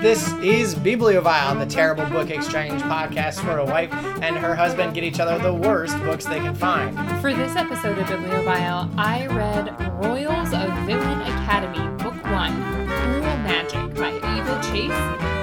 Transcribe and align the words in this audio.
This 0.00 0.32
is 0.34 0.76
Bibliovile, 0.76 1.58
the 1.58 1.66
terrible 1.66 2.06
book 2.06 2.30
exchange 2.30 2.80
podcast 2.82 3.44
where 3.44 3.58
a 3.58 3.64
wife 3.64 3.92
and 4.22 4.36
her 4.36 4.54
husband 4.54 4.94
get 4.94 5.02
each 5.02 5.18
other 5.18 5.42
the 5.42 5.52
worst 5.52 5.98
books 6.04 6.24
they 6.24 6.38
can 6.38 6.54
find. 6.54 6.96
For 7.20 7.34
this 7.34 7.56
episode 7.56 7.98
of 7.98 8.06
Bibliovile, 8.06 8.94
I 8.96 9.26
read 9.26 9.76
Royals 10.04 10.52
of 10.52 10.70
Villain 10.86 11.20
Academy, 11.22 11.80
Book 12.00 12.14
1, 12.24 12.52
Cruel 12.86 13.36
Magic 13.38 13.92
by 13.96 14.12
Eva 14.14 14.60
Chase, 14.70 14.92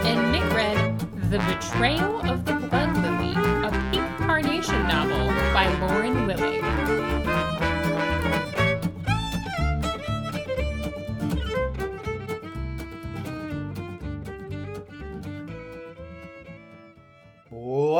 and 0.05 0.31
Nick 0.31 0.49
read 0.53 0.99
The 1.29 1.39
Betrayal 1.39 2.21
of 2.21 2.45
the 2.45 2.53
Blood 2.53 2.95
Lily, 2.95 3.33
a 3.35 3.89
pink 3.91 4.07
carnation 4.19 4.87
novel 4.87 5.27
by 5.53 5.67
Lauren 5.81 6.27
Willig. 6.27 6.74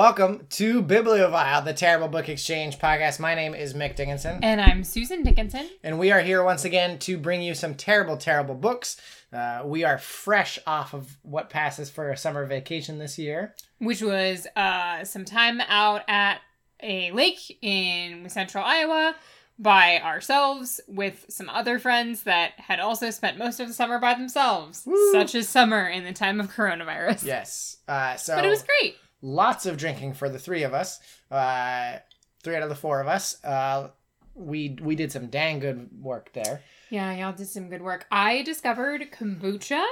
Welcome 0.05 0.45
to 0.51 0.83
Bibliovile, 0.83 1.65
the 1.65 1.73
terrible 1.73 2.07
book 2.07 2.29
exchange 2.29 2.77
podcast. 2.77 3.19
My 3.19 3.33
name 3.33 3.55
is 3.55 3.73
Mick 3.73 3.95
Dickinson, 3.95 4.37
And 4.43 4.61
I'm 4.61 4.83
Susan 4.83 5.23
Dickinson. 5.23 5.67
and 5.83 5.97
we 5.97 6.11
are 6.11 6.21
here 6.21 6.43
once 6.43 6.63
again 6.63 6.99
to 6.99 7.17
bring 7.17 7.41
you 7.41 7.55
some 7.55 7.73
terrible, 7.73 8.15
terrible 8.15 8.53
books. 8.53 8.97
Uh, 9.33 9.63
we 9.65 9.83
are 9.83 9.97
fresh 9.97 10.59
off 10.67 10.93
of 10.93 11.17
what 11.23 11.49
passes 11.49 11.89
for 11.89 12.11
a 12.11 12.17
summer 12.17 12.45
vacation 12.45 12.99
this 12.99 13.17
year. 13.17 13.55
which 13.79 14.03
was 14.03 14.45
uh, 14.55 15.03
some 15.05 15.25
time 15.25 15.59
out 15.61 16.03
at 16.07 16.39
a 16.83 17.09
lake 17.09 17.57
in 17.63 18.29
central 18.29 18.63
Iowa 18.63 19.15
by 19.57 19.99
ourselves 20.01 20.79
with 20.87 21.25
some 21.29 21.49
other 21.49 21.79
friends 21.79 22.23
that 22.23 22.51
had 22.57 22.79
also 22.79 23.09
spent 23.09 23.39
most 23.39 23.59
of 23.59 23.67
the 23.67 23.73
summer 23.73 23.97
by 23.97 24.13
themselves. 24.13 24.83
Woo. 24.85 25.11
Such 25.13 25.33
is 25.33 25.49
summer 25.49 25.87
in 25.87 26.03
the 26.03 26.13
time 26.13 26.39
of 26.39 26.51
coronavirus. 26.53 27.23
Yes. 27.25 27.77
Uh, 27.87 28.15
so 28.17 28.35
But 28.35 28.45
it 28.45 28.49
was 28.49 28.61
great. 28.61 28.97
Lots 29.21 29.65
of 29.65 29.77
drinking 29.77 30.13
for 30.13 30.29
the 30.29 30.39
three 30.39 30.63
of 30.63 30.73
us. 30.73 30.99
Uh, 31.31 31.97
three 32.43 32.55
out 32.55 32.63
of 32.63 32.69
the 32.69 32.75
four 32.75 33.01
of 33.01 33.07
us. 33.07 33.43
Uh, 33.43 33.89
we 34.35 34.77
we 34.81 34.95
did 34.95 35.11
some 35.11 35.27
dang 35.27 35.59
good 35.59 35.89
work 36.01 36.31
there. 36.33 36.61
Yeah, 36.89 37.13
y'all 37.15 37.33
did 37.33 37.47
some 37.47 37.69
good 37.69 37.81
work. 37.81 38.05
I 38.11 38.41
discovered 38.43 39.11
kombucha, 39.11 39.83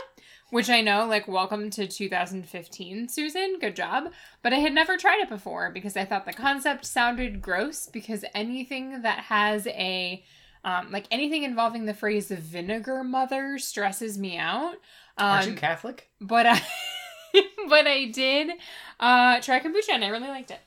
which 0.51 0.69
I 0.69 0.81
know, 0.81 1.05
like, 1.07 1.27
welcome 1.27 1.69
to 1.71 1.87
2015, 1.87 3.09
Susan. 3.09 3.57
Good 3.59 3.75
job. 3.75 4.11
But 4.43 4.53
I 4.53 4.57
had 4.57 4.73
never 4.73 4.95
tried 4.97 5.21
it 5.21 5.29
before 5.29 5.71
because 5.71 5.97
I 5.97 6.05
thought 6.05 6.25
the 6.25 6.33
concept 6.33 6.85
sounded 6.85 7.41
gross 7.41 7.87
because 7.87 8.23
anything 8.35 9.01
that 9.01 9.19
has 9.19 9.65
a, 9.67 10.23
um, 10.63 10.91
like, 10.91 11.07
anything 11.09 11.43
involving 11.43 11.85
the 11.85 11.93
phrase 11.95 12.29
vinegar 12.29 13.03
mother 13.03 13.57
stresses 13.57 14.17
me 14.17 14.37
out. 14.37 14.75
Aren't 15.17 15.45
you 15.47 15.51
Um, 15.53 15.57
Catholic? 15.57 16.09
but 16.21 16.45
I, 16.45 16.61
but 17.69 17.87
I 17.87 18.05
did 18.05 18.51
uh, 18.99 19.39
try 19.41 19.59
kombucha 19.59 19.93
and 19.93 20.03
I 20.03 20.09
really 20.09 20.27
liked 20.27 20.51
it. 20.51 20.59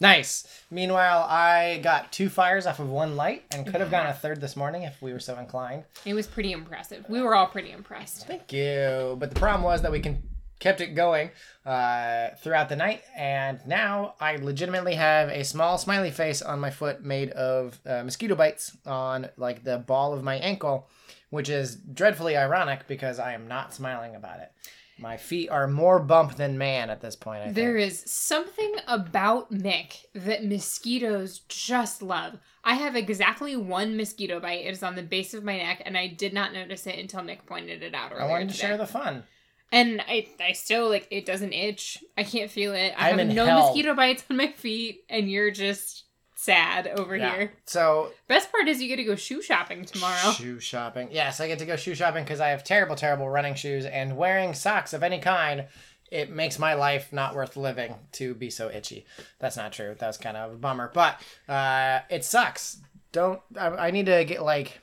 Nice. 0.00 0.62
Meanwhile, 0.70 1.26
I 1.28 1.80
got 1.82 2.12
two 2.12 2.28
fires 2.28 2.66
off 2.66 2.78
of 2.78 2.88
one 2.88 3.16
light 3.16 3.44
and 3.50 3.66
could 3.66 3.80
have 3.80 3.90
gone 3.90 4.06
a 4.06 4.12
third 4.12 4.40
this 4.40 4.54
morning 4.56 4.82
if 4.82 5.02
we 5.02 5.12
were 5.12 5.18
so 5.18 5.36
inclined. 5.38 5.84
It 6.04 6.14
was 6.14 6.26
pretty 6.26 6.52
impressive. 6.52 7.04
We 7.08 7.20
were 7.20 7.34
all 7.34 7.48
pretty 7.48 7.72
impressed. 7.72 8.26
Thank 8.26 8.52
you. 8.52 9.16
But 9.18 9.30
the 9.30 9.40
problem 9.40 9.64
was 9.64 9.82
that 9.82 9.90
we 9.90 9.98
can 10.00 10.22
kept 10.60 10.80
it 10.80 10.94
going 10.94 11.30
uh, 11.64 12.30
throughout 12.42 12.68
the 12.68 12.76
night, 12.76 13.02
and 13.16 13.60
now 13.66 14.14
I 14.20 14.36
legitimately 14.36 14.94
have 14.94 15.28
a 15.28 15.44
small 15.44 15.78
smiley 15.78 16.10
face 16.10 16.42
on 16.42 16.58
my 16.60 16.70
foot 16.70 17.04
made 17.04 17.30
of 17.30 17.78
uh, 17.86 18.02
mosquito 18.02 18.34
bites 18.34 18.76
on 18.86 19.28
like 19.36 19.64
the 19.64 19.78
ball 19.78 20.14
of 20.14 20.24
my 20.24 20.36
ankle, 20.36 20.88
which 21.30 21.48
is 21.48 21.76
dreadfully 21.76 22.36
ironic 22.36 22.86
because 22.88 23.18
I 23.18 23.34
am 23.34 23.46
not 23.46 23.72
smiling 23.74 24.16
about 24.16 24.40
it. 24.40 24.52
My 25.00 25.16
feet 25.16 25.48
are 25.48 25.68
more 25.68 25.98
bump 26.00 26.34
than 26.36 26.58
man 26.58 26.90
at 26.90 27.00
this 27.00 27.14
point. 27.14 27.40
I 27.42 27.44
think. 27.44 27.56
There 27.56 27.76
is 27.76 28.02
something 28.06 28.74
about 28.86 29.52
Mick 29.52 30.04
that 30.14 30.44
mosquitoes 30.44 31.40
just 31.48 32.02
love. 32.02 32.38
I 32.64 32.74
have 32.74 32.96
exactly 32.96 33.56
one 33.56 33.96
mosquito 33.96 34.40
bite. 34.40 34.66
It 34.66 34.70
is 34.70 34.82
on 34.82 34.96
the 34.96 35.02
base 35.02 35.34
of 35.34 35.44
my 35.44 35.56
neck, 35.56 35.82
and 35.84 35.96
I 35.96 36.08
did 36.08 36.32
not 36.32 36.52
notice 36.52 36.86
it 36.86 36.98
until 36.98 37.22
Nick 37.22 37.46
pointed 37.46 37.82
it 37.82 37.94
out 37.94 38.12
earlier 38.12 38.24
I 38.26 38.28
wanted 38.30 38.48
to 38.48 38.54
today. 38.54 38.66
share 38.68 38.76
the 38.76 38.86
fun. 38.86 39.22
And 39.70 40.00
I, 40.00 40.26
I 40.40 40.52
still 40.52 40.88
like 40.88 41.06
it 41.10 41.26
doesn't 41.26 41.52
itch. 41.52 41.98
I 42.16 42.24
can't 42.24 42.50
feel 42.50 42.72
it. 42.72 42.94
I 42.96 43.10
I'm 43.10 43.18
have 43.18 43.28
no 43.28 43.44
hell. 43.46 43.60
mosquito 43.66 43.94
bites 43.94 44.24
on 44.30 44.36
my 44.38 44.48
feet, 44.52 45.04
and 45.08 45.30
you're 45.30 45.50
just 45.50 46.04
sad 46.40 46.86
over 46.86 47.16
Yeah. 47.16 47.34
here. 47.36 47.52
So 47.66 48.12
Best 48.28 48.52
part 48.52 48.68
is 48.68 48.80
you 48.80 48.86
get 48.86 48.96
to 48.96 49.04
go 49.04 49.16
shoe 49.16 49.42
shopping 49.42 49.84
tomorrow. 49.84 50.30
Shoe 50.30 50.60
shopping. 50.60 51.08
Yes, 51.10 51.40
I 51.40 51.48
get 51.48 51.58
to 51.58 51.66
go 51.66 51.74
shoe 51.74 51.96
shopping 51.96 52.22
because 52.22 52.40
I 52.40 52.48
have 52.50 52.62
terrible, 52.62 52.94
terrible 52.94 53.28
running 53.28 53.56
shoes, 53.56 53.84
and 53.84 54.16
wearing 54.16 54.54
socks 54.54 54.92
of 54.92 55.02
any 55.02 55.18
kind, 55.18 55.66
it 56.12 56.30
makes 56.30 56.56
my 56.58 56.74
life 56.74 57.12
not 57.12 57.34
worth 57.34 57.56
living 57.56 57.96
to 58.12 58.34
be 58.34 58.50
so 58.50 58.70
itchy. 58.70 59.04
That's 59.40 59.56
not 59.56 59.72
true. 59.72 59.96
That 59.98 60.06
was 60.06 60.16
kind 60.16 60.36
of 60.36 60.52
a 60.52 60.56
bummer, 60.56 60.92
but 60.94 61.20
uh, 61.48 62.00
it 62.08 62.24
sucks. 62.24 62.78
Don't. 63.10 63.40
I, 63.58 63.88
I 63.88 63.90
need 63.90 64.06
to 64.06 64.24
get 64.24 64.42
like. 64.42 64.80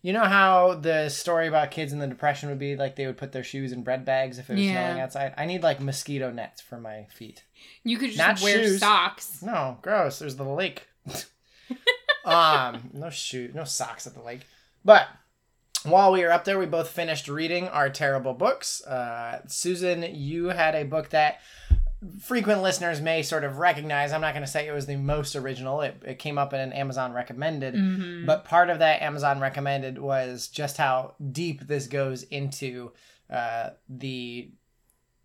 You 0.00 0.12
know 0.12 0.24
how 0.24 0.74
the 0.74 1.08
story 1.08 1.48
about 1.48 1.72
kids 1.72 1.92
in 1.92 1.98
the 1.98 2.06
depression 2.06 2.48
would 2.48 2.58
be 2.58 2.76
like 2.76 2.94
they 2.94 3.06
would 3.06 3.16
put 3.16 3.32
their 3.32 3.42
shoes 3.42 3.72
in 3.72 3.82
bread 3.82 4.04
bags 4.04 4.38
if 4.38 4.48
it 4.48 4.54
was 4.54 4.62
Yeah. 4.62 4.72
snowing 4.86 5.00
outside. 5.00 5.34
I 5.36 5.44
need 5.44 5.62
like 5.62 5.80
mosquito 5.80 6.30
nets 6.30 6.60
for 6.60 6.78
my 6.78 7.06
feet. 7.12 7.42
You 7.82 7.98
could 7.98 8.10
just 8.10 8.18
Not 8.18 8.40
wear 8.40 8.62
shoes. 8.62 8.78
socks. 8.80 9.42
No, 9.42 9.78
gross. 9.82 10.20
There's 10.20 10.36
the 10.36 10.44
lake. 10.44 10.86
um, 12.24 12.90
no 12.92 13.10
shoe, 13.10 13.50
no 13.54 13.64
socks 13.64 14.06
at 14.06 14.14
the 14.14 14.22
lake. 14.22 14.42
But 14.84 15.08
while 15.84 16.12
we 16.12 16.22
were 16.22 16.32
up 16.32 16.44
there, 16.44 16.58
we 16.58 16.66
both 16.66 16.90
finished 16.90 17.28
reading 17.28 17.68
our 17.68 17.90
terrible 17.90 18.34
books. 18.34 18.82
Uh, 18.84 19.42
Susan, 19.48 20.02
you 20.14 20.46
had 20.48 20.74
a 20.74 20.84
book 20.84 21.10
that 21.10 21.40
frequent 22.20 22.62
listeners 22.62 23.00
may 23.00 23.22
sort 23.22 23.44
of 23.44 23.58
recognize. 23.58 24.12
I'm 24.12 24.20
not 24.20 24.32
going 24.34 24.44
to 24.44 24.50
say 24.50 24.66
it 24.68 24.72
was 24.72 24.86
the 24.86 24.96
most 24.96 25.34
original. 25.34 25.80
It, 25.80 26.00
it 26.06 26.18
came 26.18 26.38
up 26.38 26.52
in 26.52 26.60
an 26.60 26.72
Amazon 26.72 27.12
recommended, 27.12 27.74
Mhm. 27.74 28.24
but 28.26 28.44
part 28.44 28.70
of 28.70 28.78
that 28.78 29.02
Amazon 29.02 29.40
recommended 29.40 29.98
was 29.98 30.48
just 30.48 30.76
how 30.76 31.14
deep 31.32 31.62
this 31.66 31.86
goes 31.86 32.22
into 32.24 32.92
uh, 33.30 33.70
the. 33.88 34.50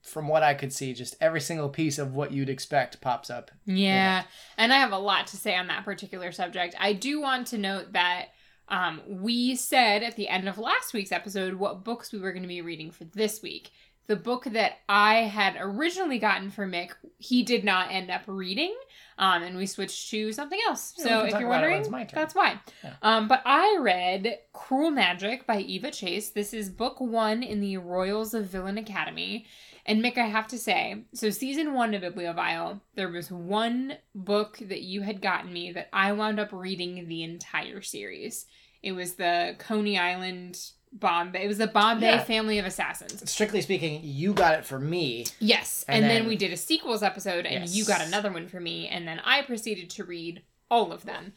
From 0.01 0.27
what 0.27 0.43
I 0.43 0.53
could 0.53 0.73
see, 0.73 0.93
just 0.93 1.15
every 1.21 1.39
single 1.39 1.69
piece 1.69 1.97
of 1.97 2.13
what 2.13 2.33
you'd 2.33 2.49
expect 2.49 2.99
pops 2.99 3.29
up 3.29 3.51
Yeah, 3.63 4.23
and 4.57 4.73
I 4.73 4.77
have 4.79 4.91
a 4.91 4.97
lot 4.97 5.27
to 5.27 5.37
say 5.37 5.55
on 5.55 5.67
that 5.67 5.85
particular 5.85 6.33
subject. 6.33 6.75
I 6.77 6.91
do 6.91 7.21
want 7.21 7.47
to 7.47 7.57
note 7.57 7.93
that 7.93 8.25
um, 8.67 8.99
we 9.07 9.55
said 9.55 10.03
at 10.03 10.17
the 10.17 10.27
end 10.27 10.49
of 10.49 10.57
last 10.57 10.93
week's 10.93 11.13
episode 11.13 11.53
what 11.53 11.85
books 11.85 12.11
we 12.11 12.19
were 12.19 12.33
going 12.33 12.41
to 12.43 12.49
be 12.49 12.61
reading 12.61 12.91
for 12.91 13.05
this 13.05 13.41
week. 13.41 13.71
The 14.07 14.15
book 14.15 14.45
that 14.45 14.79
I 14.89 15.15
had 15.21 15.55
originally 15.59 16.19
gotten 16.19 16.51
for 16.51 16.67
Mick, 16.67 16.91
he 17.17 17.43
did 17.43 17.63
not 17.63 17.89
end 17.89 18.11
up 18.11 18.23
reading, 18.27 18.75
um, 19.17 19.43
and 19.43 19.55
we 19.55 19.65
switched 19.65 20.09
to 20.11 20.33
something 20.33 20.59
else. 20.67 20.93
Yeah, 20.97 21.05
so 21.05 21.21
if 21.25 21.39
you're 21.39 21.47
wondering, 21.47 21.79
it's 21.79 21.89
my 21.89 22.03
turn. 22.03 22.19
that's 22.19 22.35
why. 22.35 22.59
Yeah. 22.83 22.93
Um, 23.01 23.27
but 23.27 23.41
I 23.45 23.77
read 23.79 24.39
Cruel 24.51 24.91
Magic 24.91 25.47
by 25.47 25.59
Eva 25.59 25.89
Chase. 25.91 26.29
This 26.29 26.53
is 26.53 26.69
book 26.69 26.99
one 26.99 27.43
in 27.43 27.61
the 27.61 27.77
Royals 27.77 28.33
of 28.33 28.47
Villain 28.47 28.77
Academy. 28.77 29.45
And 29.85 30.03
Mick, 30.03 30.17
I 30.17 30.27
have 30.27 30.47
to 30.47 30.57
say, 30.57 31.03
so 31.13 31.29
season 31.29 31.73
one 31.73 31.93
of 31.93 32.01
Bibliovile, 32.01 32.79
there 32.95 33.09
was 33.09 33.29
one 33.29 33.97
book 34.15 34.57
that 34.61 34.81
you 34.81 35.01
had 35.01 35.21
gotten 35.21 35.51
me 35.51 35.73
that 35.73 35.89
I 35.91 36.13
wound 36.13 36.39
up 36.39 36.53
reading 36.53 37.07
the 37.07 37.23
entire 37.23 37.81
series. 37.81 38.45
It 38.81 38.93
was 38.93 39.15
the 39.15 39.55
Coney 39.59 39.97
Island 39.97 40.59
Bombay. 40.93 41.43
It 41.43 41.47
was 41.47 41.57
the 41.57 41.67
Bombay 41.67 42.05
Yeah. 42.07 42.23
Family 42.23 42.59
of 42.59 42.65
Assassins. 42.65 43.29
strictly 43.29 43.61
speaking, 43.61 44.01
you 44.03 44.33
got 44.33 44.53
it 44.59 44.65
for 44.65 44.79
me. 44.79 45.25
Yes, 45.39 45.83
And 45.87 45.97
and, 45.97 46.03
then, 46.11 46.19
then- 46.21 46.27
we 46.27 46.35
did 46.35 46.53
a 46.53 46.57
sequels 46.57 47.01
episode, 47.03 47.45
and 47.45 47.67
you 47.69 47.83
got 47.85 48.01
another 48.01 48.31
one 48.31 48.47
for 48.47 48.59
me, 48.59 48.87
and 48.87 49.07
then 49.07 49.19
I 49.25 49.41
proceeded 49.41 49.89
to 49.91 50.03
read 50.03 50.43
all 50.69 50.91
of 50.91 51.05
them. 51.05 51.33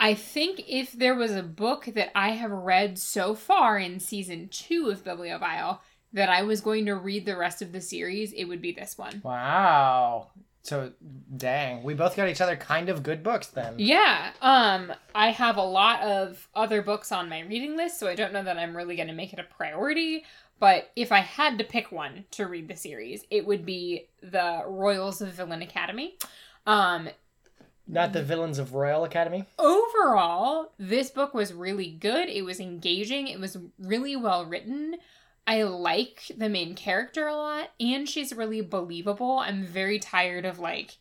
I 0.00 0.14
think 0.14 0.62
if 0.68 0.92
there 0.92 1.14
was 1.14 1.30
a 1.32 1.42
book 1.42 1.84
that 1.94 2.10
I 2.14 2.30
have 2.30 2.50
read 2.50 2.98
so 2.98 3.34
far 3.34 3.78
in 3.78 4.00
season 4.00 4.48
two 4.48 4.90
of 4.90 5.04
Bibliovile 5.04 5.78
that 6.12 6.28
I 6.28 6.42
was 6.42 6.60
going 6.60 6.86
to 6.86 6.94
read 6.94 7.24
the 7.24 7.36
rest 7.36 7.62
of 7.62 7.72
the 7.72 7.80
series, 7.80 8.32
it 8.32 8.44
would 8.44 8.60
be 8.60 8.72
this 8.72 8.98
one. 8.98 9.20
Wow. 9.24 10.30
So, 10.64 10.92
dang, 11.36 11.82
we 11.82 11.94
both 11.94 12.14
got 12.14 12.28
each 12.28 12.40
other 12.40 12.54
kind 12.56 12.88
of 12.88 13.02
good 13.02 13.22
books 13.24 13.48
then. 13.48 13.74
Yeah, 13.78 14.30
um, 14.40 14.92
I 15.12 15.30
have 15.32 15.56
a 15.56 15.62
lot 15.62 16.02
of 16.02 16.48
other 16.54 16.82
books 16.82 17.10
on 17.10 17.28
my 17.28 17.40
reading 17.40 17.76
list, 17.76 17.98
so 17.98 18.06
I 18.06 18.14
don't 18.14 18.32
know 18.32 18.44
that 18.44 18.58
I'm 18.58 18.76
really 18.76 18.94
going 18.94 19.08
to 19.08 19.14
make 19.14 19.32
it 19.32 19.40
a 19.40 19.44
priority. 19.44 20.24
But 20.60 20.92
if 20.94 21.10
I 21.10 21.18
had 21.18 21.58
to 21.58 21.64
pick 21.64 21.90
one 21.90 22.26
to 22.32 22.46
read 22.46 22.68
the 22.68 22.76
series, 22.76 23.24
it 23.28 23.44
would 23.44 23.66
be 23.66 24.06
the 24.22 24.62
Royals 24.64 25.20
of 25.20 25.30
Villain 25.30 25.62
Academy. 25.62 26.16
Um, 26.64 27.08
Not 27.88 28.12
the 28.12 28.22
villains 28.22 28.60
of 28.60 28.72
Royal 28.72 29.02
Academy. 29.02 29.44
overall, 29.58 30.70
this 30.78 31.10
book 31.10 31.34
was 31.34 31.52
really 31.52 31.90
good. 31.90 32.28
It 32.28 32.42
was 32.44 32.60
engaging. 32.60 33.26
It 33.26 33.40
was 33.40 33.58
really 33.80 34.14
well 34.14 34.44
written. 34.46 34.98
I 35.46 35.64
like 35.64 36.30
the 36.36 36.48
main 36.48 36.74
character 36.74 37.26
a 37.26 37.34
lot, 37.34 37.70
and 37.80 38.08
she's 38.08 38.32
really 38.32 38.60
believable. 38.60 39.38
I'm 39.38 39.64
very 39.64 39.98
tired 39.98 40.44
of 40.44 40.58
like 40.60 40.96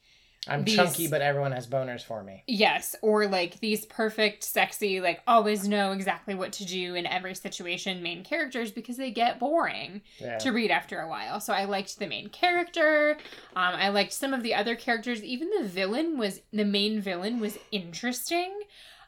I'm 0.48 0.64
these- 0.64 0.76
chunky, 0.76 1.08
but 1.08 1.22
everyone 1.22 1.52
has 1.52 1.68
boners 1.68 2.02
for 2.04 2.24
me. 2.24 2.44
Yes, 2.48 2.96
or 3.04 3.28
like 3.28 3.60
these 3.60 3.86
perfect, 3.86 4.44
sexy, 4.44 5.00
like 5.00 5.22
always 5.28 5.68
know 5.68 5.92
exactly 5.92 6.34
what 6.34 6.52
to 6.54 6.66
do 6.66 6.96
in 6.96 7.06
every 7.06 7.36
situation 7.36 8.02
main 8.02 8.24
characters 8.24 8.72
because 8.72 8.98
they 8.98 9.12
get 9.12 9.38
boring 9.38 10.02
Yeah. 10.18 10.40
to 10.40 10.52
read 10.52 10.72
after 10.72 11.00
a 11.00 11.08
while. 11.08 11.40
So 11.40 11.54
I 11.54 11.66
liked 11.66 12.00
the 12.00 12.08
main 12.08 12.30
character. 12.30 13.18
Um, 13.56 13.76
I 13.76 13.90
liked 13.90 14.14
some 14.14 14.34
of 14.34 14.42
the 14.42 14.56
other 14.56 14.76
characters. 14.76 15.24
Even 15.24 15.52
the 15.56 15.68
villain 15.68 16.18
was 16.18 16.42
the 16.52 16.66
main 16.66 17.00
villain 17.02 17.40
was 17.40 17.60
interesting. 17.72 18.52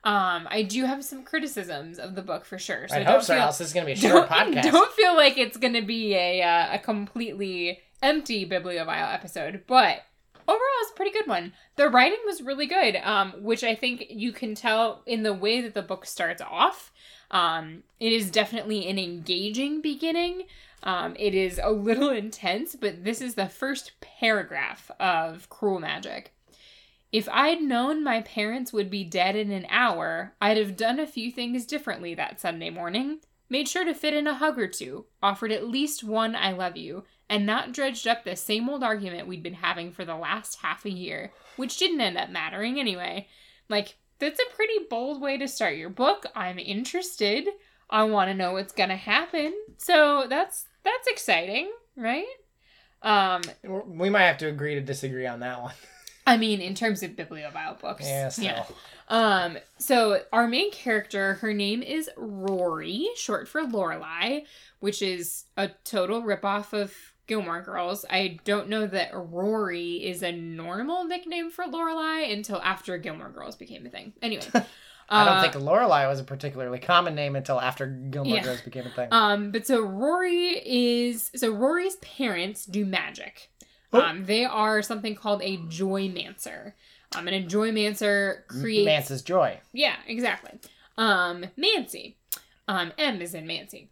Um, 0.04 0.48
I 0.50 0.64
do 0.64 0.86
have 0.86 1.04
some 1.06 1.24
criticisms 1.24 1.98
of 1.98 2.16
the 2.16 2.22
book 2.22 2.44
for 2.44 2.58
sure. 2.58 2.88
So 2.90 2.96
I 2.96 3.00
don't 3.00 3.08
hope 3.08 3.22
so. 3.24 3.34
feel 3.34 3.44
Else 3.44 3.58
this 3.60 3.68
is 3.68 3.74
gonna 3.74 3.86
be 3.86 3.94
a 3.94 3.96
short 3.98 4.28
podcast. 4.28 4.64
don't 4.64 4.92
feel 4.94 5.16
like 5.16 5.38
it's 5.38 5.58
gonna 5.58 5.82
be 5.82 6.14
a 6.14 6.42
uh, 6.42 6.76
a 6.76 6.80
completely 6.80 7.80
empty 8.02 8.46
bibliovile 8.46 9.14
episode, 9.14 9.64
but 9.66 10.04
overall 10.48 10.60
it's 10.82 10.92
a 10.92 10.96
pretty 10.96 11.12
good 11.12 11.28
one. 11.28 11.54
The 11.78 11.90
writing 11.90 12.20
was 12.26 12.42
really 12.42 12.66
good, 12.66 12.98
um, 12.98 13.32
which 13.40 13.64
I 13.64 13.76
think 13.76 14.06
you 14.10 14.34
can 14.34 14.56
tell 14.56 15.04
in 15.06 15.24
the 15.24 15.34
way 15.34 15.62
that 15.62 15.74
the 15.74 15.82
book 15.82 16.06
starts 16.06 16.42
off. 16.42 16.92
Um, 17.32 17.84
it 18.00 18.12
is 18.12 18.30
definitely 18.30 18.88
an 18.88 19.00
engaging 19.00 19.82
beginning. 19.82 20.44
Um, 20.84 21.16
it 21.18 21.34
is 21.34 21.60
a 21.64 21.72
little 21.72 22.10
intense, 22.24 22.76
but 22.76 23.06
this 23.06 23.22
is 23.22 23.36
the 23.36 23.48
first 23.48 23.94
paragraph 24.02 24.92
of 25.00 25.50
Cruel 25.50 25.80
Magic. 25.80 26.32
If 27.13 27.30
I'd 27.31 27.62
known 27.62 28.04
my 28.04 28.21
parents 28.21 28.74
would 28.74 28.89
be 28.89 29.04
dead 29.04 29.36
in 29.36 29.51
an 29.51 29.68
hour, 29.69 30.33
I'd 30.42 30.57
have 30.57 30.75
done 30.75 31.00
a 31.00 31.06
few 31.06 31.31
things 31.31 31.68
differently 31.68 32.15
that 32.15 32.42
Sunday 32.42 32.71
morning. 32.71 33.19
Made 33.50 33.68
sure 33.68 33.86
to 33.86 33.94
fit 33.94 34.15
in 34.15 34.25
a 34.25 34.33
hug 34.33 34.57
or 34.57 34.68
two, 34.68 35.06
offered 35.21 35.51
at 35.51 35.68
least 35.68 36.04
one 36.04 36.36
I 36.36 36.54
love 36.54 36.75
you, 36.75 37.04
and 37.30 37.45
not 37.45 37.71
dredged 37.71 38.07
up 38.07 38.24
the 38.24 38.36
same 38.36 38.68
old 38.68 38.83
argument 38.83 39.27
we'd 39.27 39.44
been 39.44 39.54
having 39.54 39.92
for 39.92 40.04
the 40.04 40.15
last 40.15 40.62
half 40.63 40.86
a 40.86 40.89
year, 40.89 41.31
which 41.56 41.77
didn't 41.77 42.01
end 42.01 42.18
up 42.18 42.31
mattering 42.31 42.80
anyway. 42.80 43.27
Like, 43.69 43.95
that's 44.18 44.39
a 44.39 44.56
pretty 44.56 44.80
bold 44.89 45.21
way 45.21 45.38
to 45.38 45.48
start 45.48 45.77
your 45.77 45.92
book. 45.92 46.25
I'm 46.36 46.57
interested. 46.57 47.48
I 47.92 48.06
want 48.06 48.31
to 48.31 48.33
know 48.33 48.54
what's 48.54 48.74
gonna 48.74 48.98
happen. 48.98 49.54
So 49.77 50.25
that's 50.27 50.66
that's 50.83 51.07
exciting, 51.07 51.71
right? 51.95 52.25
Um, 53.04 53.44
We 53.62 54.09
might 54.09 54.24
have 54.24 54.39
to 54.39 54.48
agree 54.48 54.74
to 54.74 54.81
disagree 54.81 55.27
on 55.27 55.42
that 55.42 55.62
one. 55.62 55.74
I 56.25 56.38
mean, 56.38 56.62
in 56.62 56.75
terms 56.75 57.04
of 57.04 57.12
bibliovile 57.12 57.80
books. 57.80 58.06
Yeah, 58.06 58.30
still. 58.30 58.66
Um, 59.10 59.58
so 59.78 60.22
our 60.31 60.48
main 60.48 60.72
character, 60.72 61.36
her 61.36 61.54
name 61.54 61.84
is 61.84 62.10
Rory, 62.16 63.08
short 63.16 63.48
for 63.48 63.62
Lorelai, 63.62 64.46
which 64.80 65.02
is 65.02 65.46
a 65.58 65.70
total 65.84 66.22
ripoff 66.22 66.74
of 66.74 66.94
Gilmore 67.28 67.62
Girls. 67.62 68.06
I 68.10 68.40
don't 68.44 68.70
know 68.70 68.88
that 68.88 69.12
Rory 69.14 70.06
is 70.06 70.24
a 70.24 70.31
normal 70.31 71.06
nickname 71.06 71.52
for 71.52 71.66
Lorelai 71.66 72.31
until 72.31 72.62
after 72.62 72.98
Gilmore 72.98 73.30
Girls 73.30 73.56
became 73.56 73.86
a 73.86 73.90
thing. 73.90 74.14
Anyway. 74.22 74.46
I 75.10 75.26
don't 75.26 75.38
uh, 75.38 75.42
think 75.42 75.54
Lorelai 75.56 76.08
was 76.08 76.19
a 76.19 76.24
particularly 76.24 76.80
common 76.80 77.14
name 77.14 77.36
until 77.36 77.60
after 77.60 77.86
Gilmore 77.88 78.36
Yeah. 78.38 78.44
Girls 78.44 78.62
became 78.62 78.86
a 78.86 78.90
thing. 78.90 79.10
Um, 79.12 79.52
but 79.52 79.68
so 79.68 79.81
Rory 79.81 80.62
is 80.66 81.30
so 81.36 81.52
Rory's 81.52 81.98
parents 81.98 82.66
do 82.66 82.86
magic. 82.86 83.52
Oh. 83.94 84.01
Um, 84.01 84.25
they 84.25 84.44
are 84.45 84.81
something 84.81 85.16
called 85.16 85.42
a 85.44 85.57
joymancer. 85.57 86.74
Um, 87.16 87.28
and 87.28 87.45
a 87.45 87.48
joymancer 87.48 88.48
creates 88.48 88.86
Mance's 88.86 89.22
joy. 89.22 89.60
Yeah, 89.72 89.95
exactly. 90.07 90.60
Um, 90.98 91.45
Mancy. 91.56 92.18
Um, 92.68 92.92
M 92.98 93.22
is 93.22 93.34
in 93.36 93.45
Mancy. 93.45 93.90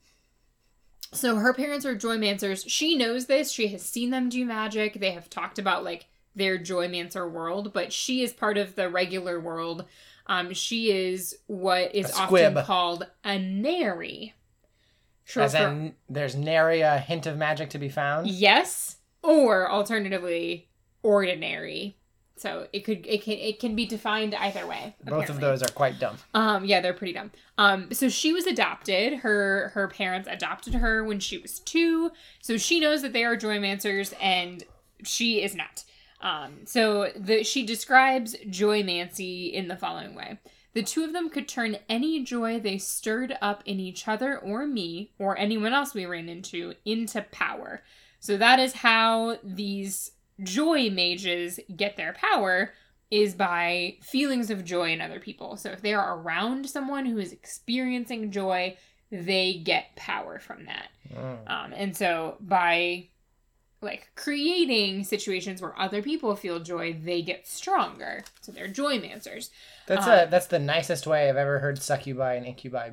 So 1.13 1.35
her 1.35 1.53
parents 1.53 1.85
are 1.85 1.95
joymancers. 1.95 2.63
She 2.67 2.95
knows 2.95 3.25
this. 3.25 3.51
She 3.51 3.67
has 3.69 3.81
seen 3.83 4.09
them 4.11 4.29
do 4.29 4.45
magic. 4.45 4.95
They 4.95 5.11
have 5.11 5.29
talked 5.29 5.59
about 5.59 5.83
like 5.83 6.07
their 6.35 6.57
joymancer 6.57 7.29
world, 7.29 7.73
but 7.73 7.91
she 7.91 8.23
is 8.23 8.31
part 8.31 8.57
of 8.57 8.75
the 8.75 8.89
regular 8.89 9.39
world. 9.39 9.85
Um, 10.27 10.53
she 10.53 10.91
is 10.91 11.37
what 11.47 11.93
is 11.93 12.11
often 12.13 12.55
called 12.63 13.05
a 13.23 13.37
nary. 13.37 14.33
Short 15.25 15.45
As 15.45 15.51
for- 15.55 15.67
in, 15.67 15.95
there's 16.09 16.35
nary 16.35 16.81
a 16.81 16.97
hint 16.97 17.25
of 17.25 17.37
magic 17.37 17.69
to 17.71 17.77
be 17.77 17.89
found. 17.89 18.27
yes, 18.27 18.95
or 19.23 19.69
alternatively, 19.69 20.69
ordinary. 21.03 21.97
So 22.37 22.67
it 22.73 22.79
could 22.79 23.05
it 23.05 23.23
can 23.23 23.33
it 23.33 23.59
can 23.59 23.75
be 23.75 23.85
defined 23.85 24.33
either 24.33 24.65
way. 24.65 24.95
Both 25.03 25.29
of 25.29 25.39
those 25.39 25.61
are 25.61 25.71
quite 25.71 25.99
dumb. 25.99 26.17
Um, 26.33 26.65
yeah, 26.65 26.81
they're 26.81 26.93
pretty 26.93 27.13
dumb. 27.13 27.31
Um, 27.59 27.93
so 27.93 28.09
she 28.09 28.33
was 28.33 28.47
adopted. 28.47 29.19
Her 29.19 29.69
her 29.75 29.87
parents 29.87 30.27
adopted 30.31 30.73
her 30.75 31.03
when 31.03 31.19
she 31.19 31.37
was 31.37 31.59
two. 31.59 32.11
So 32.41 32.57
she 32.57 32.79
knows 32.79 33.03
that 33.03 33.13
they 33.13 33.23
are 33.23 33.37
joymancers, 33.37 34.13
and 34.19 34.63
she 35.03 35.43
is 35.43 35.55
not. 35.55 35.83
Um, 36.21 36.61
so 36.65 37.11
the 37.15 37.43
she 37.43 37.63
describes 37.63 38.35
joymancy 38.47 39.53
in 39.53 39.67
the 39.67 39.77
following 39.77 40.15
way: 40.15 40.39
the 40.73 40.81
two 40.81 41.03
of 41.03 41.13
them 41.13 41.29
could 41.29 41.47
turn 41.47 41.77
any 41.89 42.23
joy 42.23 42.59
they 42.59 42.79
stirred 42.79 43.37
up 43.39 43.61
in 43.67 43.79
each 43.79 44.07
other 44.07 44.39
or 44.39 44.65
me 44.65 45.11
or 45.19 45.37
anyone 45.37 45.73
else 45.73 45.93
we 45.93 46.05
ran 46.07 46.27
into 46.29 46.73
into 46.85 47.21
power. 47.31 47.83
So 48.21 48.37
that 48.37 48.59
is 48.59 48.73
how 48.73 49.37
these 49.43 50.11
joy 50.41 50.89
mages 50.89 51.59
get 51.75 51.97
their 51.97 52.13
power 52.13 52.73
is 53.09 53.35
by 53.35 53.97
feelings 54.01 54.49
of 54.49 54.63
joy 54.63 54.93
in 54.93 55.01
other 55.01 55.19
people. 55.19 55.57
So 55.57 55.69
if 55.71 55.81
they 55.81 55.93
are 55.93 56.17
around 56.17 56.69
someone 56.69 57.05
who 57.05 57.17
is 57.17 57.33
experiencing 57.33 58.31
joy, 58.31 58.77
they 59.11 59.55
get 59.55 59.95
power 59.97 60.39
from 60.39 60.65
that. 60.65 60.87
Mm. 61.13 61.51
Um, 61.51 61.73
and 61.75 61.97
so 61.97 62.37
by 62.39 63.09
like 63.81 64.11
creating 64.15 65.03
situations 65.03 65.61
where 65.61 65.77
other 65.77 66.01
people 66.01 66.35
feel 66.35 66.59
joy, 66.59 66.93
they 67.03 67.21
get 67.21 67.47
stronger. 67.47 68.23
So 68.41 68.51
they're 68.51 68.67
joy 68.67 68.99
mancers. 68.99 69.49
That's 69.87 70.07
Uh, 70.07 70.25
a 70.27 70.29
that's 70.29 70.47
the 70.47 70.59
nicest 70.59 71.07
way 71.07 71.27
I've 71.27 71.35
ever 71.35 71.59
heard 71.59 71.81
succubi 71.81 72.35
and 72.35 72.45
incubi 72.45 72.91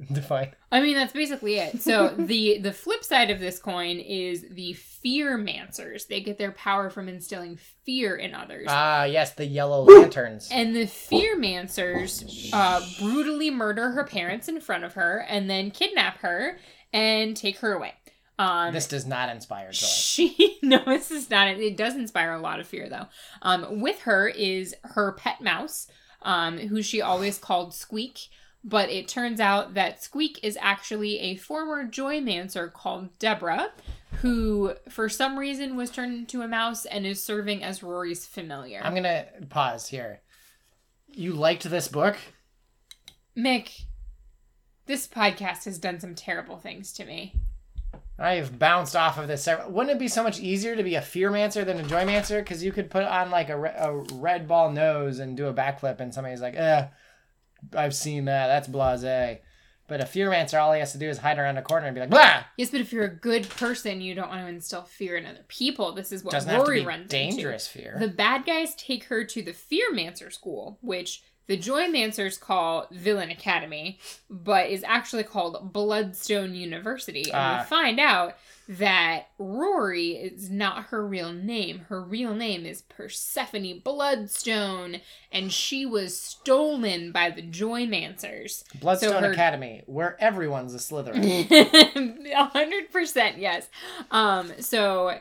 defined. 0.12 0.50
I 0.72 0.80
mean, 0.80 0.94
that's 0.94 1.12
basically 1.12 1.56
it. 1.56 1.82
So 1.82 2.08
the 2.18 2.58
the 2.58 2.72
flip 2.72 3.04
side 3.04 3.30
of 3.30 3.40
this 3.40 3.58
coin 3.58 3.98
is 3.98 4.44
the 4.50 4.72
fear 4.74 5.38
mancers. 5.38 6.06
They 6.06 6.20
get 6.20 6.38
their 6.38 6.52
power 6.52 6.90
from 6.90 7.08
instilling 7.08 7.58
fear 7.84 8.16
in 8.16 8.34
others. 8.34 8.66
Ah, 8.68 9.04
yes, 9.04 9.34
the 9.34 9.46
yellow 9.46 9.82
lanterns. 9.84 10.48
And 10.50 10.74
the 10.74 10.86
fear 10.86 11.36
mancers 11.36 12.50
uh, 12.52 12.80
brutally 12.98 13.50
murder 13.50 13.90
her 13.90 14.04
parents 14.04 14.48
in 14.48 14.60
front 14.60 14.84
of 14.84 14.94
her 14.94 15.24
and 15.28 15.48
then 15.50 15.70
kidnap 15.70 16.18
her 16.18 16.58
and 16.92 17.36
take 17.36 17.58
her 17.58 17.72
away. 17.72 17.94
Um, 18.38 18.72
this 18.72 18.86
does 18.86 19.06
not 19.06 19.28
inspire 19.28 19.70
joy. 19.70 19.86
she 19.86 20.58
no, 20.62 20.82
this 20.86 21.10
is 21.10 21.28
not. 21.28 21.48
It 21.48 21.76
does 21.76 21.94
inspire 21.94 22.32
a 22.32 22.40
lot 22.40 22.58
of 22.58 22.66
fear 22.66 22.88
though. 22.88 23.06
Um, 23.42 23.80
with 23.80 24.00
her 24.02 24.28
is 24.28 24.74
her 24.82 25.12
pet 25.12 25.42
mouse, 25.42 25.88
um, 26.22 26.56
who 26.56 26.80
she 26.82 27.02
always 27.02 27.36
called 27.36 27.74
Squeak. 27.74 28.28
But 28.62 28.90
it 28.90 29.08
turns 29.08 29.40
out 29.40 29.74
that 29.74 30.02
Squeak 30.02 30.38
is 30.42 30.58
actually 30.60 31.18
a 31.20 31.36
former 31.36 31.86
Joymancer 31.86 32.70
called 32.72 33.08
Deborah, 33.18 33.70
who 34.20 34.74
for 34.88 35.08
some 35.08 35.38
reason 35.38 35.76
was 35.76 35.90
turned 35.90 36.12
into 36.14 36.42
a 36.42 36.48
mouse 36.48 36.84
and 36.84 37.06
is 37.06 37.22
serving 37.24 37.62
as 37.64 37.82
Rory's 37.82 38.26
familiar. 38.26 38.80
I'm 38.84 38.94
gonna 38.94 39.24
pause 39.48 39.88
here. 39.88 40.20
You 41.08 41.32
liked 41.32 41.64
this 41.64 41.88
book? 41.88 42.18
Mick, 43.36 43.84
this 44.86 45.06
podcast 45.06 45.64
has 45.64 45.78
done 45.78 45.98
some 46.00 46.14
terrible 46.14 46.58
things 46.58 46.92
to 46.94 47.04
me. 47.04 47.34
I've 48.18 48.58
bounced 48.58 48.94
off 48.94 49.16
of 49.18 49.28
this. 49.28 49.42
several- 49.44 49.70
Wouldn't 49.70 49.96
it 49.96 49.98
be 49.98 50.08
so 50.08 50.22
much 50.22 50.38
easier 50.40 50.76
to 50.76 50.82
be 50.82 50.94
a 50.96 51.00
fearmancer 51.00 51.64
than 51.64 51.80
a 51.80 51.84
joymancer? 51.84 52.40
Because 52.40 52.62
you 52.62 52.70
could 52.70 52.90
put 52.90 53.04
on 53.04 53.30
like 53.30 53.48
a, 53.48 53.56
re- 53.58 53.74
a 53.74 53.92
red 54.12 54.46
ball 54.46 54.70
nose 54.70 55.18
and 55.20 55.36
do 55.38 55.46
a 55.46 55.54
backflip, 55.54 56.00
and 56.00 56.12
somebody's 56.12 56.42
like, 56.42 56.54
"Eh, 56.54 56.86
I've 57.74 57.94
seen 57.94 58.24
that. 58.26 58.46
That's 58.48 58.68
blasé." 58.68 59.38
But 59.86 60.00
a 60.00 60.04
fearmancer, 60.04 60.60
all 60.60 60.72
he 60.72 60.78
has 60.78 60.92
to 60.92 60.98
do 60.98 61.08
is 61.08 61.18
hide 61.18 61.38
around 61.40 61.56
a 61.56 61.62
corner 61.62 61.86
and 61.86 61.94
be 61.96 62.00
like, 62.00 62.10
"Blah." 62.10 62.44
Yes, 62.56 62.70
but 62.70 62.80
if 62.80 62.92
you're 62.92 63.04
a 63.04 63.08
good 63.14 63.48
person, 63.48 64.00
you 64.00 64.14
don't 64.14 64.28
want 64.28 64.40
to 64.42 64.46
instill 64.46 64.82
fear 64.82 65.16
in 65.16 65.26
other 65.26 65.44
people. 65.48 65.92
This 65.92 66.12
is 66.12 66.22
what 66.22 66.30
Doesn't 66.30 66.56
Rory 66.56 66.82
runs 66.84 67.10
dangerous 67.10 67.66
fear. 67.66 67.96
The 67.98 68.06
bad 68.06 68.46
guys 68.46 68.74
take 68.76 69.04
her 69.04 69.24
to 69.24 69.42
the 69.42 69.52
Fearmancer 69.52 70.32
school, 70.32 70.78
which 70.80 71.22
the 71.48 71.58
Joymancers 71.58 72.38
call 72.38 72.86
Villain 72.92 73.30
Academy, 73.30 73.98
but 74.28 74.68
is 74.70 74.84
actually 74.84 75.24
called 75.24 75.72
Bloodstone 75.72 76.54
University. 76.54 77.22
And 77.22 77.32
Ah. 77.34 77.58
we 77.58 77.64
find 77.68 77.98
out 77.98 78.38
that 78.78 79.26
Rory 79.36 80.10
is 80.10 80.48
not 80.48 80.84
her 80.86 81.04
real 81.04 81.32
name. 81.32 81.80
Her 81.88 82.00
real 82.00 82.34
name 82.34 82.64
is 82.64 82.82
Persephone 82.82 83.80
Bloodstone, 83.82 85.00
and 85.32 85.52
she 85.52 85.84
was 85.84 86.18
stolen 86.18 87.10
by 87.10 87.30
the 87.30 87.42
Joymancers. 87.42 88.62
Bloodstone 88.78 89.10
so 89.10 89.20
her- 89.20 89.32
Academy, 89.32 89.82
where 89.86 90.16
everyone's 90.22 90.72
a 90.72 90.78
Slytherin. 90.78 92.30
A 92.32 92.44
hundred 92.44 92.92
percent, 92.92 93.38
yes. 93.38 93.68
Um, 94.12 94.52
so 94.60 95.18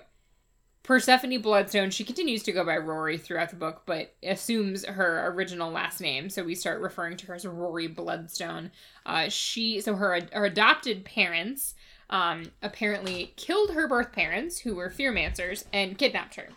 Persephone 0.83 1.41
Bloodstone, 1.41 1.89
she 1.89 2.03
continues 2.03 2.43
to 2.43 2.51
go 2.51 2.63
by 2.63 2.77
Rory 2.77 3.17
throughout 3.17 3.49
the 3.49 3.55
book, 3.55 3.81
but 3.87 4.13
assumes 4.23 4.85
her 4.85 5.27
original 5.31 5.71
last 5.71 6.01
name. 6.01 6.29
So 6.29 6.43
we 6.43 6.53
start 6.53 6.81
referring 6.81 7.17
to 7.17 7.25
her 7.27 7.35
as 7.35 7.45
Rory 7.47 7.87
Bloodstone. 7.87 8.69
Uh, 9.05 9.29
she, 9.29 9.81
so 9.81 9.95
her 9.95 10.19
her 10.33 10.45
adopted 10.45 11.03
parents, 11.03 11.73
um, 12.09 12.51
apparently 12.61 13.33
killed 13.35 13.71
her 13.71 13.87
birth 13.87 14.11
parents, 14.11 14.59
who 14.59 14.75
were 14.75 14.89
fearmancers, 14.89 15.65
and 15.73 15.97
kidnapped 15.97 16.35
her. 16.35 16.49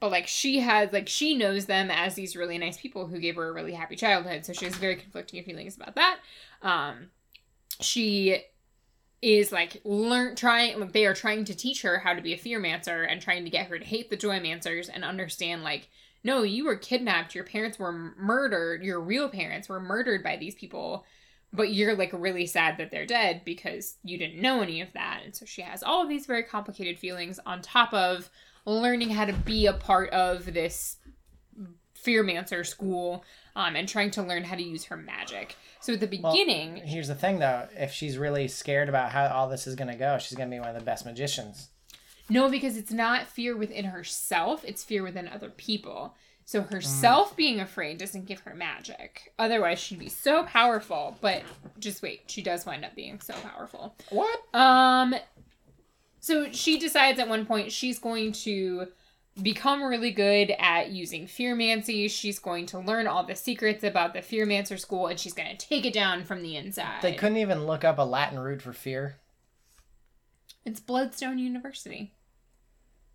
but 0.00 0.10
like 0.10 0.26
she 0.26 0.60
has 0.60 0.92
like 0.92 1.08
she 1.08 1.34
knows 1.36 1.66
them 1.66 1.90
as 1.90 2.14
these 2.14 2.36
really 2.36 2.58
nice 2.58 2.78
people 2.78 3.06
who 3.06 3.18
gave 3.20 3.36
her 3.36 3.48
a 3.48 3.52
really 3.52 3.74
happy 3.74 3.96
childhood 3.96 4.44
so 4.44 4.52
she 4.52 4.64
has 4.64 4.76
very 4.76 4.96
conflicting 4.96 5.44
feelings 5.44 5.76
about 5.76 5.94
that 5.94 6.18
um 6.62 7.10
she 7.80 8.42
is 9.22 9.52
like 9.52 9.80
learn 9.84 10.34
trying 10.34 10.80
like 10.80 10.92
they 10.92 11.06
are 11.06 11.14
trying 11.14 11.44
to 11.44 11.54
teach 11.54 11.82
her 11.82 11.98
how 11.98 12.14
to 12.14 12.22
be 12.22 12.32
a 12.32 12.38
fearmancer 12.38 13.06
and 13.10 13.20
trying 13.20 13.44
to 13.44 13.50
get 13.50 13.66
her 13.66 13.78
to 13.78 13.84
hate 13.84 14.08
the 14.10 14.16
joymancers 14.16 14.88
and 14.92 15.04
understand 15.04 15.62
like 15.62 15.88
no 16.24 16.42
you 16.42 16.64
were 16.64 16.76
kidnapped 16.76 17.34
your 17.34 17.44
parents 17.44 17.78
were 17.78 17.92
murdered 17.92 18.82
your 18.82 19.00
real 19.00 19.28
parents 19.28 19.68
were 19.68 19.80
murdered 19.80 20.22
by 20.22 20.36
these 20.36 20.54
people 20.54 21.04
but 21.52 21.72
you're 21.72 21.96
like 21.96 22.10
really 22.12 22.46
sad 22.46 22.78
that 22.78 22.90
they're 22.90 23.06
dead 23.06 23.42
because 23.44 23.96
you 24.04 24.18
didn't 24.18 24.40
know 24.40 24.60
any 24.60 24.80
of 24.80 24.92
that. 24.92 25.22
And 25.24 25.34
so 25.34 25.44
she 25.44 25.62
has 25.62 25.82
all 25.82 26.02
of 26.02 26.08
these 26.08 26.26
very 26.26 26.42
complicated 26.42 26.98
feelings 26.98 27.40
on 27.44 27.60
top 27.60 27.92
of 27.92 28.30
learning 28.64 29.10
how 29.10 29.24
to 29.24 29.32
be 29.32 29.66
a 29.66 29.72
part 29.72 30.10
of 30.10 30.52
this 30.52 30.96
fearmancer 32.04 32.64
school 32.64 33.24
um, 33.56 33.76
and 33.76 33.88
trying 33.88 34.10
to 34.12 34.22
learn 34.22 34.44
how 34.44 34.56
to 34.56 34.62
use 34.62 34.84
her 34.84 34.96
magic. 34.96 35.56
So 35.80 35.94
at 35.94 36.00
the 36.00 36.06
beginning 36.06 36.74
well, 36.74 36.82
here's 36.84 37.08
the 37.08 37.14
thing 37.14 37.40
though. 37.40 37.68
If 37.76 37.92
she's 37.92 38.16
really 38.16 38.48
scared 38.48 38.88
about 38.88 39.10
how 39.10 39.26
all 39.28 39.48
this 39.48 39.66
is 39.66 39.74
going 39.74 39.90
to 39.90 39.96
go 39.96 40.18
she's 40.18 40.36
going 40.36 40.50
to 40.50 40.54
be 40.54 40.60
one 40.60 40.68
of 40.68 40.76
the 40.76 40.84
best 40.84 41.04
magicians. 41.04 41.68
No 42.28 42.48
because 42.48 42.76
it's 42.76 42.92
not 42.92 43.26
fear 43.26 43.56
within 43.56 43.86
herself. 43.86 44.64
It's 44.64 44.84
fear 44.84 45.02
within 45.02 45.26
other 45.26 45.50
people 45.50 46.14
so 46.50 46.62
herself 46.62 47.34
mm. 47.34 47.36
being 47.36 47.60
afraid 47.60 47.98
doesn't 47.98 48.26
give 48.26 48.40
her 48.40 48.56
magic. 48.56 49.32
Otherwise, 49.38 49.78
she'd 49.78 50.00
be 50.00 50.08
so 50.08 50.42
powerful. 50.42 51.16
But 51.20 51.44
just 51.78 52.02
wait, 52.02 52.22
she 52.26 52.42
does 52.42 52.66
wind 52.66 52.84
up 52.84 52.96
being 52.96 53.20
so 53.20 53.34
powerful. 53.34 53.94
What? 54.08 54.36
Um. 54.52 55.14
So 56.18 56.50
she 56.50 56.76
decides 56.76 57.20
at 57.20 57.28
one 57.28 57.46
point 57.46 57.70
she's 57.70 58.00
going 58.00 58.32
to 58.32 58.88
become 59.40 59.80
really 59.80 60.10
good 60.10 60.52
at 60.58 60.90
using 60.90 61.28
fearmancy. 61.28 62.10
She's 62.10 62.40
going 62.40 62.66
to 62.66 62.80
learn 62.80 63.06
all 63.06 63.22
the 63.22 63.36
secrets 63.36 63.84
about 63.84 64.12
the 64.12 64.18
fearmancer 64.18 64.76
school, 64.76 65.06
and 65.06 65.20
she's 65.20 65.32
going 65.32 65.56
to 65.56 65.66
take 65.68 65.86
it 65.86 65.92
down 65.92 66.24
from 66.24 66.42
the 66.42 66.56
inside. 66.56 67.00
They 67.00 67.14
couldn't 67.14 67.38
even 67.38 67.64
look 67.64 67.84
up 67.84 67.98
a 67.98 68.02
Latin 68.02 68.40
root 68.40 68.60
for 68.60 68.72
fear. 68.72 69.18
It's 70.64 70.80
Bloodstone 70.80 71.38
University. 71.38 72.12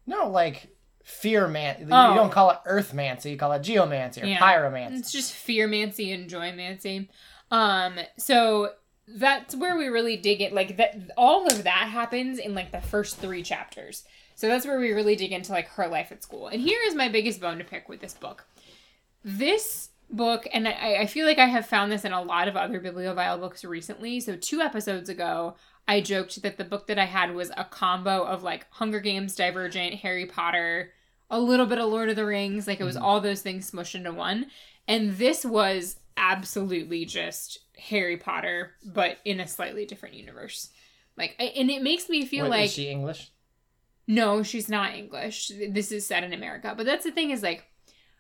No, 0.08 0.30
like 0.30 0.75
fearman. 1.06 1.88
Oh. 1.92 2.10
You 2.10 2.16
don't 2.16 2.32
call 2.32 2.52
it 2.52 2.58
earthmancy, 2.66 3.32
you 3.32 3.38
call 3.38 3.52
it 3.54 3.62
geomancy 3.62 4.22
or 4.22 4.26
yeah. 4.26 4.40
pyromancy. 4.40 4.98
It's 4.98 5.12
just 5.12 5.34
fearmancy 5.34 6.14
and 6.14 6.30
joymancy. 6.30 7.10
Um, 7.52 7.96
so 8.18 8.72
that's 9.08 9.56
where 9.56 9.78
we 9.78 9.88
really 9.88 10.18
dig 10.18 10.42
it. 10.42 10.54
Like 10.54 10.78
that, 10.78 11.12
all 11.16 11.48
of 11.48 11.64
that 11.64 11.90
happens 11.90 12.40
in 12.40 12.56
like 12.56 12.72
the 12.72 12.82
first 12.82 13.18
three 13.18 13.44
chapters. 13.44 14.04
So 14.34 14.48
that's 14.48 14.66
where 14.66 14.80
we 14.80 14.92
really 14.92 15.16
dig 15.16 15.32
into 15.32 15.52
like 15.52 15.68
her 15.70 15.88
life 15.88 16.12
at 16.12 16.24
school. 16.24 16.48
And 16.48 16.60
here 16.60 16.80
is 16.88 16.96
my 16.96 17.08
biggest 17.08 17.40
bone 17.40 17.60
to 17.60 17.64
pick 17.64 17.88
with 17.88 18.02
this 18.02 18.14
book. 18.14 18.46
This 19.24 19.90
book, 20.10 20.48
and 20.52 20.68
I, 20.68 21.02
I 21.02 21.06
feel 21.06 21.26
like 21.26 21.40
I 21.40 21.46
have 21.46 21.66
found 21.68 21.92
this 21.92 22.04
in 22.04 22.12
a 22.12 22.22
lot 22.22 22.48
of 22.48 22.58
other 22.58 22.80
Bibliovile 22.80 23.40
books 23.40 23.64
recently. 23.64 24.20
So 24.20 24.36
two 24.36 24.60
episodes 24.60 25.10
ago, 25.10 25.56
I 25.88 26.02
joked 26.02 26.42
that 26.42 26.58
the 26.58 26.64
book 26.64 26.88
that 26.88 27.00
I 27.00 27.06
had 27.06 27.34
was 27.34 27.52
a 27.56 27.64
combo 27.64 28.24
of 28.24 28.44
like 28.44 28.66
Hunger 28.72 29.00
Games, 29.00 29.36
Divergent, 29.36 29.96
Harry 29.96 30.26
Potter, 30.26 30.92
a 31.30 31.40
little 31.40 31.66
bit 31.66 31.80
of 31.80 31.90
Lord 31.90 32.10
of 32.10 32.16
the 32.16 32.26
Rings. 32.26 32.68
Like 32.68 32.80
it 32.80 32.86
was 32.86 32.96
mm-hmm. 32.96 33.06
all 33.06 33.22
those 33.22 33.42
things 33.42 33.72
smushed 33.72 33.96
into 33.96 34.14
one. 34.14 34.48
And 34.88 35.18
this 35.18 35.46
was 35.46 35.98
absolutely 36.18 37.06
just 37.06 37.60
Harry 37.78 38.18
Potter, 38.18 38.72
but 38.86 39.18
in 39.26 39.40
a 39.40 39.48
slightly 39.48 39.86
different 39.86 40.16
universe. 40.16 40.70
Like, 41.18 41.36
and 41.40 41.72
it 41.72 41.82
makes 41.82 42.10
me 42.10 42.26
feel 42.26 42.48
like. 42.48 42.66
Is 42.66 42.74
she 42.74 42.90
English? 42.90 43.32
No, 44.08 44.44
she's 44.44 44.70
not 44.70 44.94
English. 44.94 45.52
This 45.70 45.92
is 45.92 46.06
set 46.06 46.24
in 46.24 46.34
America. 46.34 46.74
But 46.78 46.86
that's 46.86 47.06
the 47.06 47.12
thing 47.12 47.32
is 47.32 47.42
like, 47.42 47.66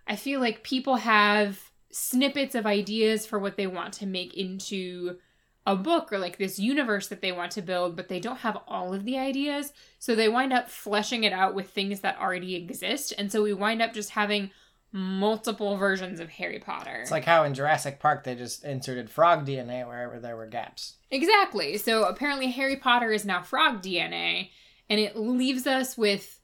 I 0.07 0.15
feel 0.15 0.39
like 0.39 0.63
people 0.63 0.95
have 0.97 1.71
snippets 1.91 2.55
of 2.55 2.65
ideas 2.65 3.25
for 3.25 3.37
what 3.37 3.55
they 3.55 3.67
want 3.67 3.93
to 3.93 4.05
make 4.05 4.35
into 4.35 5.17
a 5.65 5.75
book 5.75 6.13
or 6.13 6.19
like 6.19 6.37
this 6.37 6.59
universe 6.59 7.07
that 7.07 7.21
they 7.21 7.31
want 7.31 7.51
to 7.53 7.61
build, 7.61 7.95
but 7.95 8.07
they 8.07 8.19
don't 8.19 8.39
have 8.39 8.57
all 8.67 8.93
of 8.93 9.03
the 9.03 9.17
ideas. 9.17 9.73
So 9.97 10.13
they 10.13 10.29
wind 10.29 10.53
up 10.53 10.69
fleshing 10.69 11.23
it 11.23 11.33
out 11.33 11.55
with 11.55 11.69
things 11.69 12.01
that 12.01 12.19
already 12.19 12.55
exist. 12.55 13.13
And 13.17 13.31
so 13.31 13.41
we 13.41 13.53
wind 13.53 13.81
up 13.81 13.93
just 13.93 14.11
having 14.11 14.51
multiple 14.91 15.75
versions 15.75 16.19
of 16.19 16.29
Harry 16.29 16.59
Potter. 16.59 16.99
It's 17.01 17.11
like 17.11 17.25
how 17.25 17.43
in 17.43 17.53
Jurassic 17.53 17.99
Park 17.99 18.23
they 18.23 18.35
just 18.35 18.63
inserted 18.63 19.09
frog 19.09 19.45
DNA 19.45 19.85
wherever 19.85 20.19
there 20.19 20.37
were 20.37 20.47
gaps. 20.47 20.95
Exactly. 21.11 21.77
So 21.77 22.05
apparently 22.05 22.51
Harry 22.51 22.77
Potter 22.77 23.11
is 23.11 23.25
now 23.25 23.41
frog 23.41 23.81
DNA, 23.81 24.51
and 24.89 24.99
it 24.99 25.17
leaves 25.17 25.67
us 25.67 25.97
with 25.97 26.39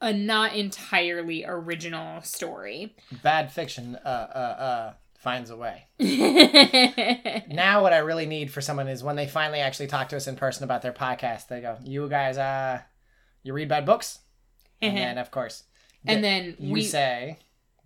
a 0.00 0.12
not 0.12 0.54
entirely 0.54 1.44
original 1.46 2.20
story. 2.20 2.94
Bad 3.22 3.50
fiction. 3.50 3.96
Uh, 4.04 4.08
uh, 4.08 4.62
uh 4.62 4.92
finds 5.26 5.50
a 5.50 5.56
way. 5.56 5.82
now 7.48 7.82
what 7.82 7.92
I 7.92 7.98
really 7.98 8.26
need 8.26 8.52
for 8.52 8.60
someone 8.60 8.86
is 8.86 9.02
when 9.02 9.16
they 9.16 9.26
finally 9.26 9.58
actually 9.58 9.88
talk 9.88 10.08
to 10.10 10.16
us 10.16 10.28
in 10.28 10.36
person 10.36 10.62
about 10.62 10.82
their 10.82 10.92
podcast, 10.92 11.48
they 11.48 11.60
go, 11.60 11.76
"You 11.82 12.08
guys 12.08 12.38
uh 12.38 12.82
you 13.42 13.52
read 13.52 13.68
bad 13.68 13.84
books?" 13.84 14.20
and 14.80 14.96
then 15.02 15.18
of 15.18 15.32
course, 15.32 15.64
and 16.06 16.22
then 16.22 16.54
you 16.60 16.74
we... 16.74 16.82
say, 16.82 17.38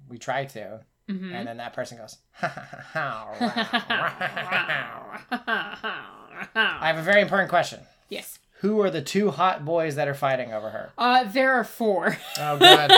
"We 0.06 0.18
try 0.18 0.44
to." 0.44 0.80
Mm-hmm. 1.08 1.32
And 1.32 1.48
then 1.48 1.56
that 1.56 1.72
person 1.72 1.96
goes, 1.98 2.18
I 2.40 2.48
have 6.82 6.98
a 6.98 7.02
very 7.02 7.22
important 7.22 7.48
question. 7.48 7.80
Yes. 8.10 8.38
Who 8.60 8.80
are 8.82 8.90
the 8.90 9.02
two 9.02 9.30
hot 9.30 9.64
boys 9.64 9.96
that 9.96 10.06
are 10.06 10.14
fighting 10.14 10.52
over 10.52 10.70
her? 10.70 10.92
Uh, 10.96 11.24
there 11.24 11.54
are 11.54 11.64
four. 11.64 12.16
oh, 12.38 12.58
good. 12.58 12.92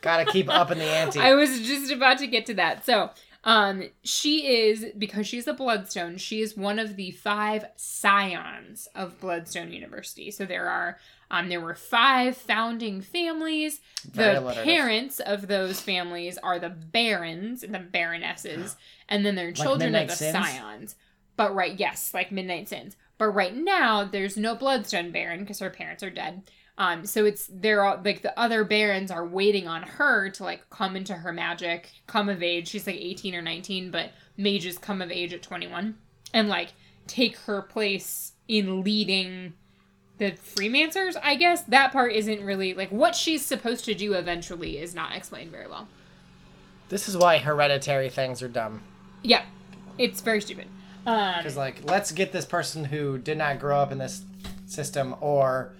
Gotta 0.00 0.30
keep 0.30 0.48
up 0.48 0.70
in 0.70 0.78
the 0.78 0.84
ante. 0.84 1.18
I 1.18 1.34
was 1.34 1.60
just 1.66 1.90
about 1.90 2.18
to 2.18 2.28
get 2.28 2.46
to 2.46 2.54
that. 2.54 2.86
So, 2.86 3.10
um, 3.44 3.84
she 4.02 4.68
is 4.68 4.86
because 4.98 5.26
she's 5.26 5.46
a 5.46 5.54
Bloodstone. 5.54 6.18
She 6.18 6.40
is 6.40 6.56
one 6.56 6.78
of 6.78 6.96
the 6.96 7.10
five 7.12 7.64
scions 7.76 8.88
of 8.94 9.18
Bloodstone 9.20 9.72
University. 9.72 10.30
So 10.30 10.44
there 10.44 10.68
are 10.68 10.98
um, 11.30 11.48
there 11.48 11.60
were 11.60 11.74
five 11.74 12.36
founding 12.36 13.00
families. 13.00 13.80
the 14.12 14.60
parents 14.64 15.20
of 15.20 15.46
those 15.46 15.80
families 15.80 16.38
are 16.38 16.58
the 16.58 16.70
barons 16.70 17.62
and 17.62 17.74
the 17.74 17.78
baronesses, 17.78 18.76
and 19.08 19.24
then 19.24 19.36
they're 19.36 19.52
children 19.52 19.92
like 19.92 20.04
of 20.04 20.08
the 20.10 20.16
Sins? 20.16 20.36
scions. 20.36 20.96
But 21.36 21.54
right, 21.54 21.78
yes, 21.78 22.12
like 22.12 22.32
Midnight 22.32 22.68
Sins. 22.68 22.96
But 23.16 23.28
right 23.28 23.54
now, 23.54 24.04
there's 24.04 24.36
no 24.36 24.54
Bloodstone 24.54 25.12
Baron 25.12 25.40
because 25.40 25.60
her 25.60 25.70
parents 25.70 26.02
are 26.02 26.10
dead. 26.10 26.42
Um, 26.78 27.04
so 27.04 27.24
it's 27.24 27.50
they're 27.52 27.84
all 27.84 28.00
like 28.04 28.22
the 28.22 28.38
other 28.38 28.64
barons 28.64 29.10
are 29.10 29.26
waiting 29.26 29.68
on 29.68 29.82
her 29.82 30.30
to 30.30 30.44
like 30.44 30.68
come 30.70 30.96
into 30.96 31.14
her 31.14 31.32
magic, 31.32 31.90
come 32.06 32.28
of 32.28 32.42
age. 32.42 32.68
She's 32.68 32.86
like 32.86 32.96
18 32.96 33.34
or 33.34 33.42
19, 33.42 33.90
but 33.90 34.12
mages 34.36 34.78
come 34.78 35.02
of 35.02 35.10
age 35.10 35.34
at 35.34 35.42
21 35.42 35.96
and 36.32 36.48
like 36.48 36.72
take 37.06 37.36
her 37.38 37.60
place 37.60 38.32
in 38.48 38.82
leading 38.82 39.54
the 40.18 40.32
Fearmancers. 40.32 41.16
I 41.22 41.34
guess 41.34 41.62
that 41.64 41.92
part 41.92 42.12
isn't 42.12 42.42
really 42.42 42.74
like 42.74 42.90
what 42.90 43.14
she's 43.14 43.44
supposed 43.44 43.84
to 43.86 43.94
do 43.94 44.14
eventually 44.14 44.78
is 44.78 44.94
not 44.94 45.14
explained 45.14 45.50
very 45.50 45.66
well. 45.66 45.88
This 46.88 47.08
is 47.08 47.16
why 47.16 47.38
hereditary 47.38 48.08
things 48.08 48.42
are 48.42 48.48
dumb. 48.48 48.82
Yeah, 49.22 49.44
it's 49.96 50.20
very 50.20 50.40
stupid. 50.40 50.66
Because 51.04 51.56
um, 51.56 51.60
like, 51.60 51.84
let's 51.84 52.12
get 52.12 52.32
this 52.32 52.44
person 52.44 52.84
who 52.84 53.16
did 53.16 53.38
not 53.38 53.58
grow 53.58 53.78
up 53.78 53.92
in 53.92 53.98
this 53.98 54.22
system 54.66 55.14
or 55.20 55.72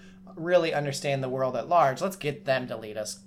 really 0.43 0.73
understand 0.73 1.23
the 1.23 1.29
world 1.29 1.55
at 1.55 1.69
large, 1.69 2.01
let's 2.01 2.15
get 2.15 2.45
them 2.45 2.67
to 2.67 2.77
lead 2.77 2.97
us. 2.97 3.19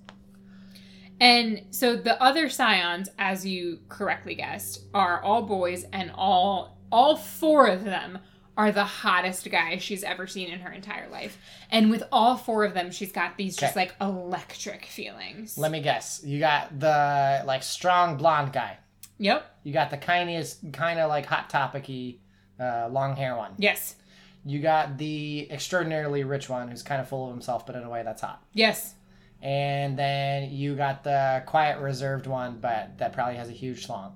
And 1.20 1.62
so 1.70 1.96
the 1.96 2.20
other 2.22 2.48
scions, 2.48 3.08
as 3.18 3.46
you 3.46 3.80
correctly 3.88 4.34
guessed, 4.34 4.82
are 4.92 5.22
all 5.22 5.42
boys, 5.42 5.84
and 5.92 6.10
all 6.14 6.78
all 6.90 7.16
four 7.16 7.66
of 7.66 7.84
them 7.84 8.18
are 8.56 8.70
the 8.70 8.84
hottest 8.84 9.50
guys 9.50 9.82
she's 9.82 10.04
ever 10.04 10.26
seen 10.26 10.48
in 10.48 10.60
her 10.60 10.70
entire 10.70 11.08
life. 11.08 11.38
And 11.70 11.90
with 11.90 12.04
all 12.12 12.36
four 12.36 12.64
of 12.64 12.74
them, 12.74 12.90
she's 12.90 13.10
got 13.10 13.36
these 13.36 13.56
just 13.56 13.74
like 13.74 13.94
electric 14.00 14.86
feelings. 14.86 15.58
Let 15.58 15.72
me 15.72 15.80
guess. 15.80 16.22
You 16.24 16.38
got 16.38 16.78
the 16.78 17.42
like 17.46 17.62
strong 17.62 18.16
blonde 18.16 18.52
guy. 18.52 18.78
Yep. 19.18 19.58
You 19.64 19.72
got 19.72 19.90
the 19.90 19.96
kindest, 19.96 20.72
kind 20.72 21.00
of 21.00 21.08
like 21.08 21.26
hot 21.26 21.50
topicy, 21.50 22.20
uh, 22.60 22.88
long 22.90 23.16
hair 23.16 23.36
one. 23.36 23.52
Yes. 23.58 23.96
You 24.44 24.60
got 24.60 24.98
the 24.98 25.48
extraordinarily 25.50 26.24
rich 26.24 26.48
one 26.48 26.68
who's 26.68 26.82
kind 26.82 27.00
of 27.00 27.08
full 27.08 27.26
of 27.26 27.32
himself, 27.32 27.66
but 27.66 27.76
in 27.76 27.82
a 27.82 27.90
way 27.90 28.02
that's 28.02 28.20
hot. 28.20 28.42
Yes. 28.52 28.94
And 29.40 29.98
then 29.98 30.50
you 30.50 30.74
got 30.74 31.04
the 31.04 31.42
quiet, 31.46 31.80
reserved 31.80 32.26
one, 32.26 32.58
but 32.60 32.98
that 32.98 33.12
probably 33.12 33.36
has 33.36 33.48
a 33.48 33.52
huge 33.52 33.86
schlong. 33.86 34.12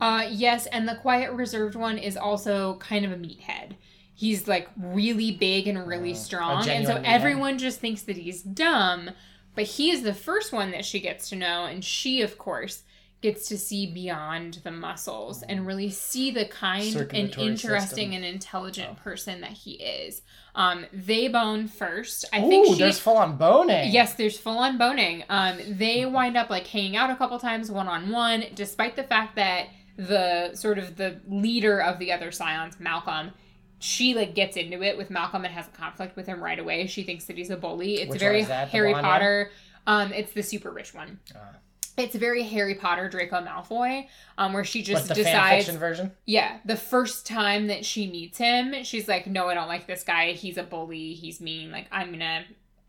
Uh, 0.00 0.26
yes, 0.30 0.66
and 0.66 0.88
the 0.88 0.94
quiet, 0.96 1.32
reserved 1.32 1.74
one 1.74 1.98
is 1.98 2.16
also 2.16 2.76
kind 2.76 3.04
of 3.04 3.12
a 3.12 3.16
meathead. 3.16 3.76
He's 4.14 4.48
like 4.48 4.68
really 4.76 5.32
big 5.32 5.66
and 5.66 5.86
really 5.86 6.12
uh, 6.12 6.16
strong, 6.16 6.68
and 6.68 6.86
so 6.86 7.00
everyone 7.04 7.58
just 7.58 7.80
thinks 7.80 8.02
that 8.02 8.16
he's 8.16 8.42
dumb. 8.42 9.10
But 9.54 9.64
he 9.64 9.90
is 9.90 10.02
the 10.02 10.14
first 10.14 10.52
one 10.52 10.70
that 10.70 10.84
she 10.84 11.00
gets 11.00 11.28
to 11.30 11.36
know, 11.36 11.64
and 11.64 11.84
she, 11.84 12.22
of 12.22 12.38
course, 12.38 12.82
gets 13.20 13.48
to 13.48 13.58
see 13.58 13.86
beyond 13.86 14.60
the 14.64 14.70
muscles 14.70 15.42
and 15.42 15.66
really 15.66 15.90
see 15.90 16.30
the 16.30 16.46
kind 16.46 16.96
and 16.96 17.12
interesting 17.38 17.80
system. 17.80 18.12
and 18.12 18.24
intelligent 18.24 18.96
person 18.96 19.40
that 19.42 19.50
he 19.50 19.72
is. 19.72 20.22
Um, 20.54 20.86
they 20.92 21.28
bone 21.28 21.68
first. 21.68 22.24
I 22.32 22.42
Ooh, 22.42 22.48
think 22.48 22.66
she 22.66 22.78
there's 22.78 22.98
full 22.98 23.18
on 23.18 23.36
boning. 23.36 23.92
Yes, 23.92 24.14
there's 24.14 24.38
full 24.38 24.58
on 24.58 24.78
boning. 24.78 25.24
Um, 25.28 25.58
they 25.68 26.06
wind 26.06 26.36
up 26.36 26.50
like 26.50 26.66
hanging 26.66 26.96
out 26.96 27.10
a 27.10 27.16
couple 27.16 27.38
times 27.38 27.70
one 27.70 27.88
on 27.88 28.10
one, 28.10 28.44
despite 28.54 28.96
the 28.96 29.04
fact 29.04 29.36
that 29.36 29.68
the 29.96 30.54
sort 30.54 30.78
of 30.78 30.96
the 30.96 31.20
leader 31.28 31.80
of 31.82 31.98
the 31.98 32.12
other 32.12 32.32
scions, 32.32 32.80
Malcolm, 32.80 33.32
she 33.78 34.14
like 34.14 34.34
gets 34.34 34.56
into 34.56 34.82
it 34.82 34.96
with 34.96 35.10
Malcolm 35.10 35.44
and 35.44 35.52
has 35.52 35.66
a 35.66 35.70
conflict 35.70 36.16
with 36.16 36.26
him 36.26 36.42
right 36.42 36.58
away. 36.58 36.86
She 36.86 37.02
thinks 37.02 37.24
that 37.26 37.36
he's 37.36 37.50
a 37.50 37.56
bully. 37.56 37.96
It's 37.96 38.10
Which 38.10 38.20
very 38.20 38.36
one 38.36 38.42
is 38.42 38.48
that? 38.48 38.68
Harry? 38.68 38.94
Potter. 38.94 39.50
Um, 39.86 40.12
it's 40.12 40.32
the 40.32 40.42
super 40.42 40.70
rich 40.70 40.94
one. 40.94 41.20
Ah. 41.34 41.56
It's 41.96 42.14
very 42.14 42.42
Harry 42.44 42.74
Potter 42.76 43.08
Draco 43.08 43.40
Malfoy, 43.42 44.06
um, 44.38 44.52
where 44.52 44.64
she 44.64 44.82
just 44.82 45.08
decides 45.12 45.68
version. 45.68 46.12
yeah, 46.24 46.58
the 46.64 46.76
first 46.76 47.26
time 47.26 47.66
that 47.66 47.84
she 47.84 48.06
meets 48.10 48.38
him, 48.38 48.84
she's 48.84 49.06
like, 49.08 49.26
"No, 49.26 49.48
I 49.48 49.54
don't 49.54 49.68
like 49.68 49.86
this 49.86 50.02
guy. 50.02 50.32
He's 50.32 50.56
a 50.56 50.62
bully. 50.62 51.14
He's 51.14 51.40
mean. 51.40 51.70
Like, 51.70 51.86
I'm 51.92 52.10
gonna, 52.10 52.44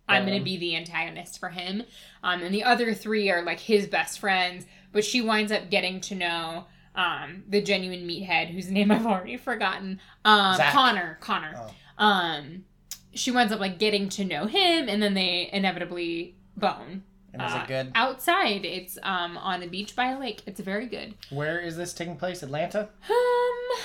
I'm 0.08 0.26
gonna 0.26 0.42
be 0.42 0.58
the 0.58 0.76
antagonist 0.76 1.40
for 1.40 1.50
him." 1.50 1.84
Um, 2.24 2.42
and 2.42 2.54
the 2.54 2.64
other 2.64 2.94
three 2.94 3.30
are 3.30 3.42
like 3.42 3.60
his 3.60 3.88
best 3.88 4.20
friends, 4.20 4.66
but 4.92 5.04
she 5.04 5.22
winds 5.22 5.52
up 5.52 5.70
getting 5.70 6.00
to 6.02 6.16
know 6.16 6.66
um 6.94 7.44
the 7.48 7.62
genuine 7.62 8.08
meathead, 8.08 8.50
whose 8.52 8.70
name 8.72 8.92
I've 8.92 9.06
already 9.08 9.38
forgotten. 9.38 10.00
Um, 10.24 10.56
Zach. 10.56 10.72
Connor. 10.74 11.18
Connor. 11.22 11.54
Oh. 11.58 12.06
Um, 12.06 12.66
she 13.14 13.32
winds 13.32 13.52
up 13.52 13.60
like 13.60 13.78
getting 13.80 14.08
to 14.10 14.24
know 14.24 14.46
him, 14.46 14.88
and 14.88 15.02
then 15.04 15.16
they 15.16 15.50
inevitably 15.52 16.36
bone. 16.56 17.04
And 17.34 17.42
is 17.42 17.52
Uh, 17.54 17.62
it 17.64 17.68
good? 17.68 17.92
Outside, 17.96 18.66
it's 18.66 18.98
um 19.04 19.38
on 19.38 19.64
a 19.64 19.68
beach 19.68 19.96
by 19.96 20.12
a 20.12 20.20
lake. 20.20 20.42
It's 20.46 20.60
very 20.60 20.88
good. 20.88 21.14
Where 21.30 21.60
is 21.60 21.78
this 21.78 21.94
taking 21.94 22.18
place? 22.18 22.44
Atlanta. 22.44 22.90
Um, 23.10 23.80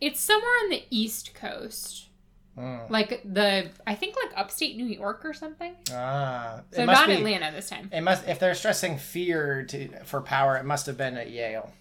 it's 0.00 0.20
somewhere 0.20 0.50
on 0.64 0.70
the 0.70 0.82
East 0.90 1.34
Coast, 1.34 2.06
Mm. 2.58 2.90
like 2.90 3.20
the 3.24 3.70
I 3.86 3.94
think 3.94 4.16
like 4.22 4.36
upstate 4.36 4.76
New 4.76 4.86
York 4.86 5.24
or 5.24 5.32
something. 5.32 5.74
Ah, 5.92 6.60
So 6.72 6.84
not 6.84 7.06
be. 7.06 7.14
Atlanta 7.14 7.52
this 7.52 7.70
time. 7.70 7.88
It 7.92 8.00
must. 8.02 8.26
If 8.28 8.38
they're 8.40 8.54
stressing 8.54 8.98
fear 8.98 9.62
to 9.64 9.88
for 10.04 10.20
power, 10.20 10.56
it 10.56 10.64
must 10.64 10.86
have 10.86 10.96
been 10.96 11.16
at 11.16 11.30
Yale. 11.30 11.72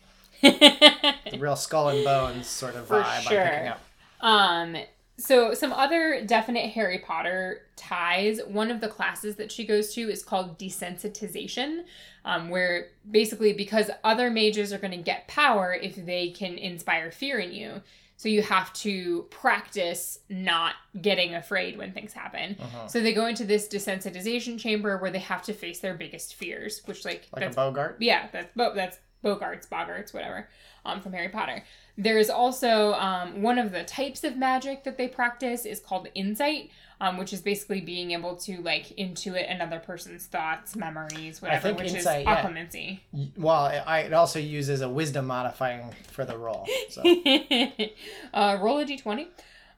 The 0.41 1.15
real 1.39 1.55
skull 1.55 1.89
and 1.89 2.03
bones 2.05 2.45
sort 2.47 2.75
of 2.75 2.87
For 2.87 3.01
vibe 3.01 3.21
sure. 3.21 3.41
I'm 3.41 3.49
picking 3.51 3.67
up. 3.69 3.79
um. 4.21 4.77
So 5.19 5.53
some 5.55 5.73
other 5.73 6.23
definite 6.25 6.69
Harry 6.71 6.99
Potter 6.99 7.63
ties. 7.75 8.39
One 8.47 8.69
of 8.69 8.81
the 8.81 8.87
classes 8.87 9.35
that 9.37 9.51
she 9.51 9.65
goes 9.65 9.93
to 9.95 10.01
is 10.09 10.23
called 10.23 10.59
desensitization, 10.59 11.85
um, 12.23 12.49
where 12.49 12.89
basically 13.09 13.53
because 13.53 13.89
other 14.03 14.29
mages 14.29 14.71
are 14.71 14.77
going 14.77 14.91
to 14.91 14.97
get 14.97 15.27
power 15.27 15.73
if 15.73 15.95
they 15.95 16.29
can 16.29 16.57
inspire 16.57 17.11
fear 17.11 17.39
in 17.39 17.51
you. 17.51 17.81
So 18.19 18.29
you 18.29 18.41
have 18.41 18.73
to 18.73 19.27
practice 19.29 20.19
not 20.27 20.73
getting 21.01 21.35
afraid 21.35 21.77
when 21.77 21.93
things 21.93 22.13
happen. 22.13 22.55
Uh-huh. 22.59 22.87
So 22.87 22.99
they 22.99 23.13
go 23.13 23.27
into 23.27 23.45
this 23.45 23.67
desensitization 23.67 24.59
chamber 24.59 24.97
where 24.97 25.11
they 25.11 25.19
have 25.19 25.43
to 25.43 25.53
face 25.53 25.79
their 25.79 25.93
biggest 25.93 26.33
fears, 26.33 26.81
which 26.85 27.05
like, 27.05 27.27
Like 27.31 27.41
that's 27.43 27.55
a 27.55 27.59
Boggart. 27.59 27.97
yeah, 27.99 28.27
that's 28.31 28.51
that's 28.55 28.97
Boggarts, 29.23 29.67
Boggarts, 29.67 30.13
whatever, 30.13 30.47
um, 30.85 31.01
from 31.01 31.13
Harry 31.13 31.29
Potter. 31.29 31.63
There 31.97 32.17
is 32.17 32.29
also 32.29 32.93
um, 32.93 33.41
one 33.41 33.57
of 33.57 33.71
the 33.71 33.83
types 33.83 34.23
of 34.23 34.37
magic 34.37 34.83
that 34.83 34.97
they 34.97 35.07
practice 35.07 35.65
is 35.65 35.79
called 35.79 36.07
insight, 36.13 36.69
um, 37.01 37.17
which 37.17 37.33
is 37.33 37.41
basically 37.41 37.81
being 37.81 38.11
able 38.11 38.35
to 38.37 38.61
like 38.61 38.87
intuit 38.97 39.51
another 39.51 39.79
person's 39.79 40.25
thoughts, 40.27 40.75
memories, 40.75 41.41
whatever, 41.41 41.69
think 41.69 41.79
which 41.79 41.93
insight, 41.93 42.21
is 42.21 42.25
yeah. 42.27 42.43
occlumency. 42.43 42.99
Well, 43.35 43.67
it, 43.67 43.83
I, 43.85 43.99
it 44.01 44.13
also 44.13 44.39
uses 44.39 44.81
a 44.81 44.89
wisdom 44.89 45.25
modifying 45.25 45.93
for 46.11 46.23
the 46.23 46.37
roll. 46.37 46.67
So, 46.89 47.01
uh, 48.33 48.57
roll 48.61 48.79
a 48.79 48.85
d20. 48.85 49.27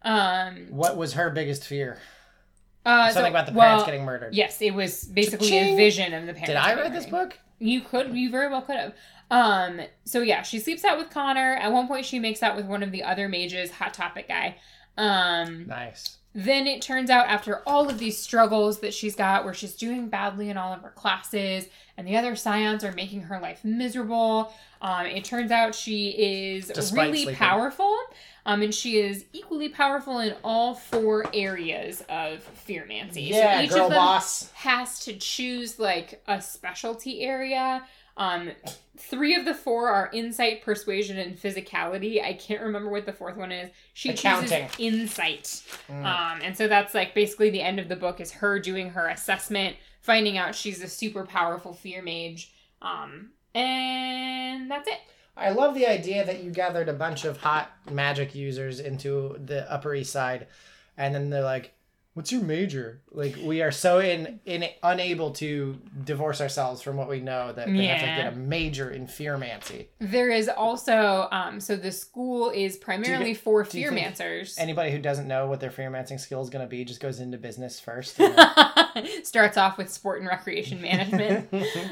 Um, 0.02 0.68
what 0.70 0.98
was 0.98 1.14
her 1.14 1.30
biggest 1.30 1.66
fear? 1.66 2.00
uh, 2.86 3.12
Something 3.12 3.32
so- 3.32 3.40
about 3.40 3.46
the 3.48 3.54
well, 3.54 3.68
parents 3.68 3.86
getting 3.86 4.06
murdered. 4.06 4.34
Yes, 4.34 4.62
it 4.62 4.74
was 4.74 5.06
basically 5.06 5.48
a 5.48 5.62
Cha-ching. 5.62 5.78
vision 5.78 6.14
of 6.14 6.26
the 6.26 6.34
parents. 6.34 6.48
Did 6.50 6.56
I 6.58 6.74
read 6.76 6.94
this 6.94 7.06
book? 7.06 7.38
You 7.60 7.82
could, 7.82 8.16
you 8.16 8.30
very 8.32 8.50
well 8.50 8.62
could 8.62 8.78
have. 8.78 8.94
Um, 9.32 9.82
so 10.06 10.22
yeah, 10.22 10.42
she 10.42 10.60
sleeps 10.60 10.84
out 10.84 10.98
with 10.98 11.10
Connor. 11.10 11.56
At 11.56 11.72
one 11.72 11.88
point, 11.88 12.06
she 12.06 12.20
makes 12.20 12.42
out 12.44 12.56
with 12.56 12.66
one 12.66 12.84
of 12.84 12.92
the 12.92 13.04
other 13.04 13.28
mages, 13.30 13.72
Hot 13.72 13.94
Topic 13.94 14.28
guy. 14.28 14.58
Um, 14.98 15.68
Nice. 15.68 16.18
then 16.34 16.68
it 16.68 16.82
turns 16.82 17.10
out 17.10 17.28
after 17.28 17.62
all 17.68 17.90
of 17.90 18.00
these 18.00 18.18
struggles 18.18 18.80
that 18.82 18.94
she's 18.94 19.16
got, 19.16 19.46
where 19.46 19.54
she's 19.54 19.76
doing 19.76 20.10
badly 20.10 20.50
in 20.50 20.58
all 20.58 20.74
of 20.74 20.82
her 20.82 20.90
classes, 20.90 21.68
and 21.96 22.08
the 22.08 22.18
other 22.18 22.36
scions 22.36 22.84
are 22.84 22.92
making 22.92 23.22
her 23.22 23.40
life 23.40 23.64
miserable. 23.64 24.54
Um, 24.82 25.06
it 25.06 25.24
turns 25.26 25.52
out 25.52 25.76
she 25.76 26.10
is 26.10 26.68
Despite 26.68 27.08
really 27.12 27.24
sleeping. 27.24 27.36
powerful. 27.36 27.96
Um, 28.46 28.62
and 28.64 28.74
she 28.74 28.98
is 29.00 29.26
equally 29.34 29.70
powerful 29.70 30.20
in 30.20 30.34
all 30.44 30.74
four 30.74 31.26
areas 31.34 32.04
of 32.10 32.44
fearmancy. 32.68 33.30
Yeah, 33.30 33.60
so 33.60 33.64
each 33.64 33.70
girl 33.70 33.84
of 33.84 33.90
them 33.92 33.98
boss. 34.00 34.50
has 34.54 35.00
to 35.06 35.14
choose 35.18 35.78
like 35.78 36.24
a 36.26 36.42
specialty 36.42 37.22
area. 37.22 37.84
Um, 38.20 38.52
three 38.98 39.34
of 39.34 39.46
the 39.46 39.54
four 39.54 39.88
are 39.88 40.10
insight, 40.14 40.62
persuasion, 40.62 41.18
and 41.18 41.38
physicality. 41.38 42.22
I 42.24 42.34
can't 42.34 42.62
remember 42.62 42.90
what 42.90 43.06
the 43.06 43.14
fourth 43.14 43.38
one 43.38 43.52
is. 43.52 43.72
She 43.94 44.10
Accounting. 44.10 44.68
chooses 44.68 44.76
insight. 44.78 45.64
Mm. 45.90 46.06
Um, 46.06 46.42
and 46.44 46.56
so 46.56 46.68
that's 46.68 46.94
like 46.94 47.16
basically 47.16 47.50
the 47.50 47.62
end 47.62 47.80
of 47.80 47.88
the 47.88 47.96
book 47.96 48.20
is 48.20 48.32
her 48.34 48.60
doing 48.60 48.90
her 48.90 49.08
assessment, 49.08 49.78
finding 50.02 50.38
out 50.38 50.54
she's 50.54 50.84
a 50.84 50.88
super 50.88 51.26
powerful 51.26 51.74
fear 51.74 52.02
mage. 52.02 52.52
Um, 52.82 53.30
and 53.56 54.70
that's 54.70 54.88
it. 54.90 55.00
I 55.38 55.52
love 55.52 55.74
the 55.74 55.88
idea 55.88 56.26
that 56.26 56.44
you 56.44 56.52
gathered 56.52 56.90
a 56.90 56.94
bunch 56.94 57.24
of 57.24 57.38
hot 57.38 57.72
magic 57.90 58.36
users 58.36 58.82
into 58.82 59.38
the 59.46 59.72
Upper 59.72 59.96
East 59.96 60.12
Side, 60.12 60.48
and 60.98 61.16
then 61.16 61.30
they're 61.30 61.42
like, 61.42 61.74
"What's 62.20 62.34
your 62.34 62.44
major?" 62.44 63.00
Like 63.12 63.38
we 63.42 63.62
are 63.62 63.72
so 63.72 64.00
in 64.00 64.42
in 64.46 64.66
unable 64.84 65.32
to 65.32 65.80
divorce 66.04 66.42
ourselves 66.42 66.82
from 66.82 66.98
what 66.98 67.08
we 67.08 67.22
know 67.22 67.54
that 67.54 67.68
they 67.68 67.86
have 67.86 68.02
to 68.02 68.06
get 68.06 68.34
a 68.34 68.36
major 68.36 68.92
in 68.92 69.08
fearmancy. 69.08 69.88
There 70.00 70.30
is 70.30 70.50
also 70.50 71.30
um, 71.32 71.62
so 71.62 71.78
the 71.78 71.94
school 71.94 72.50
is 72.50 72.76
primarily 72.76 73.34
for 73.34 73.62
you 73.62 73.66
think 73.66 73.88
fearmancers. 73.88 74.60
Anybody 74.60 74.92
who 74.92 75.00
doesn't 75.00 75.30
know 75.30 75.48
what 75.48 75.62
their 75.62 75.70
fearmancing 75.70 76.20
skill 76.20 76.42
is 76.42 76.50
going 76.50 76.66
to 76.66 76.70
be 76.70 76.84
just 76.84 77.00
goes 77.00 77.22
into 77.22 77.38
business 77.38 77.80
first. 77.80 78.20
and 78.20 79.08
Starts 79.24 79.58
off 79.58 79.78
with 79.78 79.90
sport 79.90 80.20
and 80.20 80.28
recreation 80.28 80.82
management. 80.82 81.48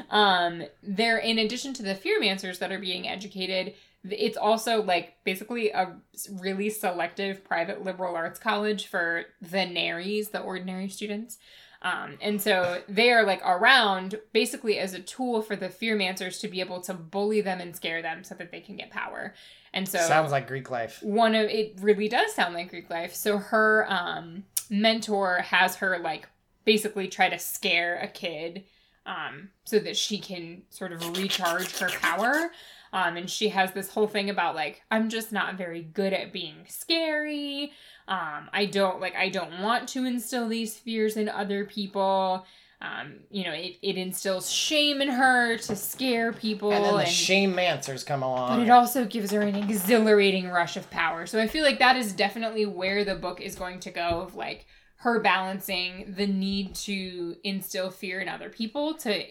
um, 0.09 0.63
there, 0.83 1.17
in 1.19 1.39
addition 1.39 1.73
to 1.75 1.83
the 1.83 1.95
fearmancers 1.95 2.59
that 2.59 2.71
are 2.73 2.79
being 2.79 3.07
educated, 3.07 3.75
it's 4.03 4.37
also 4.37 4.81
like 4.83 5.15
basically 5.23 5.69
a 5.71 5.95
really 6.39 6.69
selective 6.69 7.43
private 7.43 7.83
liberal 7.83 8.15
arts 8.15 8.39
college 8.39 8.87
for 8.87 9.25
the 9.41 9.57
naries, 9.57 10.31
the 10.31 10.39
ordinary 10.41 10.89
students. 10.89 11.37
Um, 11.83 12.17
and 12.21 12.41
so 12.41 12.81
they 12.89 13.11
are 13.11 13.23
like 13.23 13.41
around 13.45 14.15
basically 14.33 14.79
as 14.79 14.93
a 14.93 14.99
tool 14.99 15.43
for 15.43 15.55
the 15.55 15.69
fearmancers 15.69 16.39
to 16.41 16.47
be 16.47 16.59
able 16.59 16.81
to 16.81 16.93
bully 16.93 17.41
them 17.41 17.59
and 17.61 17.75
scare 17.75 18.01
them 18.01 18.23
so 18.23 18.33
that 18.35 18.51
they 18.51 18.61
can 18.61 18.77
get 18.77 18.89
power. 18.89 19.35
And 19.73 19.87
so 19.87 19.99
Sounds 19.99 20.31
like 20.31 20.47
Greek 20.47 20.71
life. 20.71 21.03
one 21.03 21.35
of 21.35 21.49
it 21.49 21.77
really 21.79 22.09
does 22.09 22.33
sound 22.33 22.55
like 22.55 22.69
Greek 22.69 22.89
life. 22.89 23.13
So 23.13 23.37
her 23.37 23.85
um 23.89 24.43
mentor 24.69 25.35
has 25.41 25.75
her 25.77 25.99
like 25.99 26.27
basically 26.65 27.07
try 27.07 27.29
to 27.29 27.37
scare 27.39 27.97
a 27.99 28.07
kid 28.07 28.63
um 29.05 29.49
so 29.63 29.77
that 29.79 29.95
she 29.95 30.17
can 30.17 30.63
sort 30.71 30.91
of 30.91 31.17
recharge 31.17 31.77
her 31.77 31.89
power. 31.89 32.49
Um 32.93 33.17
and 33.17 33.29
she 33.29 33.49
has 33.49 33.71
this 33.73 33.89
whole 33.91 34.07
thing 34.07 34.29
about 34.29 34.55
like 34.55 34.81
I'm 34.91 35.09
just 35.09 35.31
not 35.31 35.55
very 35.57 35.81
good 35.81 36.13
at 36.13 36.31
being 36.33 36.65
scary. 36.67 37.71
Um 38.07 38.49
I 38.53 38.65
don't 38.65 38.99
like 39.01 39.15
I 39.15 39.29
don't 39.29 39.61
want 39.61 39.87
to 39.89 40.05
instill 40.05 40.47
these 40.47 40.77
fears 40.77 41.17
in 41.17 41.29
other 41.29 41.65
people. 41.65 42.45
Um, 42.79 43.15
you 43.31 43.43
know, 43.43 43.53
it, 43.53 43.77
it 43.81 43.97
instills 43.97 44.51
shame 44.51 45.01
in 45.01 45.07
her 45.07 45.57
to 45.57 45.75
scare 45.75 46.31
people 46.31 46.71
And 46.71 46.85
then 46.85 46.93
the 46.93 46.99
and 46.99 47.07
shame 47.09 47.55
mancers 47.55 48.05
come 48.05 48.21
along. 48.21 48.55
but 48.55 48.63
it 48.63 48.69
also 48.69 49.03
gives 49.03 49.31
her 49.31 49.41
an 49.41 49.55
exhilarating 49.55 50.47
rush 50.49 50.77
of 50.77 50.87
power. 50.91 51.25
So 51.25 51.41
I 51.41 51.47
feel 51.47 51.63
like 51.63 51.79
that 51.79 51.95
is 51.95 52.13
definitely 52.13 52.67
where 52.67 53.03
the 53.03 53.15
book 53.15 53.41
is 53.41 53.55
going 53.55 53.79
to 53.79 53.89
go 53.89 54.21
of 54.21 54.35
like 54.35 54.67
her 54.97 55.19
balancing 55.19 56.13
the 56.15 56.27
need 56.27 56.75
to 56.75 57.37
instill 57.43 57.89
fear 57.89 58.19
in 58.19 58.29
other 58.29 58.49
people 58.49 58.93
to 58.95 59.23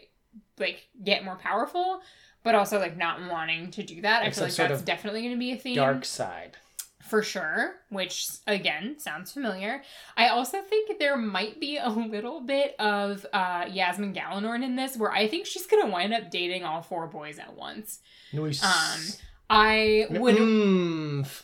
like 0.59 0.89
get 1.05 1.25
more 1.25 1.37
powerful, 1.37 2.01
but 2.43 2.55
also 2.55 2.79
like 2.79 2.97
not 2.97 3.21
wanting 3.31 3.71
to 3.73 3.83
do 3.83 4.03
that. 4.03 4.23
I 4.23 4.31
feel 4.31 4.45
like 4.45 4.55
that's 4.55 4.83
definitely 4.83 5.23
going 5.23 5.35
to 5.35 5.39
be 5.39 5.53
a 5.53 5.57
theme 5.57 5.75
dark 5.77 6.05
side. 6.05 6.57
for 7.03 7.23
sure, 7.23 7.75
which 7.91 8.29
again 8.47 8.99
sounds 8.99 9.31
familiar. 9.33 9.83
I 10.17 10.29
also 10.29 10.61
think 10.63 10.99
there 10.99 11.17
might 11.17 11.61
be 11.61 11.77
a 11.77 11.89
little 11.89 12.41
bit 12.41 12.75
of 12.81 13.25
uh, 13.33 13.67
Yasmine 13.71 14.15
Galenorn 14.15 14.65
in 14.65 14.77
this, 14.77 14.97
where 14.97 15.13
I 15.13 15.29
think 15.29 15.47
she's 15.47 15.67
gonna 15.67 15.91
wind 15.91 16.13
up 16.15 16.31
dating 16.31 16.65
all 16.65 16.83
four 16.83 17.07
boys 17.07 17.39
at 17.39 17.55
once. 17.57 18.01
Nice. 18.33 18.63
Um, 18.65 19.01
I 19.49 20.07
would, 20.11 20.37
Mm. 20.37 21.43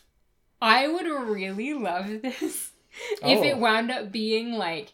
I 0.60 0.88
would 0.88 1.06
really 1.06 1.74
love 1.74 2.06
this 2.22 2.72
if 3.22 3.38
Oh. 3.38 3.42
it 3.44 3.58
wound 3.58 3.90
up 3.90 4.10
being 4.12 4.52
like 4.52 4.92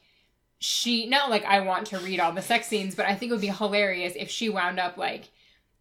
she, 0.59 1.07
not 1.07 1.31
like 1.31 1.45
I 1.45 1.61
want 1.61 1.87
to 1.89 1.99
read 1.99 2.21
all 2.21 2.33
the 2.33 2.43
sex 2.43 2.67
scenes, 2.67 2.95
but 2.95 3.07
I 3.07 3.15
think 3.15 3.31
it 3.31 3.35
would 3.35 3.41
be 3.41 3.49
hilarious 3.49 4.15
if 4.17 4.31
she 4.31 4.49
wound 4.49 4.79
up 4.81 4.97
like 4.97 5.31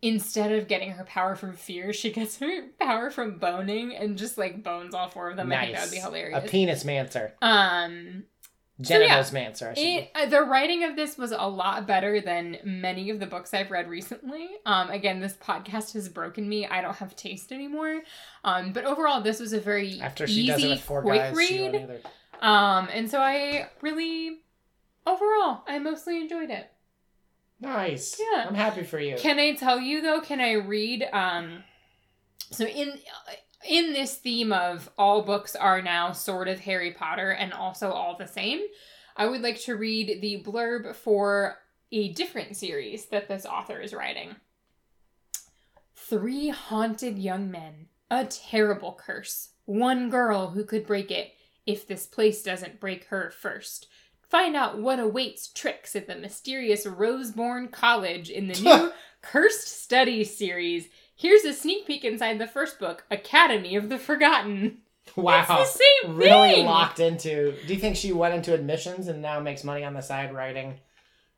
instead 0.01 0.51
of 0.51 0.67
getting 0.67 0.91
her 0.91 1.03
power 1.03 1.35
from 1.35 1.53
fear, 1.53 1.91
she 1.91 2.11
gets 2.11 2.37
her 2.37 2.67
power 2.79 3.09
from 3.09 3.39
boning 3.39 3.95
and 3.95 4.17
just 4.17 4.37
like 4.37 4.63
bones 4.63 4.93
all 4.93 5.09
four 5.09 5.29
of 5.31 5.37
them. 5.37 5.51
I 5.51 5.65
think 5.65 5.75
that 5.75 5.85
would 5.85 5.91
be 5.91 5.97
hilarious. 5.97 6.43
A 6.43 6.47
penis 6.47 6.83
mancer. 6.83 7.31
um, 7.41 8.23
Genitals 8.79 9.31
mancer. 9.31 9.69
I 9.71 9.73
should 9.73 9.83
it, 9.83 10.11
uh, 10.13 10.25
the 10.27 10.43
writing 10.43 10.83
of 10.83 10.95
this 10.95 11.17
was 11.17 11.31
a 11.31 11.47
lot 11.47 11.87
better 11.87 12.21
than 12.21 12.59
many 12.63 13.09
of 13.09 13.19
the 13.19 13.25
books 13.25 13.51
I've 13.51 13.71
read 13.71 13.89
recently. 13.89 14.47
Um, 14.67 14.91
again, 14.91 15.19
this 15.19 15.33
podcast 15.33 15.93
has 15.93 16.07
broken 16.09 16.47
me. 16.47 16.67
I 16.67 16.81
don't 16.81 16.95
have 16.97 17.15
taste 17.15 17.51
anymore. 17.51 18.01
Um, 18.43 18.73
but 18.73 18.85
overall, 18.85 19.21
this 19.21 19.39
was 19.39 19.51
a 19.51 19.59
very. 19.59 19.99
After 19.99 20.27
she 20.27 20.41
easy, 20.41 20.47
does 20.47 20.63
it 20.63 20.69
with 20.69 20.81
four 20.81 21.01
quick 21.01 21.19
guys, 21.19 21.35
read. 21.35 22.01
Um, 22.39 22.87
and 22.93 23.09
so 23.09 23.19
I 23.19 23.67
really, 23.81 24.41
overall, 25.07 25.63
I 25.67 25.79
mostly 25.79 26.21
enjoyed 26.21 26.49
it. 26.49 26.69
Nice. 27.59 28.19
Yeah. 28.19 28.45
I'm 28.47 28.55
happy 28.55 28.83
for 28.83 28.99
you. 28.99 29.15
Can 29.17 29.39
I 29.39 29.55
tell 29.55 29.79
you 29.79 30.01
though? 30.01 30.21
Can 30.21 30.39
I 30.39 30.53
read? 30.53 31.07
Um, 31.11 31.63
so 32.51 32.65
in 32.65 32.99
in 33.67 33.93
this 33.93 34.15
theme 34.15 34.53
of 34.53 34.89
all 34.97 35.23
books 35.23 35.55
are 35.55 35.81
now 35.81 36.11
sort 36.11 36.47
of 36.47 36.59
Harry 36.59 36.91
Potter 36.91 37.31
and 37.31 37.51
also 37.53 37.91
all 37.91 38.15
the 38.15 38.27
same, 38.27 38.61
I 39.15 39.25
would 39.25 39.41
like 39.41 39.59
to 39.61 39.75
read 39.75 40.21
the 40.21 40.43
blurb 40.43 40.95
for 40.95 41.57
a 41.91 42.13
different 42.13 42.55
series 42.55 43.07
that 43.07 43.27
this 43.27 43.45
author 43.45 43.79
is 43.79 43.93
writing. 43.93 44.35
Three 45.95 46.49
haunted 46.49 47.17
young 47.17 47.49
men, 47.49 47.87
a 48.11 48.25
terrible 48.25 48.97
curse, 49.03 49.49
one 49.65 50.09
girl 50.09 50.51
who 50.51 50.63
could 50.63 50.85
break 50.85 51.11
it 51.11 51.33
if 51.65 51.87
this 51.87 52.05
place 52.05 52.43
doesn't 52.43 52.79
break 52.79 53.05
her 53.05 53.31
first. 53.31 53.87
Find 54.29 54.55
out 54.55 54.79
what 54.79 54.99
awaits 54.99 55.47
tricks 55.47 55.95
at 55.95 56.07
the 56.07 56.15
mysterious 56.15 56.85
Roseborn 56.85 57.71
College 57.71 58.29
in 58.29 58.47
the 58.47 58.59
new 58.61 58.91
Cursed 59.21 59.67
Studies 59.67 60.35
series. 60.35 60.89
Here's 61.15 61.45
a 61.45 61.53
sneak 61.53 61.87
peek 61.87 62.03
inside 62.03 62.37
the 62.37 62.47
first 62.47 62.79
book, 62.79 63.05
Academy 63.09 63.75
of 63.75 63.89
the 63.89 63.97
Forgotten. 63.97 64.79
wow. 65.15 65.45
It's 65.61 65.73
the 65.73 65.83
same 66.05 66.17
really 66.17 66.55
thing. 66.55 66.65
locked 66.65 66.99
into. 66.99 67.55
Do 67.65 67.73
you 67.73 67.79
think 67.79 67.95
she 67.95 68.11
went 68.11 68.35
into 68.35 68.53
admissions 68.53 69.07
and 69.07 69.21
now 69.21 69.39
makes 69.39 69.63
money 69.63 69.83
on 69.83 69.93
the 69.93 70.01
side 70.01 70.33
writing 70.33 70.79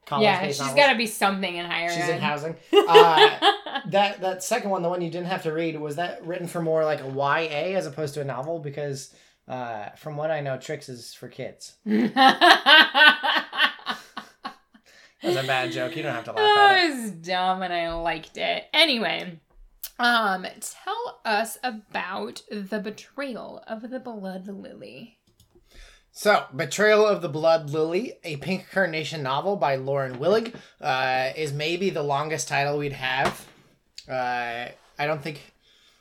college 0.10 0.24
yeah, 0.24 0.48
she's 0.48 0.74
got 0.74 0.92
to 0.92 0.98
be 0.98 1.06
something 1.06 1.56
in 1.56 1.66
higher 1.66 1.90
She's 1.90 2.10
in 2.10 2.16
ed. 2.16 2.22
housing. 2.22 2.56
Uh, 2.90 3.38
that 3.86 4.20
that 4.22 4.44
second 4.44 4.72
one, 4.72 4.82
the 4.82 4.90
one 4.90 5.00
you 5.00 5.12
didn't 5.12 5.28
have 5.28 5.44
to 5.44 5.54
read, 5.54 5.80
was 5.80 5.98
that 5.98 6.26
written 6.26 6.48
for 6.48 6.60
more 6.60 6.84
like 6.84 7.02
a 7.02 7.08
YA 7.08 7.78
as 7.78 7.86
opposed 7.86 8.16
to 8.16 8.22
a 8.22 8.24
novel? 8.24 8.58
Because 8.58 9.14
uh, 9.50 9.90
from 9.98 10.16
what 10.16 10.32
I 10.32 10.40
know, 10.42 10.58
Tricks 10.58 10.88
is 10.90 11.14
for 11.14 11.28
kids. 11.28 11.74
That's 15.22 15.36
a 15.36 15.46
bad 15.46 15.72
joke. 15.74 15.96
You 15.98 16.04
don't 16.04 16.16
have 16.16 16.24
to 16.26 16.32
laugh 16.32 16.40
Oh, 16.42 16.68
at 16.72 16.78
it. 16.84 16.92
it 16.94 17.02
was 17.02 17.12
dumb 17.12 17.62
and 17.62 17.74
I 17.74 17.92
liked 17.94 18.38
it. 18.38 18.64
Anyway, 18.74 19.40
um, 19.98 20.48
tell 20.62 21.20
us 21.26 21.58
about 21.62 22.42
the 22.50 22.80
betrayal 22.80 23.62
of 23.68 23.90
the 23.90 24.00
blood 24.00 24.48
lily. 24.48 25.18
So, 26.12 26.46
Betrayal 26.54 27.06
of 27.06 27.22
the 27.22 27.30
Blood 27.30 27.70
Lily, 27.70 28.14
a 28.26 28.36
Pink 28.38 28.66
Carnation 28.72 29.24
novel 29.24 29.56
by 29.56 29.76
Lauren 29.76 30.18
Willig, 30.18 30.54
uh, 30.82 31.30
is 31.38 31.54
maybe 31.54 31.92
the 31.92 32.02
longest 32.04 32.48
title 32.50 32.78
we'd 32.78 32.92
have. 32.94 33.46
Uh, 34.10 34.66
I 34.98 35.06
don't 35.06 35.22
think 35.22 35.54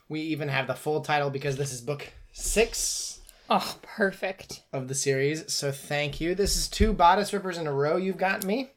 we 0.09 0.21
even 0.23 0.49
have 0.49 0.67
the 0.67 0.75
full 0.75 1.03
title 1.03 1.31
because 1.31 1.57
this 1.57 1.73
is 1.73 1.81
book 1.83 2.11
six 2.33 3.18
Oh, 3.51 3.77
perfect. 3.83 4.63
of 4.73 4.89
the 4.89 4.95
series. 4.95 5.51
So, 5.53 5.73
thank 5.73 6.21
you. 6.21 6.35
This 6.35 6.57
is 6.57 6.69
two 6.69 6.93
bodice 6.93 7.33
rippers 7.33 7.57
in 7.59 7.67
a 7.67 7.73
row 7.73 7.97
you've 7.97 8.19
gotten 8.19 8.47
me 8.47 8.71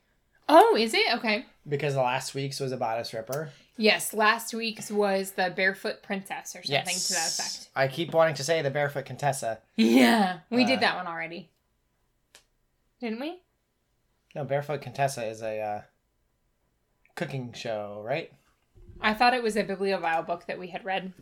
Oh, 0.48 0.76
is 0.78 0.94
it? 0.94 1.14
Okay. 1.16 1.46
because 1.68 1.94
the 1.94 2.02
last 2.02 2.34
week's 2.34 2.60
was 2.60 2.72
a 2.72 2.78
bodice 2.78 3.14
ripper. 3.14 3.50
Yes, 3.78 4.14
last 4.14 4.54
week's 4.54 4.92
was 4.92 5.32
the 5.32 5.52
barefoot 5.56 6.04
princess 6.04 6.56
or 6.56 6.62
something 6.64 6.96
to 6.96 7.14
that 7.14 7.28
effect. 7.30 7.70
I 7.76 7.88
keep 7.88 8.14
wanting 8.14 8.36
to 8.36 8.44
say 8.44 8.62
the 8.62 8.70
Barefoot 8.70 9.06
Contessa. 9.06 9.60
Yeah, 9.76 10.40
we 10.50 10.64
Uh, 10.64 10.68
did 10.68 10.80
that 10.82 10.96
one 10.98 11.08
already. 11.08 11.50
Didn't 13.00 13.20
we? 13.22 13.40
No, 14.36 14.44
Barefoot 14.44 14.82
Contessa 14.82 15.26
is 15.26 15.42
a 15.42 15.60
uh, 15.60 15.82
cooking 17.16 17.54
show, 17.54 18.02
right? 18.06 18.32
I 19.02 19.14
thought 19.16 19.34
it 19.34 19.42
was 19.42 19.56
a 19.56 19.64
bibliovile 19.64 20.28
book 20.28 20.46
that 20.48 20.60
we 20.60 20.68
had 20.68 20.86
read. 20.86 21.14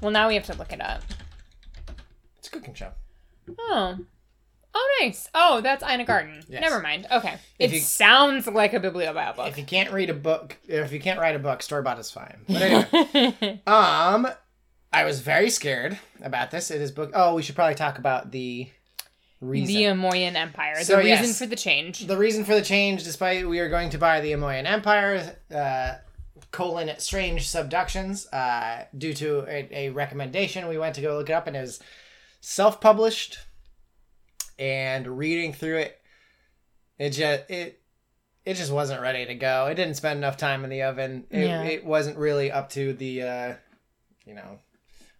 Well, 0.00 0.10
now 0.10 0.28
we 0.28 0.34
have 0.34 0.46
to 0.46 0.54
look 0.56 0.72
it 0.72 0.80
up. 0.80 1.02
A 2.50 2.56
cooking 2.56 2.74
show. 2.74 2.90
Oh. 3.58 3.98
Oh, 4.72 4.98
nice. 5.02 5.28
Oh, 5.34 5.60
that's 5.60 5.82
Ina 5.82 6.04
Garten. 6.04 6.44
Yes. 6.48 6.60
Never 6.60 6.80
mind. 6.80 7.06
Okay. 7.10 7.34
If 7.58 7.72
it 7.72 7.76
you- 7.76 7.80
sounds 7.80 8.46
like 8.46 8.72
a 8.72 8.80
bibliovile 8.80 9.34
book. 9.34 9.48
If 9.48 9.58
you 9.58 9.64
can't 9.64 9.90
read 9.92 10.10
a 10.10 10.14
book, 10.14 10.56
if 10.68 10.92
you 10.92 11.00
can't 11.00 11.18
write 11.18 11.34
a 11.34 11.40
book, 11.40 11.62
store 11.62 11.82
bought 11.82 11.98
is 11.98 12.10
fine. 12.10 12.38
But 12.46 12.62
anyway, 12.62 13.62
um, 13.66 14.28
I 14.92 15.04
was 15.04 15.20
very 15.20 15.50
scared 15.50 15.98
about 16.22 16.50
this. 16.50 16.70
It 16.70 16.80
is 16.80 16.92
book. 16.92 17.10
Oh, 17.14 17.34
we 17.34 17.42
should 17.42 17.56
probably 17.56 17.74
talk 17.74 17.98
about 17.98 18.30
the 18.30 18.68
reason. 19.40 19.74
the 19.74 19.82
Amoyan 19.84 20.34
Empire. 20.34 20.82
So, 20.82 20.96
the 20.96 20.98
reason 21.02 21.26
yes. 21.26 21.38
for 21.38 21.46
the 21.46 21.56
change. 21.56 22.06
the 22.06 22.16
reason 22.16 22.44
for 22.44 22.54
the 22.54 22.62
change, 22.62 23.02
despite 23.02 23.48
we 23.48 23.58
are 23.58 23.68
going 23.68 23.90
to 23.90 23.98
buy 23.98 24.20
the 24.20 24.32
Amoyan 24.32 24.66
Empire, 24.66 25.36
uh, 25.52 25.94
colon 26.52 26.90
strange 26.98 27.48
subductions, 27.48 28.26
uh, 28.32 28.84
due 28.96 29.14
to 29.14 29.44
a, 29.48 29.68
a 29.72 29.90
recommendation, 29.90 30.68
we 30.68 30.78
went 30.78 30.94
to 30.94 31.00
go 31.00 31.16
look 31.16 31.28
it 31.30 31.32
up, 31.32 31.46
and 31.48 31.56
it 31.56 31.60
was 31.60 31.80
self-published. 32.40 33.38
And 34.58 35.18
reading 35.18 35.52
through 35.54 35.78
it, 35.78 35.98
it 36.98 37.10
just 37.10 37.48
it 37.48 37.80
it 38.44 38.54
just 38.54 38.70
wasn't 38.70 39.00
ready 39.00 39.24
to 39.24 39.34
go. 39.34 39.66
It 39.66 39.74
didn't 39.74 39.94
spend 39.94 40.18
enough 40.18 40.36
time 40.36 40.64
in 40.64 40.70
the 40.70 40.82
oven. 40.82 41.24
It, 41.30 41.46
Yeah. 41.46 41.62
it 41.62 41.84
wasn't 41.84 42.18
really 42.18 42.50
up 42.50 42.68
to 42.70 42.92
the 42.92 43.22
uh, 43.22 43.54
you 44.26 44.34
know 44.34 44.58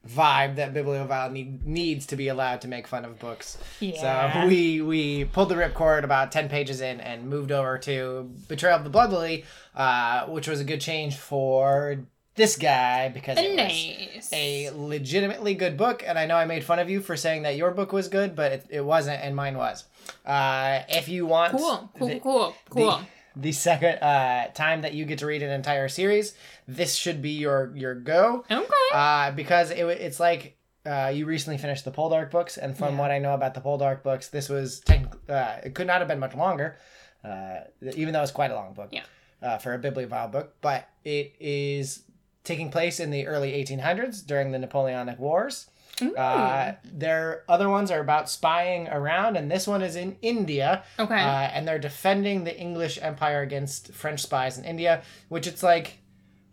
vibe 0.07 0.57
that 0.57 0.73
bibliovile 0.73 1.31
need, 1.31 1.67
needs 1.67 2.07
to 2.07 2.17
be 2.17 2.29
allowed 2.29 2.63
to 2.63 2.69
make 2.69 2.87
fun 2.87 3.05
of 3.07 3.19
books. 3.19 3.57
Yeah. 3.81 4.41
So 4.43 4.47
we 4.47 4.83
we 4.83 5.25
pulled 5.25 5.49
the 5.49 5.55
ripcord 5.55 6.05
about 6.05 6.33
ten 6.33 6.51
pages 6.51 6.83
in 6.83 7.01
and 7.01 7.29
moved 7.31 7.51
over 7.51 7.79
to 7.79 8.31
Betrayal 8.47 8.77
of 8.77 8.85
the 8.85 8.91
Blood 8.91 9.11
Lily, 9.11 9.45
uh, 9.75 10.27
which 10.27 10.49
was 10.49 10.61
a 10.61 10.65
good 10.65 10.83
change 10.83 11.17
for 11.17 12.05
this 12.37 12.57
guy 12.57 13.09
because 13.09 13.37
it 13.39 13.57
was 13.57 14.31
a 14.33 14.71
legitimately 14.71 15.55
good 15.55 15.77
book. 15.77 16.03
And 16.07 16.19
I 16.19 16.27
know 16.27 16.37
I 16.37 16.45
made 16.47 16.65
fun 16.65 16.79
of 16.79 16.89
you 16.89 17.01
for 17.01 17.17
saying 17.17 17.43
that 17.43 17.57
your 17.57 17.71
book 17.73 17.93
was 17.93 18.09
good, 18.09 18.35
but 18.37 18.53
it, 18.53 18.67
it 18.71 18.85
wasn't, 18.85 19.21
and 19.23 19.35
mine 19.35 19.57
was. 19.57 19.85
Uh, 20.25 20.81
if 20.89 21.09
you 21.09 21.27
want 21.27 21.53
cool. 21.57 21.91
Cool. 21.99 22.09
the- 22.09 22.21
cool. 22.21 22.55
Cool. 22.71 22.91
the, 23.37 23.41
the 23.43 23.53
second 23.53 23.99
uh, 24.03 24.49
time 24.55 24.83
that 24.83 24.95
you 24.95 25.05
get 25.05 25.19
to 25.21 25.27
read 25.27 25.43
an 25.43 25.51
entire 25.51 25.89
series, 25.89 26.35
this 26.67 26.95
should 26.95 27.21
be 27.23 27.31
your 27.31 27.73
your 27.77 27.95
go 27.95 28.45
okay. 28.51 28.67
uh, 28.93 29.31
because 29.33 29.71
it, 29.71 29.85
it's 29.85 30.19
like 30.21 30.57
uh, 30.87 31.13
you 31.15 31.27
recently 31.27 31.59
finished 31.59 31.85
the 31.85 31.91
Poldark 31.93 32.31
books, 32.31 32.57
and 32.57 32.77
from 32.77 32.95
Yeah. 32.95 33.01
what 33.01 33.11
I 33.11 33.19
know 33.19 33.35
about 33.35 33.55
the 33.55 33.61
Poldark 33.61 34.03
books, 34.03 34.29
this 34.29 34.49
was 34.49 34.81
technic- 34.81 35.13
uh, 35.29 35.57
it 35.63 35.75
could 35.75 35.87
not 35.87 35.99
have 36.01 36.09
been 36.09 36.19
much 36.19 36.35
longer, 36.35 36.77
uh, 37.23 37.59
even 37.95 38.13
though 38.15 38.23
it's 38.23 38.33
quite 38.33 38.51
a 38.51 38.55
long 38.55 38.73
book 38.73 38.89
Yeah. 38.91 39.03
uh, 39.43 39.59
for 39.59 39.75
a 39.75 39.79
bibliovile 39.79 40.33
book. 40.33 40.55
But 40.61 40.89
it 41.05 41.35
is 41.39 42.03
taking 42.51 42.71
place 42.71 42.99
in 42.99 43.11
the 43.11 43.27
early 43.29 43.53
1800s 43.53 44.27
during 44.27 44.51
the 44.51 44.59
Napoleonic 44.59 45.19
Wars. 45.21 45.71
Uh, 46.17 46.73
their 46.85 47.45
other 47.49 47.69
ones 47.69 47.91
are 47.91 48.01
about 48.01 48.29
spying 48.29 48.89
around, 48.89 49.37
and 49.37 49.51
this 49.51 49.67
one 49.67 49.83
is 49.83 49.97
in 49.97 50.17
India, 50.23 50.83
okay. 50.99 51.15
uh, 51.21 51.51
and 51.55 51.69
they're 51.69 51.79
defending 51.79 52.45
the 52.45 52.59
English 52.59 52.99
Empire 53.03 53.43
against 53.43 53.93
French 53.93 54.21
spies 54.21 54.57
in 54.57 54.65
India, 54.65 55.03
which 55.29 55.47
it's 55.47 55.63
like, 55.63 55.99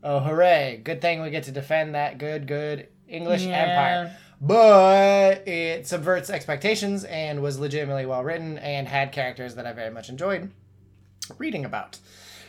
oh 0.03 0.19
hooray! 0.19 0.81
Good 0.83 0.99
thing 1.01 1.21
we 1.21 1.29
get 1.29 1.43
to 1.45 1.51
defend 1.51 1.95
that 1.95 2.17
good, 2.17 2.45
good 2.45 2.89
English 3.07 3.43
Yeah. 3.43 3.55
Empire. 3.57 4.17
But 4.39 5.47
it 5.47 5.88
subverts 5.88 6.29
expectations 6.29 7.05
and 7.05 7.41
was 7.41 7.57
legitimately 7.57 8.05
well 8.05 8.23
written 8.23 8.57
and 8.60 8.88
had 8.88 9.12
characters 9.12 9.55
that 9.55 9.65
I 9.65 9.71
very 9.73 9.89
much 9.89 10.10
enjoyed 10.10 10.51
reading 11.38 11.65
about. 11.65 11.99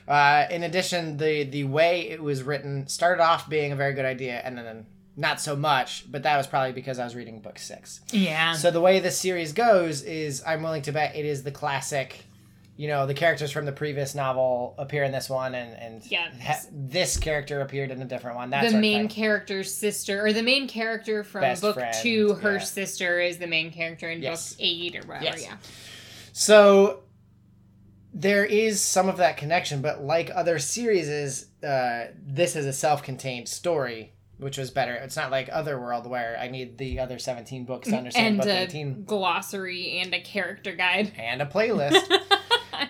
Uh, 0.09 0.47
in 0.51 0.63
addition, 0.63 1.19
the 1.19 1.45
the 1.45 1.65
way 1.65 2.09
it 2.09 2.23
was 2.23 2.43
written 2.43 2.89
started 2.89 3.23
off 3.23 3.49
being 3.49 3.73
a 3.73 3.77
very 3.77 3.93
good 3.93 4.07
idea, 4.07 4.41
and 4.43 4.57
then 4.57 4.87
not 5.17 5.41
so 5.41 5.55
much. 5.55 6.11
But 6.11 6.23
that 6.23 6.37
was 6.37 6.47
probably 6.47 6.73
because 6.73 6.99
I 6.99 7.05
was 7.05 7.15
reading 7.15 7.41
book 7.41 7.59
six. 7.59 8.01
Yeah. 8.11 8.55
So 8.55 8.71
the 8.71 8.81
way 8.81 9.01
this 9.01 9.19
series 9.19 9.53
goes 9.53 10.03
is, 10.03 10.43
I'm 10.47 10.63
willing 10.63 10.83
to 10.83 10.93
bet 10.93 11.15
it 11.15 11.25
is 11.27 11.43
the 11.43 11.51
classic. 11.53 12.25
You 12.77 12.87
know, 12.87 13.07
the 13.09 13.15
characters 13.15 13.51
from 13.51 13.67
the 13.67 13.73
previous 13.73 14.15
novel 14.15 14.77
appear 14.79 15.03
in 15.03 15.11
this 15.11 15.29
one, 15.29 15.55
and 15.57 15.77
and 15.77 16.03
Yes. 16.11 16.33
ha- 16.41 16.69
this 16.73 17.17
character 17.17 17.61
appeared 17.61 17.91
in 17.91 18.01
a 18.01 18.05
different 18.05 18.37
one. 18.37 18.51
That 18.51 18.71
the 18.71 18.79
main 18.79 19.09
character's 19.09 19.75
sister, 19.75 20.25
or 20.25 20.33
the 20.33 20.45
main 20.45 20.69
character 20.69 21.25
from 21.25 21.41
Best 21.41 21.61
book 21.61 21.75
friend, 21.75 21.93
two, 22.01 22.35
her 22.35 22.53
yeah. 22.53 22.59
sister 22.61 23.19
is 23.21 23.39
the 23.39 23.49
main 23.49 23.73
character 23.73 24.09
in 24.09 24.23
Yes. 24.23 24.51
book 24.55 24.59
eight 24.61 24.95
or 24.95 25.01
whatever. 25.09 25.25
Yes. 25.25 25.43
Yeah. 25.43 25.57
So 26.33 27.01
there 28.13 28.45
is 28.45 28.81
some 28.81 29.09
of 29.09 29.19
that 29.19 29.37
connection, 29.37 29.83
but 29.83 30.03
like 30.03 30.31
other 30.35 30.59
series, 30.59 31.09
is 31.09 31.47
uh, 31.63 32.07
this 32.27 32.57
is 32.57 32.67
a 32.67 32.73
self-contained 32.73 33.49
story, 33.49 34.13
which 34.39 34.59
was 34.59 34.71
better. 34.71 34.95
It's 34.95 35.17
not 35.17 35.31
like 35.31 35.49
Otherworld 35.53 36.07
where 36.07 36.39
I 36.41 36.49
need 36.49 36.79
the 36.79 37.01
other 37.01 37.19
seventeen 37.19 37.65
books 37.65 37.89
to 37.89 37.97
understand 37.97 38.27
And 38.27 38.39
book 38.39 38.47
a 38.49 38.63
eighteen 38.63 39.05
glossary 39.05 39.99
and 39.99 40.15
a 40.15 40.21
character 40.21 40.75
guide. 40.75 41.13
and 41.19 41.43
a 41.43 41.47
playlist. 41.47 42.01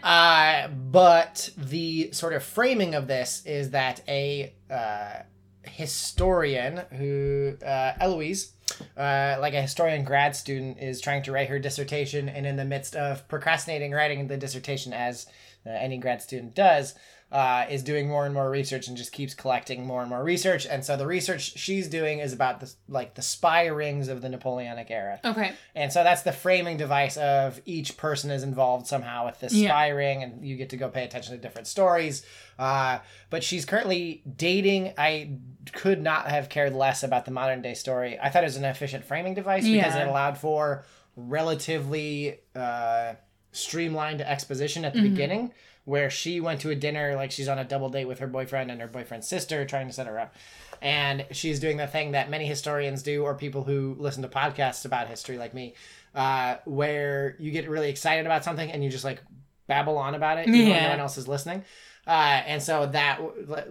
Uh, 0.02 0.68
but 0.68 1.48
the 1.56 2.12
sort 2.12 2.34
of 2.34 2.42
framing 2.42 2.94
of 2.94 3.06
this 3.06 3.42
is 3.46 3.70
that 3.70 4.02
a 4.06 4.52
uh, 4.70 5.22
historian 5.62 6.82
who, 6.92 7.56
uh, 7.64 7.92
Eloise, 7.98 8.52
uh, 8.96 9.36
like 9.40 9.54
a 9.54 9.62
historian 9.62 10.04
grad 10.04 10.34
student, 10.36 10.78
is 10.78 11.00
trying 11.00 11.22
to 11.24 11.32
write 11.32 11.48
her 11.48 11.58
dissertation, 11.58 12.28
and 12.28 12.46
in 12.46 12.56
the 12.56 12.64
midst 12.64 12.96
of 12.96 13.26
procrastinating 13.28 13.92
writing 13.92 14.26
the 14.26 14.36
dissertation, 14.36 14.92
as 14.92 15.26
uh, 15.66 15.70
any 15.70 15.98
grad 15.98 16.22
student 16.22 16.54
does, 16.54 16.94
uh, 17.30 17.66
is 17.68 17.82
doing 17.82 18.08
more 18.08 18.24
and 18.24 18.32
more 18.32 18.48
research 18.48 18.88
and 18.88 18.96
just 18.96 19.12
keeps 19.12 19.34
collecting 19.34 19.84
more 19.84 20.00
and 20.00 20.08
more 20.08 20.24
research. 20.24 20.64
And 20.66 20.82
so 20.82 20.96
the 20.96 21.06
research 21.06 21.58
she's 21.58 21.86
doing 21.86 22.20
is 22.20 22.32
about 22.32 22.60
the 22.60 22.72
like 22.88 23.14
the 23.16 23.22
spy 23.22 23.66
rings 23.66 24.08
of 24.08 24.22
the 24.22 24.30
Napoleonic 24.30 24.90
era. 24.90 25.20
Okay. 25.22 25.52
And 25.74 25.92
so 25.92 26.02
that's 26.02 26.22
the 26.22 26.32
framing 26.32 26.78
device 26.78 27.18
of 27.18 27.60
each 27.66 27.98
person 27.98 28.30
is 28.30 28.42
involved 28.42 28.86
somehow 28.86 29.26
with 29.26 29.40
this 29.40 29.52
Yeah. 29.52 29.68
spy 29.68 29.88
ring, 29.88 30.22
and 30.22 30.42
you 30.42 30.56
get 30.56 30.70
to 30.70 30.78
go 30.78 30.88
pay 30.88 31.04
attention 31.04 31.34
to 31.34 31.38
different 31.40 31.66
stories. 31.66 32.24
Uh, 32.58 33.00
but 33.28 33.44
she's 33.44 33.66
currently 33.66 34.22
dating. 34.36 34.94
I 34.96 35.32
could 35.74 36.00
not 36.00 36.28
have 36.28 36.48
cared 36.48 36.72
less 36.72 37.02
about 37.02 37.26
the 37.26 37.30
modern 37.30 37.60
day 37.60 37.74
story. 37.74 38.18
I 38.18 38.30
thought 38.30 38.42
it 38.42 38.46
was 38.46 38.56
an 38.56 38.64
efficient 38.64 39.04
framing 39.04 39.34
device 39.34 39.64
because 39.64 39.94
it 39.94 40.08
allowed 40.08 40.38
for 40.38 40.86
relatively 41.14 42.40
uh, 42.56 43.14
streamlined 43.52 44.20
exposition 44.20 44.84
at 44.84 44.92
the 44.92 45.00
Mhm. 45.00 45.10
beginning. 45.10 45.52
Where 45.88 46.10
she 46.10 46.38
went 46.40 46.60
to 46.60 46.70
a 46.70 46.74
dinner, 46.74 47.14
like 47.16 47.30
she's 47.30 47.48
on 47.48 47.58
a 47.58 47.64
double 47.64 47.88
date 47.88 48.06
with 48.06 48.18
her 48.18 48.26
boyfriend 48.26 48.70
and 48.70 48.80
her 48.80 48.86
boyfriend's 48.88 49.26
sister, 49.26 49.64
trying 49.64 49.86
to 49.86 49.92
set 49.92 50.06
her 50.06 50.18
up 50.18 50.34
and 50.80 51.26
she's 51.32 51.58
doing 51.58 51.76
the 51.76 51.86
thing 51.88 52.12
that 52.12 52.30
many 52.30 52.46
historians 52.46 53.02
do 53.02 53.24
or 53.24 53.34
people 53.34 53.64
who 53.64 53.96
listen 53.98 54.22
to 54.22 54.28
podcasts 54.28 54.84
about 54.84 55.08
history 55.08 55.36
like 55.36 55.52
me 55.52 55.74
uh, 56.14 56.54
where 56.66 57.34
you 57.40 57.50
get 57.50 57.68
really 57.68 57.90
excited 57.90 58.26
about 58.26 58.44
something 58.44 58.70
and 58.70 58.84
you 58.84 58.90
just 58.90 59.02
like 59.04 59.20
babble 59.66 59.98
on 59.98 60.14
about 60.14 60.38
it 60.38 60.46
even 60.46 60.68
when 60.68 60.76
Yeah. 60.76 60.82
no 60.84 60.90
one 60.90 61.00
else 61.00 61.18
is 61.18 61.26
listening 61.26 61.64
uh, 62.06 62.10
and 62.46 62.62
so 62.62 62.86
that 62.86 63.18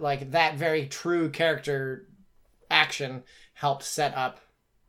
like 0.00 0.32
that 0.32 0.56
very 0.56 0.86
true 0.86 1.30
character 1.30 2.08
action 2.70 3.22
helped 3.54 3.84
set 3.84 4.14
up 4.14 4.40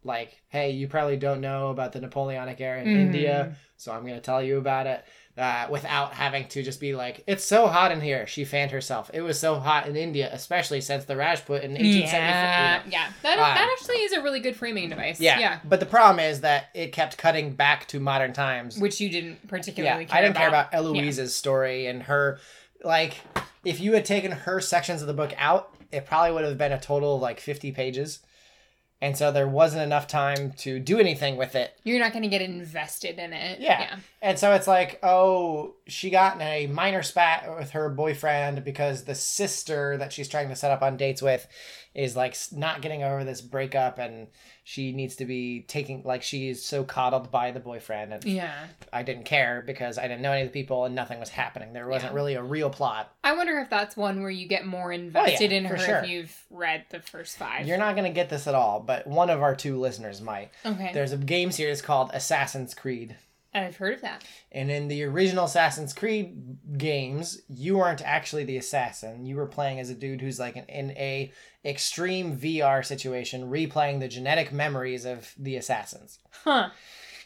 like 0.04 0.42
hey 0.50 0.72
you 0.72 0.88
probably 0.88 1.18
don't 1.18 1.42
know 1.42 1.70
about 1.70 1.94
the 1.94 2.02
napoleonic 2.02 2.60
era 2.60 2.82
in 2.82 2.88
Mhm. 2.88 2.96
india 2.96 3.56
so 3.78 3.92
i'm 3.94 4.02
going 4.04 4.16
to 4.16 4.22
tell 4.22 4.42
you 4.42 4.58
about 4.58 4.88
it 4.88 5.06
uh, 5.40 5.68
without 5.70 6.14
having 6.14 6.48
to 6.50 6.62
just 6.62 6.80
be 6.80 6.94
like, 6.94 7.24
it's 7.26 7.44
so 7.46 7.68
hot 7.68 7.92
in 7.92 8.02
here. 8.02 8.28
She 8.28 8.44
fanned 8.46 8.72
herself. 8.72 9.10
It 9.14 9.22
was 9.22 9.40
so 9.40 9.56
hot 9.60 9.88
in 9.88 9.96
India, 9.96 10.30
especially 10.32 10.82
since 10.82 11.06
the 11.06 11.16
Rajput 11.16 11.64
in 11.64 11.72
1874. 11.72 12.12
Yeah, 12.12 12.82
yeah. 12.90 13.12
That, 13.24 13.40
Uh, 13.40 13.42
that 13.42 13.78
actually 13.80 14.02
is 14.04 14.12
a 14.12 14.22
really 14.22 14.40
good 14.42 14.56
framing 14.56 14.90
device. 14.90 15.20
Yeah. 15.20 15.40
yeah. 15.40 15.60
But 15.64 15.80
the 15.80 15.86
problem 15.86 16.20
is 16.20 16.42
that 16.42 16.66
it 16.74 16.92
kept 16.92 17.18
cutting 17.18 17.54
back 17.54 17.88
to 17.88 18.00
modern 18.00 18.34
times. 18.34 18.78
Which 18.78 19.00
you 19.00 19.10
didn't 19.10 19.40
Yeah, 19.44 19.50
particularly 19.50 20.06
care 20.06 20.14
about. 20.14 20.18
I 20.18 20.22
didn't 20.22 20.36
care 20.38 20.48
about. 20.50 20.68
about 20.70 20.86
Eloise's 20.86 21.34
story 21.36 21.88
and 21.88 22.04
her. 22.04 22.40
Like, 22.84 23.18
if 23.66 23.80
you 23.80 23.94
had 23.94 24.06
taken 24.06 24.32
her 24.32 24.60
sections 24.62 25.02
of 25.02 25.08
the 25.08 25.14
book 25.14 25.34
out, 25.38 25.74
it 25.92 26.06
probably 26.06 26.32
would 26.34 26.44
have 26.44 26.58
been 26.58 26.72
a 26.72 26.80
total 26.80 27.16
of 27.16 27.22
like 27.22 27.40
50 27.40 27.72
pages. 27.72 28.20
And 29.02 29.18
so 29.18 29.32
there 29.32 29.48
wasn't 29.48 29.84
enough 29.84 30.08
time 30.08 30.52
to 30.58 30.78
do 30.78 31.00
anything 31.00 31.38
with 31.38 31.56
it. 31.56 31.74
You're 31.84 32.00
not 32.00 32.12
going 32.12 32.24
to 32.24 32.30
get 32.30 32.42
invested 32.42 33.18
in 33.18 33.32
it. 33.32 33.62
Yeah. 33.62 33.98
And 34.22 34.38
so 34.38 34.52
it's 34.52 34.68
like, 34.68 35.00
oh, 35.04 35.76
she 35.88 36.10
got 36.10 36.36
in 36.36 36.42
a 36.42 36.68
minor 36.68 37.02
spat 37.02 37.50
with 37.58 37.72
her 37.72 37.90
boyfriend 37.90 38.66
because 38.66 39.06
the 39.06 39.16
sister 39.16 39.96
that 39.98 40.12
she's 40.12 40.28
trying 40.28 40.50
to 40.50 40.56
set 40.56 40.72
up 40.72 40.82
on 40.82 40.98
dates 40.98 41.22
with 41.22 41.48
is 42.00 42.16
like 42.16 42.36
not 42.52 42.82
getting 42.82 43.04
over 43.04 43.24
this 43.24 43.42
breakup 43.42 44.00
and 44.00 44.28
she 44.64 44.92
needs 44.94 45.16
to 45.18 45.26
be 45.26 45.62
taking, 45.68 46.04
like, 46.06 46.22
she's 46.24 46.64
so 46.64 46.84
coddled 46.84 47.32
by 47.32 47.52
the 47.52 47.60
boyfriend. 47.60 48.14
And 48.14 48.24
Yeah. 48.24 48.54
I 48.94 49.04
didn't 49.04 49.26
care 49.26 49.64
because 49.66 49.98
I 49.98 50.04
didn't 50.04 50.22
know 50.22 50.32
any 50.32 50.44
of 50.44 50.48
the 50.54 50.60
people 50.62 50.86
and 50.86 50.94
nothing 50.96 51.20
was 51.20 51.30
happening. 51.30 51.74
There 51.74 51.88
wasn't 51.88 52.12
Yeah. 52.14 52.16
really 52.16 52.34
a 52.36 52.44
real 52.44 52.70
plot. 52.70 53.14
I 53.24 53.36
wonder 53.36 53.60
if 53.60 53.70
that's 53.70 53.98
one 53.98 54.22
where 54.22 54.30
you 54.32 54.48
get 54.48 54.66
more 54.66 54.92
oh, 54.92 54.96
invested 54.96 55.52
in 55.52 55.66
Oh, 55.66 55.70
for 55.70 55.76
her 55.78 55.86
sure. 55.86 55.98
if 56.04 56.10
you've 56.10 56.46
read 56.50 56.86
the 56.92 57.00
first 57.02 57.38
five. 57.38 57.68
You're 57.68 57.78
not 57.78 57.96
going 57.96 58.10
to 58.10 58.16
get 58.16 58.30
this 58.30 58.48
at 58.48 58.56
all, 58.56 58.80
but 58.80 59.06
one 59.08 59.30
of 59.30 59.42
our 59.42 59.56
two 59.56 59.78
listeners 59.80 60.22
might. 60.22 60.52
okay. 60.66 60.92
There's 60.94 61.12
a 61.12 61.18
game 61.18 61.52
series 61.52 61.82
called 61.82 62.12
Assassin's 62.14 62.74
Creed. 62.74 63.18
I've 63.52 63.78
heard 63.78 63.96
of 63.96 64.02
that. 64.02 64.24
And 64.52 64.70
in 64.70 64.90
the 64.90 65.04
original 65.06 65.46
Assassin's 65.46 65.92
Creed 65.92 66.58
games, 66.78 67.42
you 67.50 67.78
weren't 67.80 68.04
actually 68.06 68.44
the 68.44 68.58
assassin. 68.58 69.26
You 69.26 69.38
were 69.38 69.48
playing 69.48 69.80
as 69.80 69.90
a 69.90 69.96
dude 69.96 70.22
who's 70.22 70.40
like 70.40 70.56
an, 70.56 70.66
in 70.70 70.92
a 70.92 71.32
extreme 71.64 72.38
VR 72.38 72.86
situation, 72.86 73.50
replaying 73.50 74.00
the 74.00 74.08
genetic 74.08 74.52
memories 74.52 75.06
of 75.06 75.34
the 75.38 75.56
assassins. 75.56 76.20
Huh. 76.44 76.70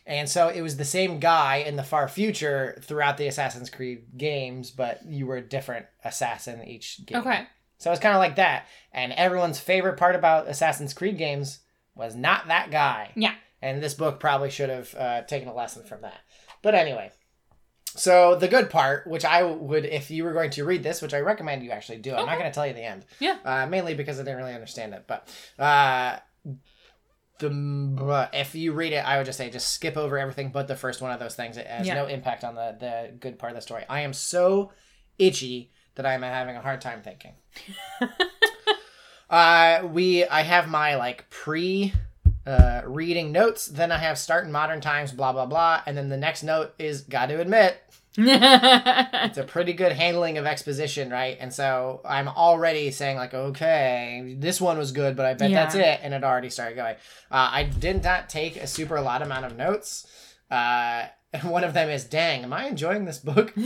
And 0.06 0.28
so 0.28 0.50
it 0.50 0.62
was 0.62 0.78
the 0.78 0.86
same 0.86 1.20
guy 1.20 1.58
in 1.58 1.76
the 1.76 1.84
far 1.84 2.08
future 2.08 2.78
throughout 2.82 3.18
the 3.18 3.28
Assassin's 3.28 3.70
Creed 3.70 4.04
games, 4.18 4.70
but 4.70 5.06
you 5.06 5.26
were 5.26 5.38
a 5.38 5.42
different 5.42 5.86
assassin 6.04 6.64
each 6.68 7.06
game. 7.06 7.20
Okay. 7.20 7.48
So 7.78 7.92
it's 7.92 8.02
kind 8.02 8.16
of 8.16 8.20
like 8.20 8.36
that. 8.36 8.68
And 8.92 9.14
everyone's 9.14 9.60
favorite 9.60 9.98
part 9.98 10.16
about 10.16 10.48
Assassin's 10.48 10.94
Creed 10.94 11.18
games 11.18 11.60
was 11.96 12.16
not 12.16 12.48
that 12.48 12.72
guy. 12.72 13.12
Yeah. 13.16 13.36
And 13.62 13.82
this 13.82 13.94
book 13.94 14.20
probably 14.20 14.50
should 14.50 14.70
have 14.70 14.96
uh, 14.96 15.22
taken 15.22 15.48
a 15.48 15.54
lesson 15.54 15.84
from 15.84 16.02
that. 16.02 16.20
But 16.62 16.76
anyway, 16.76 17.12
so 17.96 18.36
the 18.36 18.48
good 18.48 18.70
part, 18.70 19.06
which 19.08 19.24
I 19.26 19.44
would, 19.44 19.86
if 19.86 20.10
you 20.10 20.24
were 20.24 20.34
going 20.34 20.50
to 20.52 20.66
read 20.66 20.84
this, 20.84 21.02
which 21.02 21.14
I 21.14 21.20
recommend 21.20 21.64
you 21.64 21.72
actually 21.72 22.00
do, 22.00 22.14
I'm 22.16 22.26
not 22.26 22.38
going 22.40 22.50
to 22.50 22.54
tell 22.54 22.66
you 22.66 22.74
the 22.74 22.84
end. 22.84 23.06
Yeah. 23.20 23.38
Uh, 23.46 23.68
mainly 23.68 23.94
because 23.94 24.20
I 24.20 24.24
didn't 24.24 24.38
really 24.40 24.54
understand 24.54 24.94
it. 24.94 25.04
But 25.08 25.28
uh, 25.60 26.18
the 27.40 28.30
if 28.34 28.56
you 28.56 28.74
read 28.74 28.94
it, 28.94 29.06
I 29.06 29.18
would 29.18 29.26
just 29.26 29.38
say 29.38 29.50
just 29.50 29.70
skip 29.70 29.98
over 29.98 30.18
everything 30.18 30.50
but 30.52 30.68
the 30.68 30.76
first 30.76 31.02
one 31.02 31.12
of 31.12 31.20
those 31.20 31.36
things. 31.36 31.58
It 31.58 31.68
has 31.68 31.86
Yeah. 31.88 31.96
no 31.96 32.08
impact 32.08 32.44
on 32.44 32.56
the 32.56 32.76
the 32.80 33.12
good 33.20 33.38
part 33.40 33.52
of 33.52 33.56
the 33.56 33.62
story. 33.62 33.84
I 33.90 34.02
am 34.02 34.14
so 34.14 34.72
itchy 35.18 35.72
that 35.96 36.06
I'm 36.06 36.22
having 36.24 36.56
a 36.56 36.62
hard 36.62 36.82
time 36.82 37.02
thinking. 37.02 37.34
uh, 39.30 39.88
we 39.92 40.26
I 40.26 40.42
have 40.42 40.68
my 40.70 40.96
like 40.96 41.30
pre 41.30 41.94
uh, 42.46 42.82
reading 42.86 43.32
notes. 43.32 43.66
Then 43.68 43.92
I 43.92 43.98
have 43.98 44.18
start 44.18 44.46
in 44.46 44.52
modern 44.52 44.82
times, 44.82 45.12
blah 45.12 45.32
blah 45.34 45.46
blah, 45.46 45.82
and 45.86 45.98
then 45.98 46.10
the 46.10 46.18
next 46.18 46.44
note 46.44 46.74
is 46.80 47.02
got 47.02 47.28
to 47.28 47.40
admit 47.40 47.78
it's 48.18 49.38
a 49.40 49.44
pretty 49.44 49.74
good 49.74 49.92
handling 49.94 50.38
of 50.38 50.46
exposition, 50.46 51.10
right? 51.10 51.36
And 51.40 51.52
so 51.54 52.02
I'm 52.06 52.28
already 52.28 52.92
saying 52.92 53.18
like, 53.18 53.34
okay, 53.34 54.36
this 54.38 54.62
one 54.62 54.78
was 54.78 54.92
good, 54.92 55.16
but 55.16 55.26
I 55.26 55.34
bet 55.34 55.50
Yeah. 55.50 55.64
that's 55.64 55.76
it, 55.76 56.00
and 56.04 56.14
it 56.14 56.24
already 56.24 56.50
started 56.52 56.76
going. 56.76 56.96
Uh, 57.32 57.50
I 57.52 57.64
did 57.64 58.04
not 58.04 58.30
take 58.30 58.56
a 58.58 58.68
super 58.68 59.02
lot 59.02 59.22
amount 59.24 59.46
of 59.46 59.58
notes. 59.58 60.06
Uh, 60.52 61.06
and 61.34 61.44
one 61.50 61.64
of 61.64 61.74
them 61.74 61.90
is, 61.90 62.04
dang, 62.04 62.44
am 62.44 62.54
I 62.54 62.68
enjoying 62.68 63.06
this 63.06 63.18
book? 63.20 63.52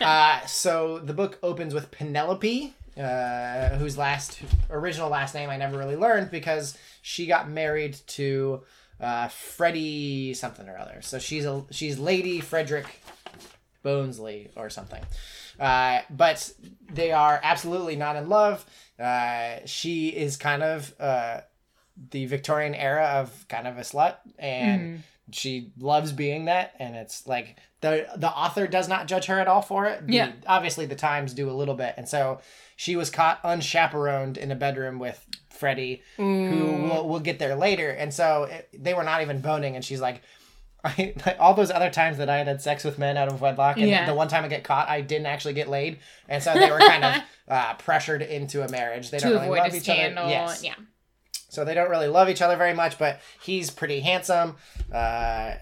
Uh, 0.00 0.40
so 0.46 1.00
the 1.00 1.12
book 1.12 1.38
opens 1.42 1.74
with 1.74 1.90
Penelope, 1.90 2.74
uh, 2.98 3.76
whose 3.78 3.96
last 3.96 4.40
original 4.70 5.08
last 5.08 5.34
name 5.34 5.48
I 5.50 5.56
never 5.56 5.78
really 5.78 5.96
learned 5.96 6.30
because 6.30 6.76
she 7.02 7.26
got 7.26 7.48
married 7.48 7.96
to 8.08 8.62
uh, 9.00 9.28
Freddie 9.28 10.34
something 10.34 10.68
or 10.68 10.76
other. 10.76 11.00
So 11.02 11.18
she's 11.18 11.44
a 11.44 11.64
she's 11.70 11.98
Lady 11.98 12.40
Frederick 12.40 13.00
Bonesley 13.82 14.50
or 14.56 14.70
something. 14.70 15.02
Uh, 15.58 16.00
but 16.10 16.52
they 16.92 17.10
are 17.12 17.40
absolutely 17.42 17.96
not 17.96 18.16
in 18.16 18.28
love. 18.28 18.64
Uh, 18.98 19.56
she 19.64 20.08
is 20.08 20.36
kind 20.36 20.62
of 20.62 20.92
uh, 21.00 21.40
the 22.10 22.26
Victorian 22.26 22.74
era 22.74 23.04
of 23.20 23.46
kind 23.48 23.66
of 23.66 23.76
a 23.78 23.82
slut, 23.82 24.16
and 24.38 24.80
Mm. 24.98 25.00
she 25.32 25.72
loves 25.78 26.12
being 26.12 26.46
that. 26.46 26.74
And 26.78 26.94
it's 26.96 27.26
like 27.26 27.56
the 27.80 28.06
the 28.16 28.30
author 28.30 28.66
does 28.66 28.88
not 28.88 29.06
judge 29.08 29.26
her 29.26 29.38
at 29.40 29.48
all 29.48 29.62
for 29.62 29.86
it. 29.86 30.06
The- 30.06 30.12
Yeah. 30.14 30.32
obviously 30.46 30.86
the 30.86 30.94
Times 30.96 31.34
do 31.34 31.50
a 31.50 31.52
little 31.52 31.74
bit, 31.74 31.94
and 31.96 32.08
so 32.08 32.40
she 32.78 32.94
was 32.94 33.10
caught 33.10 33.40
unchaperoned 33.42 34.38
in 34.38 34.52
a 34.52 34.54
bedroom 34.54 35.00
with 35.00 35.26
Freddie, 35.50 36.00
who 36.16 36.22
we'll, 36.88 37.08
we'll 37.08 37.18
get 37.18 37.40
there 37.40 37.56
later. 37.56 37.90
And 37.90 38.14
so 38.14 38.44
it, 38.44 38.68
they 38.72 38.94
were 38.94 39.02
not 39.02 39.20
even 39.20 39.40
boning, 39.40 39.74
and 39.74 39.84
she's 39.84 40.00
like. 40.00 40.22
I, 40.84 41.12
like, 41.26 41.36
all 41.40 41.54
those 41.54 41.72
other 41.72 41.90
times 41.90 42.18
that 42.18 42.30
I 42.30 42.36
had 42.38 42.46
had 42.46 42.62
sex 42.62 42.84
with 42.84 43.00
men 43.00 43.16
out 43.16 43.26
of 43.26 43.40
wedlock, 43.40 43.78
and 43.78 43.88
Yeah. 43.88 44.06
the 44.06 44.14
one 44.14 44.28
time 44.28 44.44
I 44.44 44.48
get 44.48 44.62
caught, 44.62 44.88
I 44.88 45.00
didn't 45.00 45.26
actually 45.26 45.54
get 45.54 45.68
laid, 45.68 45.98
and 46.28 46.40
so 46.40 46.54
they 46.54 46.70
were 46.70 46.78
kind 46.78 47.04
of 47.04 47.14
uh, 47.48 47.74
pressured 47.74 48.22
into 48.22 48.64
a 48.64 48.68
marriage. 48.68 49.10
They 49.10 49.18
to 49.18 49.24
don't 49.28 49.42
really 49.42 49.58
love 49.58 49.74
each 49.74 49.82
scandal. 49.82 50.22
other. 50.22 50.30
Yes. 50.32 50.62
Yeah. 50.62 50.74
So 51.48 51.64
they 51.64 51.72
don't 51.74 51.88
really 51.90 52.08
love 52.08 52.28
each 52.28 52.42
other 52.42 52.56
very 52.56 52.74
much, 52.74 52.98
but 52.98 53.20
he's 53.42 53.70
pretty 53.70 54.00
handsome 54.00 54.56
uh, 54.92 54.96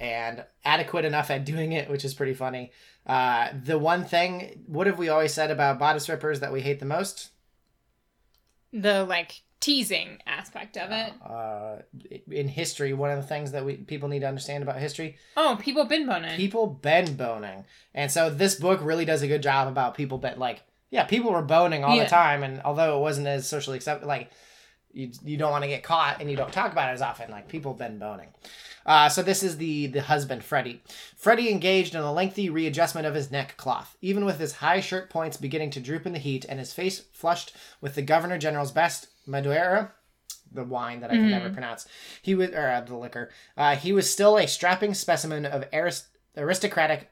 and 0.00 0.44
adequate 0.64 1.04
enough 1.04 1.30
at 1.30 1.44
doing 1.44 1.72
it, 1.72 1.88
which 1.88 2.04
is 2.04 2.12
pretty 2.12 2.34
funny. 2.34 2.72
Uh, 3.06 3.50
the 3.64 3.78
one 3.78 4.04
thing, 4.04 4.64
what 4.66 4.88
have 4.88 4.98
we 4.98 5.08
always 5.08 5.32
said 5.32 5.50
about 5.50 5.78
bodice 5.78 6.08
rippers 6.08 6.40
that 6.40 6.52
we 6.52 6.60
hate 6.60 6.80
the 6.80 6.86
most? 6.86 7.30
The 8.72 9.04
like 9.04 9.42
teasing 9.60 10.18
aspect 10.26 10.76
of 10.76 10.90
it. 10.90 11.12
Uh, 11.24 11.76
in 12.30 12.48
history, 12.48 12.92
one 12.92 13.10
of 13.10 13.16
the 13.18 13.26
things 13.26 13.52
that 13.52 13.64
we 13.64 13.76
people 13.76 14.08
need 14.08 14.20
to 14.20 14.28
understand 14.28 14.62
about 14.62 14.78
history, 14.78 15.16
Oh, 15.36 15.56
people 15.60 15.84
been 15.84 16.06
boning. 16.06 16.36
people 16.36 16.66
been 16.66 17.14
boning, 17.16 17.64
and 17.94 18.10
so 18.10 18.28
this 18.28 18.56
book 18.56 18.80
really 18.82 19.04
does 19.04 19.22
a 19.22 19.28
good 19.28 19.42
job 19.42 19.68
about 19.68 19.94
people, 19.94 20.18
but 20.18 20.36
like, 20.38 20.62
yeah, 20.90 21.04
people 21.04 21.30
were 21.32 21.42
boning 21.42 21.84
all 21.84 21.96
Yeah. 21.96 22.04
the 22.04 22.10
time, 22.10 22.42
and 22.42 22.60
although 22.64 22.98
it 22.98 23.00
wasn't 23.00 23.26
as 23.28 23.48
socially 23.48 23.76
accepted, 23.76 24.06
like. 24.06 24.30
You, 24.96 25.10
you 25.24 25.36
don't 25.36 25.50
want 25.50 25.62
to 25.62 25.68
get 25.68 25.82
caught 25.82 26.20
and 26.20 26.30
you 26.30 26.36
don't 26.36 26.52
talk 26.52 26.72
about 26.72 26.88
it 26.90 26.94
as 26.94 27.02
often. 27.02 27.30
Like 27.30 27.48
people 27.48 27.72
have 27.72 27.78
been 27.78 27.98
boning. 27.98 28.28
Uh, 28.86 29.08
so 29.08 29.22
this 29.22 29.42
is 29.42 29.58
the 29.58 29.88
the 29.88 30.00
husband, 30.00 30.42
Freddie. 30.42 30.80
Freddie 31.16 31.50
engaged 31.50 31.94
in 31.94 32.00
a 32.00 32.12
lengthy 32.12 32.48
readjustment 32.48 33.06
of 33.06 33.14
his 33.14 33.30
neck 33.30 33.56
cloth, 33.56 33.96
even 34.00 34.24
with 34.24 34.38
his 34.40 34.54
high 34.54 34.80
shirt 34.80 35.10
points 35.10 35.36
beginning 35.36 35.70
to 35.70 35.80
droop 35.80 36.06
in 36.06 36.12
the 36.12 36.18
heat 36.18 36.46
and 36.48 36.58
his 36.58 36.72
face 36.72 37.00
flushed 37.12 37.54
with 37.80 37.94
the 37.94 38.02
governor 38.02 38.38
general's 38.38 38.72
best 38.72 39.08
Madeira, 39.26 39.92
the 40.52 40.64
wine 40.64 41.00
that 41.00 41.10
I 41.10 41.14
can 41.14 41.30
never 41.30 41.50
pronounce. 41.50 41.86
He 42.22 42.34
was 42.34 42.50
or 42.50 42.68
uh, 42.68 42.80
the 42.80 42.96
liquor. 42.96 43.30
Uh, 43.56 43.76
he 43.76 43.92
was 43.92 44.08
still 44.08 44.38
a 44.38 44.46
strapping 44.46 44.94
specimen 44.94 45.44
of 45.44 45.64
arist- 45.72 46.06
aristocratic 46.36 47.10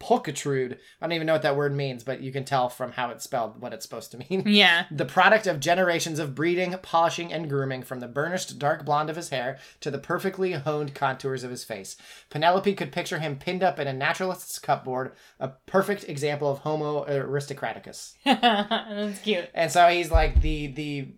pulchritude. 0.00 0.78
I 1.00 1.06
don't 1.06 1.12
even 1.12 1.26
know 1.26 1.32
what 1.32 1.42
that 1.42 1.56
word 1.56 1.74
means, 1.74 2.04
but 2.04 2.20
you 2.20 2.30
can 2.32 2.44
tell 2.44 2.68
from 2.68 2.92
how 2.92 3.10
it's 3.10 3.24
spelled 3.24 3.60
what 3.60 3.72
it's 3.72 3.84
supposed 3.84 4.10
to 4.12 4.18
mean. 4.18 4.44
Yeah. 4.58 4.86
The 4.90 5.04
product 5.04 5.46
of 5.46 5.60
generations 5.60 6.18
of 6.18 6.34
breeding, 6.34 6.74
polishing, 6.82 7.32
and 7.32 7.48
grooming, 7.48 7.82
from 7.82 8.00
the 8.00 8.08
burnished 8.08 8.58
dark 8.58 8.84
blonde 8.84 9.10
of 9.10 9.16
his 9.16 9.28
hair 9.28 9.58
to 9.80 9.90
the 9.90 9.98
perfectly 9.98 10.52
honed 10.52 10.94
contours 10.94 11.44
of 11.44 11.50
his 11.50 11.64
face. 11.64 11.96
Penelope 12.30 12.74
could 12.74 12.90
picture 12.90 13.18
him 13.18 13.36
pinned 13.36 13.62
up 13.62 13.78
in 13.78 13.86
a 13.86 13.92
naturalist's 13.92 14.58
cupboard, 14.58 15.12
a 15.38 15.48
perfect 15.66 16.08
example 16.08 16.50
of 16.50 16.58
Homo 16.60 17.04
aristocraticus. 17.04 18.14
That's 18.24 19.20
cute. 19.20 19.48
And 19.54 19.70
so 19.70 19.86
he's 19.88 20.10
like 20.10 20.40
the 20.40 20.68
the 20.68 21.08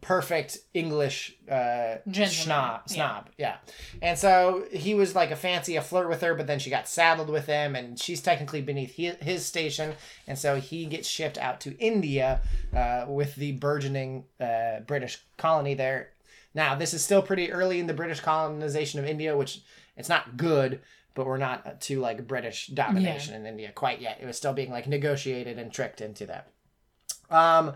perfect 0.00 0.58
English 0.72 1.36
uh 1.50 1.96
Gentleman, 2.08 2.30
snob 2.30 2.80
yeah. 2.86 2.94
snob. 2.94 3.30
Yeah. 3.36 3.56
And 4.00 4.18
so 4.18 4.64
he 4.72 4.94
was 4.94 5.14
like 5.14 5.30
a 5.30 5.36
fancy 5.36 5.76
a 5.76 5.82
flirt 5.82 6.08
with 6.08 6.22
her, 6.22 6.34
but 6.34 6.46
then 6.46 6.58
she 6.58 6.70
got 6.70 6.88
saddled 6.88 7.28
with 7.28 7.46
him 7.46 7.76
and 7.76 7.98
she's 7.98 8.22
technically 8.22 8.62
beneath 8.62 8.94
his, 8.94 9.16
his 9.16 9.44
station 9.44 9.94
and 10.26 10.38
so 10.38 10.56
he 10.56 10.86
gets 10.86 11.06
shipped 11.06 11.36
out 11.36 11.60
to 11.60 11.76
India 11.78 12.40
uh 12.74 13.04
with 13.08 13.34
the 13.36 13.52
burgeoning 13.52 14.24
uh 14.40 14.80
British 14.80 15.22
colony 15.36 15.74
there. 15.74 16.10
Now, 16.54 16.76
this 16.76 16.94
is 16.94 17.02
still 17.04 17.20
pretty 17.20 17.50
early 17.52 17.80
in 17.80 17.88
the 17.88 17.94
British 17.94 18.20
colonization 18.20 19.00
of 19.00 19.06
India, 19.06 19.36
which 19.36 19.60
it's 19.96 20.08
not 20.08 20.36
good, 20.36 20.80
but 21.14 21.26
we're 21.26 21.36
not 21.36 21.80
to 21.82 22.00
like 22.00 22.26
British 22.26 22.68
domination 22.68 23.34
in 23.34 23.46
India 23.46 23.72
quite 23.74 24.00
yet. 24.00 24.18
It 24.20 24.26
was 24.26 24.36
still 24.36 24.52
being 24.52 24.70
like 24.70 24.86
negotiated 24.86 25.58
and 25.58 25.72
tricked 25.72 26.00
into 26.00 26.26
that. 26.26 26.48
Um, 27.30 27.74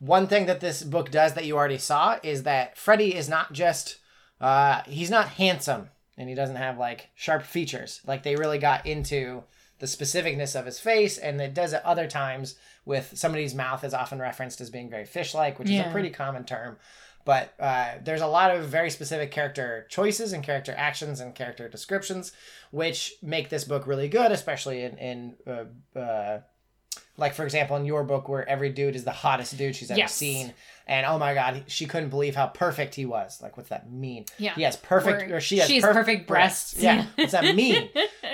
one 0.00 0.26
thing 0.26 0.46
that 0.46 0.60
this 0.60 0.82
book 0.82 1.10
does 1.10 1.34
that 1.34 1.44
you 1.44 1.56
already 1.56 1.78
saw 1.78 2.18
is 2.22 2.42
that 2.42 2.76
Freddy 2.76 3.14
is 3.14 3.28
not 3.28 3.52
just 3.52 3.98
uh, 4.40 4.82
he's 4.86 5.10
not 5.10 5.28
handsome 5.28 5.90
and 6.16 6.28
he 6.28 6.34
doesn't 6.34 6.56
have 6.56 6.78
like 6.78 7.10
sharp 7.14 7.44
features. 7.44 8.00
Like 8.06 8.22
they 8.22 8.34
really 8.34 8.58
got 8.58 8.86
into 8.86 9.44
the 9.78 9.86
specificness 9.86 10.58
of 10.58 10.66
his 10.66 10.78
face, 10.78 11.16
and 11.16 11.40
it 11.40 11.54
does 11.54 11.72
it 11.72 11.82
other 11.84 12.06
times 12.06 12.56
with 12.84 13.12
somebody's 13.16 13.54
mouth 13.54 13.82
is 13.82 13.94
often 13.94 14.18
referenced 14.18 14.60
as 14.60 14.68
being 14.68 14.90
very 14.90 15.06
fish-like, 15.06 15.58
which 15.58 15.70
is 15.70 15.80
a 15.80 15.90
pretty 15.90 16.10
common 16.10 16.44
term. 16.44 16.76
But 17.24 17.54
uh, 17.58 17.92
there's 18.02 18.20
a 18.20 18.26
lot 18.26 18.54
of 18.54 18.66
very 18.66 18.90
specific 18.90 19.30
character 19.30 19.86
choices 19.88 20.32
and 20.32 20.42
character 20.44 20.74
actions 20.76 21.20
and 21.20 21.34
character 21.34 21.68
descriptions, 21.68 22.32
which 22.70 23.14
make 23.22 23.48
this 23.48 23.64
book 23.64 23.86
really 23.86 24.08
good, 24.08 24.32
especially 24.32 24.82
in 24.82 24.98
in 24.98 25.34
uh, 25.46 25.98
uh, 25.98 26.40
like 27.20 27.34
for 27.34 27.44
example 27.44 27.76
in 27.76 27.84
your 27.84 28.02
book 28.02 28.28
where 28.28 28.48
every 28.48 28.70
dude 28.70 28.96
is 28.96 29.04
the 29.04 29.12
hottest 29.12 29.56
dude 29.56 29.76
she's 29.76 29.90
ever 29.90 29.98
Yes. 29.98 30.12
seen 30.14 30.52
and 30.88 31.06
oh 31.06 31.18
my 31.18 31.34
god 31.34 31.62
she 31.68 31.86
couldn't 31.86 32.08
believe 32.08 32.34
how 32.34 32.48
perfect 32.48 32.94
he 32.96 33.06
was 33.06 33.40
like 33.40 33.56
what's 33.56 33.68
that 33.68 33.90
mean 33.92 34.24
Yeah. 34.38 34.54
he 34.54 34.62
has 34.62 34.76
perfect 34.76 35.28
Where 35.28 35.36
or 35.36 35.40
she 35.40 35.58
has 35.58 35.68
she 35.68 35.80
perf- 35.80 35.92
perfect 35.92 36.26
breasts. 36.26 36.74
yeah 36.82 37.06
what's 37.16 37.32
that 37.32 37.54
mean 37.54 37.88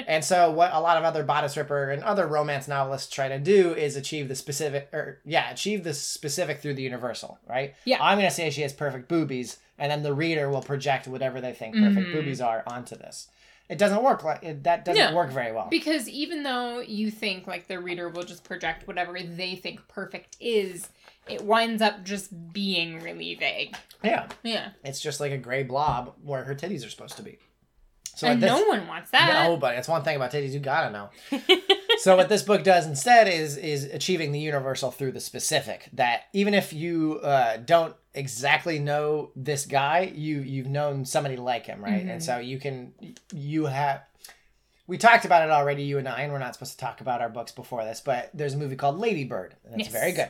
and 0.06 0.24
so 0.24 0.50
what 0.52 0.72
a 0.72 0.80
lot 0.80 0.96
of 0.96 1.04
other 1.04 1.22
bodice 1.24 1.56
ripper 1.56 1.90
and 1.90 2.02
other 2.04 2.26
romance 2.26 2.66
novelists 2.68 3.12
try 3.12 3.28
to 3.28 3.38
do 3.38 3.74
is 3.74 3.96
achieve 3.96 4.28
the 4.28 4.34
specific 4.34 4.88
or 4.92 5.18
yeah 5.26 5.50
achieve 5.50 5.84
the 5.84 5.92
specific 5.92 6.60
through 6.60 6.74
the 6.74 6.82
universal 6.82 7.38
right 7.48 7.74
Yeah. 7.84 7.98
i'm 8.02 8.16
gonna 8.16 8.30
say 8.30 8.48
she 8.50 8.62
has 8.62 8.72
perfect 8.72 9.08
boobies 9.08 9.58
and 9.78 9.92
then 9.92 10.02
the 10.02 10.14
reader 10.14 10.48
will 10.48 10.62
project 10.62 11.06
whatever 11.06 11.40
they 11.40 11.52
think 11.52 11.74
perfect 11.74 12.06
Mhm. 12.08 12.12
boobies 12.12 12.40
are 12.40 12.62
onto 12.66 12.96
this 12.96 13.28
it 13.68 13.78
doesn't 13.78 14.02
work 14.02 14.22
like 14.24 14.42
it, 14.42 14.64
that 14.64 14.84
doesn't 14.84 15.10
No. 15.10 15.16
work 15.16 15.30
very 15.30 15.52
well 15.52 15.68
Because 15.70 16.08
even 16.08 16.42
though 16.42 16.80
you 16.80 17.10
think 17.10 17.46
like 17.46 17.66
the 17.68 17.78
reader 17.80 18.08
will 18.08 18.22
just 18.22 18.44
project 18.44 18.86
whatever 18.86 19.18
they 19.20 19.56
think 19.56 19.86
perfect 19.88 20.36
is, 20.40 20.88
it 21.28 21.42
winds 21.42 21.82
up 21.82 22.04
just 22.04 22.52
being 22.52 23.00
really 23.02 23.34
vague. 23.34 23.76
yeah 24.02 24.28
Yeah. 24.42 24.70
It's 24.84 25.00
just 25.00 25.18
like 25.20 25.32
a 25.32 25.38
gray 25.38 25.62
blob 25.64 26.14
where 26.22 26.44
her 26.44 26.54
titties 26.54 26.86
are 26.86 26.90
supposed 26.90 27.16
to 27.16 27.22
be. 27.22 27.38
So 28.14 28.28
and 28.28 28.42
this, 28.42 28.48
no 28.50 28.62
one 28.66 28.86
wants 28.88 29.10
that. 29.10 29.44
no, 29.46 29.56
but 29.58 29.76
it's 29.76 29.88
one 29.88 30.02
thing 30.02 30.16
about 30.16 30.30
titties 30.32 30.52
you 30.52 30.60
gotta 30.60 30.90
know. 30.90 31.10
so 31.98 32.16
what 32.16 32.28
this 32.28 32.42
book 32.42 32.62
does 32.64 32.86
instead 32.86 33.28
is 33.28 33.56
is 33.56 33.84
achieving 33.84 34.32
the 34.32 34.38
universal 34.40 34.90
through 34.90 35.12
the 35.12 35.20
specific. 35.20 35.88
That 35.92 36.22
even 36.32 36.54
if 36.54 36.72
you 36.72 37.20
uh, 37.22 37.56
don't 37.58 37.94
exactly 38.14 38.78
know 38.78 39.30
this 39.36 39.66
guy, 39.66 40.12
you 40.14 40.40
you've 40.40 40.66
known 40.68 41.04
somebody 41.04 41.36
like 41.36 41.66
him, 41.66 41.82
right? 41.82 42.04
Mhm. 42.04 42.10
And 42.10 42.22
so 42.24 42.38
you 42.38 42.58
can 42.58 42.92
you 43.32 43.66
have. 43.66 44.02
We 44.88 44.98
talked 44.98 45.24
about 45.24 45.42
it 45.42 45.50
already, 45.50 45.82
you 45.82 45.98
and 45.98 46.08
I, 46.08 46.20
and 46.22 46.32
we're 46.32 46.38
not 46.38 46.54
supposed 46.54 46.72
to 46.72 46.78
talk 46.78 47.00
about 47.00 47.20
our 47.20 47.28
books 47.28 47.50
before 47.50 47.84
this, 47.84 48.00
but 48.00 48.30
there's 48.32 48.54
a 48.54 48.56
movie 48.56 48.76
called 48.76 48.98
Lady 48.98 49.24
Bird, 49.24 49.56
and 49.64 49.80
it's 49.80 49.90
Yes. 49.92 50.00
very 50.00 50.12
good. 50.12 50.28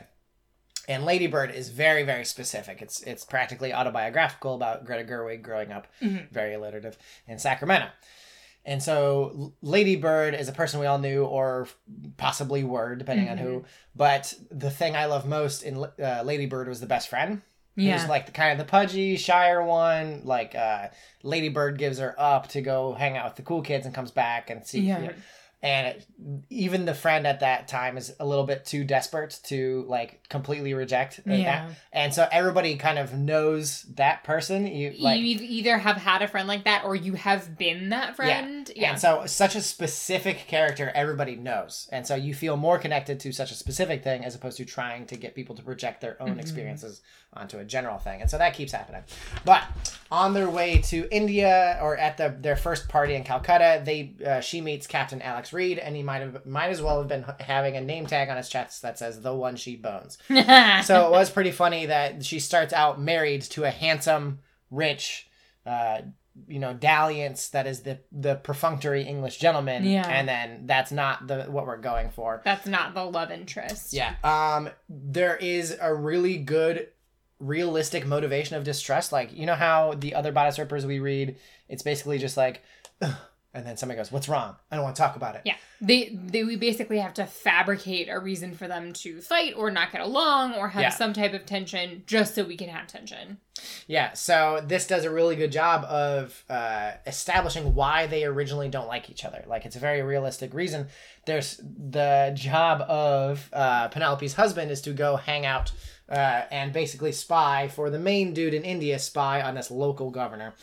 And 0.88 1.04
Lady 1.04 1.26
Bird 1.26 1.50
is 1.50 1.68
very, 1.68 2.04
very 2.04 2.24
specific. 2.24 2.80
It's 2.80 3.02
it's 3.02 3.24
practically 3.24 3.74
autobiographical 3.74 4.54
about 4.54 4.84
Greta 4.86 5.04
Gerwig 5.04 5.42
growing 5.42 5.72
up, 5.72 5.88
Mhm. 6.00 6.30
very 6.30 6.54
alliterative, 6.54 6.96
in 7.28 7.38
Sacramento. 7.38 7.88
And 8.66 8.82
so 8.82 9.54
Lady 9.62 9.94
Bird 9.94 10.34
is 10.34 10.48
a 10.48 10.52
person 10.52 10.80
we 10.80 10.86
all 10.86 10.98
knew, 10.98 11.24
or 11.24 11.68
possibly 12.16 12.64
were, 12.64 12.96
depending 12.96 13.28
on 13.28 13.38
who. 13.38 13.64
But 13.94 14.34
the 14.50 14.70
thing 14.70 14.96
I 14.96 15.06
love 15.06 15.24
most 15.24 15.62
in 15.62 15.76
uh, 16.02 16.22
Lady 16.24 16.46
Bird 16.46 16.66
was 16.66 16.80
the 16.80 16.86
best 16.86 17.08
friend. 17.08 17.42
Yeah. 17.76 17.98
Who's 17.98 18.08
like 18.08 18.26
the 18.26 18.32
kind 18.32 18.52
of 18.52 18.58
the 18.58 18.68
pudgy, 18.68 19.16
shyer 19.16 19.62
one. 19.62 20.22
Like 20.24 20.56
uh, 20.56 20.88
Lady 21.22 21.48
Bird 21.48 21.78
gives 21.78 21.98
her 21.98 22.14
up 22.18 22.48
to 22.48 22.60
go 22.60 22.94
hang 22.94 23.16
out 23.16 23.26
with 23.26 23.36
the 23.36 23.42
cool 23.42 23.62
kids 23.62 23.86
and 23.86 23.94
comes 23.94 24.10
back 24.10 24.50
and 24.50 24.66
see. 24.66 24.80
Yeah. 24.80 25.00
you 25.00 25.06
know, 25.08 25.14
and 25.66 25.96
even 26.48 26.84
the 26.84 26.94
friend 26.94 27.26
at 27.26 27.40
that 27.40 27.66
time 27.66 27.96
is 27.96 28.14
a 28.20 28.24
little 28.24 28.44
bit 28.44 28.64
too 28.64 28.84
desperate 28.84 29.40
to 29.44 29.84
like 29.88 30.28
completely 30.28 30.74
reject 30.74 31.20
Yeah. 31.26 31.66
that. 31.66 31.70
and 31.92 32.14
so 32.14 32.28
everybody 32.30 32.76
kind 32.76 32.98
of 33.00 33.12
knows 33.14 33.82
that 33.94 34.22
person 34.22 34.66
you 34.66 34.94
like 35.00 35.20
you 35.20 35.38
either 35.40 35.76
have 35.78 35.96
had 35.96 36.22
a 36.22 36.28
friend 36.28 36.46
like 36.46 36.64
that 36.64 36.84
or 36.84 36.94
you 36.94 37.14
have 37.14 37.58
been 37.58 37.88
that 37.88 38.14
friend. 38.14 38.70
Yeah. 38.76 38.90
and 38.90 39.00
so 39.00 39.24
such 39.26 39.56
a 39.56 39.60
specific 39.60 40.46
character 40.46 40.92
everybody 40.94 41.34
knows 41.34 41.88
and 41.90 42.06
so 42.06 42.14
you 42.14 42.32
feel 42.32 42.56
more 42.56 42.78
connected 42.78 43.18
to 43.20 43.32
such 43.32 43.50
a 43.50 43.54
specific 43.54 44.04
thing 44.04 44.24
as 44.24 44.34
opposed 44.36 44.56
to 44.58 44.64
trying 44.64 45.06
to 45.06 45.16
get 45.16 45.34
people 45.34 45.56
to 45.56 45.62
project 45.62 46.00
their 46.00 46.20
own 46.22 46.36
Mhm. 46.36 46.40
experiences 46.40 47.02
onto 47.32 47.58
a 47.58 47.64
general 47.64 47.98
thing 47.98 48.20
and 48.20 48.30
so 48.30 48.38
that 48.38 48.54
keeps 48.54 48.72
happening 48.72 49.02
but 49.44 49.64
on 50.10 50.34
their 50.34 50.48
way 50.48 50.78
to 50.78 51.08
india 51.10 51.78
or 51.82 51.96
at 51.96 52.16
the 52.16 52.34
their 52.40 52.56
first 52.56 52.88
party 52.88 53.14
in 53.14 53.24
calcutta 53.24 53.82
they 53.84 54.14
uh, 54.26 54.40
she 54.40 54.60
meets 54.60 54.86
captain 54.86 55.20
alex 55.22 55.52
reid 55.52 55.78
and 55.78 55.96
he 55.96 56.02
might 56.02 56.20
have 56.20 56.44
might 56.46 56.68
as 56.68 56.80
well 56.82 56.98
have 56.98 57.08
been 57.08 57.24
having 57.40 57.76
a 57.76 57.80
name 57.80 58.06
tag 58.06 58.28
on 58.28 58.36
his 58.36 58.48
chest 58.48 58.82
that 58.82 58.98
says 58.98 59.20
the 59.20 59.34
one 59.34 59.56
she 59.56 59.76
bones 59.76 60.18
so 60.28 61.06
it 61.06 61.10
was 61.10 61.30
pretty 61.30 61.50
funny 61.50 61.86
that 61.86 62.24
she 62.24 62.38
starts 62.38 62.72
out 62.72 63.00
married 63.00 63.42
to 63.42 63.64
a 63.64 63.70
handsome, 63.70 64.40
rich, 64.70 65.28
uh, 65.64 66.00
you 66.48 66.58
know, 66.58 66.74
dalliance 66.74 67.48
that 67.48 67.66
is 67.66 67.80
the 67.80 67.98
the 68.12 68.34
perfunctory 68.36 69.02
English 69.04 69.38
gentleman. 69.38 69.84
Yeah. 69.84 70.06
And 70.06 70.28
then 70.28 70.66
that's 70.66 70.92
not 70.92 71.26
the 71.26 71.44
what 71.44 71.66
we're 71.66 71.78
going 71.78 72.10
for. 72.10 72.42
That's 72.44 72.66
not 72.66 72.94
the 72.94 73.04
love 73.04 73.30
interest. 73.30 73.92
Yeah. 73.94 74.14
Um 74.22 74.68
there 74.88 75.36
is 75.36 75.76
a 75.80 75.94
really 75.94 76.36
good 76.36 76.88
realistic 77.38 78.06
motivation 78.06 78.56
of 78.56 78.64
distress. 78.64 79.12
Like, 79.12 79.32
you 79.36 79.46
know 79.46 79.54
how 79.54 79.94
the 79.94 80.14
other 80.14 80.32
bodice 80.32 80.58
rippers 80.58 80.86
we 80.86 80.98
read, 80.98 81.36
it's 81.68 81.82
basically 81.82 82.18
just 82.18 82.36
like 82.36 82.62
"Ugh," 83.02 83.14
and 83.54 83.66
then 83.66 83.76
somebody 83.76 83.98
goes, 83.98 84.10
What's 84.12 84.28
wrong? 84.28 84.56
I 84.70 84.76
don't 84.76 84.84
want 84.84 84.96
to 84.96 85.02
talk 85.02 85.16
about 85.16 85.34
it. 85.36 85.42
Yeah. 85.44 85.56
They 85.80 86.18
they 86.22 86.42
we 86.44 86.56
basically 86.56 86.98
have 86.98 87.12
to 87.14 87.26
fabricate 87.26 88.08
a 88.10 88.18
reason 88.18 88.54
for 88.54 88.66
them 88.66 88.92
to 88.94 89.20
fight 89.20 89.52
or 89.56 89.70
not 89.70 89.92
get 89.92 90.00
along 90.00 90.54
or 90.54 90.68
have 90.68 90.80
Yeah. 90.82 90.88
some 90.90 91.12
type 91.12 91.34
of 91.34 91.44
tension 91.44 92.02
just 92.06 92.34
so 92.34 92.44
we 92.44 92.56
can 92.56 92.70
have 92.70 92.86
tension. 92.86 93.38
Yeah, 93.86 94.12
so 94.12 94.62
this 94.66 94.86
does 94.86 95.04
a 95.04 95.10
really 95.10 95.34
good 95.36 95.52
job 95.52 95.84
of 95.84 96.44
uh, 96.48 96.92
establishing 97.06 97.74
why 97.74 98.06
they 98.06 98.24
originally 98.24 98.68
don't 98.68 98.86
like 98.86 99.08
each 99.10 99.24
other. 99.24 99.44
Like, 99.46 99.64
it's 99.64 99.76
a 99.76 99.78
very 99.80 100.02
realistic 100.02 100.52
reason. 100.52 100.88
There's 101.26 101.56
the 101.58 102.32
job 102.34 102.82
of 102.82 103.48
uh, 103.54 103.88
Penelope's 103.88 104.34
husband 104.34 104.70
is 104.70 104.82
to 104.82 104.92
go 104.92 105.16
hang 105.16 105.46
out 105.46 105.72
uh, 106.08 106.42
and 106.50 106.72
basically 106.72 107.12
spy 107.12 107.68
for 107.68 107.90
the 107.90 107.98
main 107.98 108.32
dude 108.32 108.54
in 108.54 108.62
India, 108.62 108.98
spy 108.98 109.42
on 109.42 109.54
this 109.54 109.70
local 109.70 110.10
governor. 110.10 110.54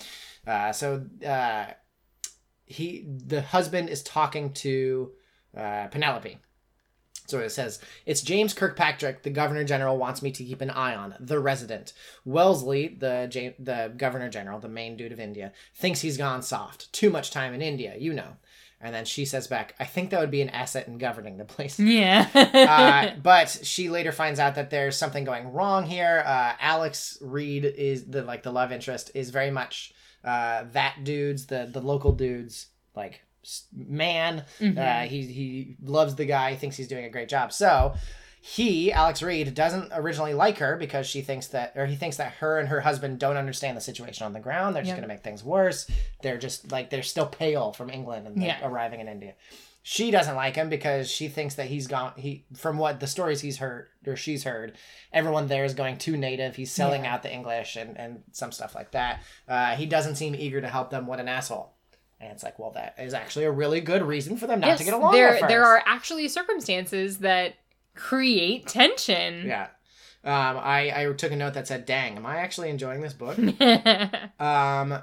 Uh, 0.46 0.72
so 0.72 1.06
uh, 1.26 1.66
he, 2.66 3.06
the 3.08 3.42
husband, 3.42 3.90
is 3.90 4.04
talking 4.04 4.54
to 4.54 5.12
uh, 5.56 5.88
Penelope. 5.88 6.38
So 7.26 7.40
it 7.40 7.52
says, 7.52 7.80
It's 8.06 8.22
James 8.22 8.54
Kirkpatrick, 8.54 9.24
the 9.24 9.30
Governor 9.30 9.64
General, 9.64 9.98
wants 9.98 10.22
me 10.22 10.32
to 10.32 10.44
keep 10.44 10.62
an 10.62 10.70
eye 10.70 10.96
on, 10.96 11.16
the 11.20 11.40
resident. 11.40 11.94
Wellesley, 12.26 12.90
the, 13.00 13.30
Ja- 13.32 13.52
the 13.60 13.94
Governor 13.96 14.30
General, 14.30 14.60
the 14.60 14.68
main 14.68 14.98
dude 14.98 15.14
of 15.14 15.20
India, 15.20 15.54
thinks 15.74 16.02
he's 16.02 16.18
gone 16.18 16.42
soft. 16.42 16.92
Too 16.92 17.10
much 17.10 17.32
time 17.32 17.54
in 17.54 17.62
India, 17.62 17.96
you 17.98 18.14
know. 18.14 18.38
And 18.84 18.94
then 18.94 19.06
she 19.06 19.24
says 19.24 19.48
back, 19.48 19.76
I 19.80 19.86
think 19.86 20.10
that 20.10 20.20
would 20.20 20.30
be 20.32 20.42
an 20.42 20.50
asset 20.50 20.88
in 20.88 20.98
governing 20.98 21.38
the 21.38 21.46
place. 21.46 21.80
Yeah. 21.94 22.28
uh, 22.36 23.20
but 23.24 23.50
she 23.64 23.90
later 23.90 24.12
finds 24.12 24.40
out 24.40 24.56
that 24.56 24.70
there's 24.70 24.98
something 24.98 25.24
going 25.24 25.54
wrong 25.54 25.86
here. 25.86 26.22
Uh, 26.26 26.54
Alex 26.60 27.18
Reid 27.22 27.64
is 27.66 28.06
the 28.06 28.24
like 28.24 28.44
the 28.44 28.52
love 28.52 28.72
interest 28.72 29.12
is 29.16 29.30
very 29.30 29.52
much 29.52 29.94
uh, 30.24 30.66
that 30.74 31.04
dude's 31.04 31.46
the 31.48 31.70
the 31.72 31.82
local 31.82 32.12
dude's 32.12 32.68
like 32.96 33.22
man. 33.74 34.44
Mhm. 34.60 34.78
Uh, 34.78 35.08
he 35.08 35.22
he 35.24 35.78
loves 35.84 36.16
the 36.16 36.26
guy, 36.26 36.56
thinks 36.56 36.76
he's 36.78 36.88
doing 36.88 37.06
a 37.06 37.10
great 37.10 37.30
job. 37.30 37.52
So 37.54 37.94
he 38.46 38.92
Alex 38.92 39.22
Reid 39.22 39.54
doesn't 39.54 39.94
originally 39.94 40.34
like 40.34 40.58
her 40.58 40.76
because 40.76 41.08
she 41.08 41.22
thinks 41.22 41.48
that 41.48 41.72
or 41.78 41.86
he 41.86 41.96
thinks 41.96 42.18
that 42.18 42.34
her 42.34 42.60
and 42.60 42.68
her 42.68 42.82
husband 42.82 43.18
don't 43.18 43.38
understand 43.38 43.78
the 43.78 43.82
situation 43.82 44.26
on 44.26 44.34
the 44.34 44.42
ground. 44.42 44.76
They're 44.76 44.84
just 44.84 44.90
Yep. 44.90 44.98
going 44.98 45.08
to 45.08 45.14
make 45.16 45.24
things 45.24 45.46
worse. 45.46 45.90
They're 46.22 46.38
just 46.38 46.70
like 46.70 46.90
they're 46.90 47.04
still 47.04 47.26
pale 47.26 47.72
from 47.72 47.90
England 47.90 48.28
and 48.28 48.44
Yeah. 48.44 48.58
arriving 48.62 49.00
in 49.00 49.08
India. 49.08 49.36
She 49.82 50.12
doesn't 50.12 50.36
like 50.36 50.56
him 50.58 50.68
because 50.68 51.10
she 51.10 51.30
thinks 51.30 51.56
that 51.56 51.68
he's 51.68 51.88
gone. 51.88 52.12
He 52.18 52.44
from 52.54 52.78
what 52.78 53.00
the 53.00 53.08
stories 53.08 53.40
he's 53.40 53.60
heard 53.60 53.88
or 54.06 54.18
she's 54.18 54.44
heard, 54.44 54.74
everyone 55.14 55.48
there 55.48 55.64
is 55.64 55.74
going 55.74 55.98
too 55.98 56.18
native. 56.18 56.58
He's 56.58 56.72
selling 56.72 57.06
Yeah. 57.06 57.14
out 57.14 57.24
the 57.24 57.32
English 57.32 57.78
and 57.78 57.98
and 57.98 58.24
some 58.34 58.52
stuff 58.52 58.76
like 58.76 58.92
that. 58.92 59.22
Uh, 59.48 59.76
he 59.78 59.86
doesn't 59.86 60.16
seem 60.16 60.36
eager 60.36 60.60
to 60.60 60.68
help 60.68 60.90
them. 60.90 61.08
What 61.08 61.22
an 61.22 61.30
asshole! 61.30 61.72
And 62.20 62.32
it's 62.34 62.44
like, 62.44 62.60
well, 62.60 62.72
that 62.72 62.96
is 63.00 63.14
actually 63.14 63.46
a 63.46 63.52
really 63.52 63.80
good 63.82 64.02
reason 64.04 64.36
for 64.36 64.48
them 64.48 64.60
not 64.60 64.78
to 64.80 64.84
get 64.84 64.94
along. 64.94 65.14
there 65.14 65.40
there 65.48 65.64
are 65.64 65.82
actually 65.86 66.28
circumstances 66.30 67.20
that 67.20 67.56
create 67.96 68.68
tension. 68.68 69.46
Yeah. 69.46 69.68
Um, 70.26 70.58
I, 70.58 70.94
I 70.96 71.14
took 71.14 71.32
a 71.32 71.36
note 71.36 71.54
that 71.56 71.68
said, 71.68 71.86
dang, 71.86 72.16
am 72.16 72.26
I 72.26 72.38
actually 72.38 72.70
enjoying 72.70 73.02
this 73.02 73.14
book? 73.14 73.38
um, 74.40 74.98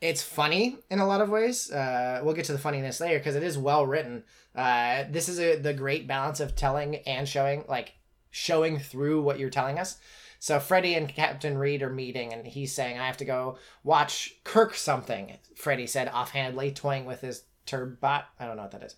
it's 0.00 0.22
funny 0.22 0.78
in 0.90 0.98
a 0.98 1.06
lot 1.06 1.20
of 1.20 1.28
ways. 1.28 1.70
Uh, 1.70 2.20
we'll 2.24 2.34
get 2.34 2.44
to 2.46 2.52
the 2.52 2.58
funniness 2.58 3.00
later 3.00 3.18
because 3.18 3.36
it 3.36 3.44
is 3.44 3.56
well 3.56 3.86
written. 3.86 4.24
Uh, 4.54 5.04
this 5.10 5.28
is 5.28 5.38
a, 5.38 5.56
the 5.56 5.72
great 5.72 6.06
balance 6.06 6.40
of 6.40 6.56
telling 6.56 6.96
and 7.06 7.28
showing, 7.28 7.64
like 7.68 7.94
showing 8.30 8.78
through 8.78 9.22
what 9.22 9.38
you're 9.38 9.50
telling 9.50 9.78
us. 9.78 9.96
So 10.40 10.60
Freddie 10.60 10.94
and 10.94 11.08
Captain 11.08 11.56
Reid 11.56 11.82
are 11.82 11.88
meeting, 11.88 12.34
and 12.34 12.46
he's 12.46 12.74
saying, 12.74 12.98
"I 12.98 13.06
have 13.06 13.16
to 13.16 13.24
go 13.24 13.56
watch 13.82 14.34
Kirk 14.44 14.74
something." 14.74 15.38
Freddie 15.56 15.86
said 15.86 16.08
offhandedly, 16.08 16.72
toying 16.72 17.06
with 17.06 17.22
his 17.22 17.44
turbot. 17.64 18.24
I 18.38 18.44
don't 18.44 18.56
know 18.56 18.62
what 18.62 18.72
that 18.72 18.82
is. 18.82 18.94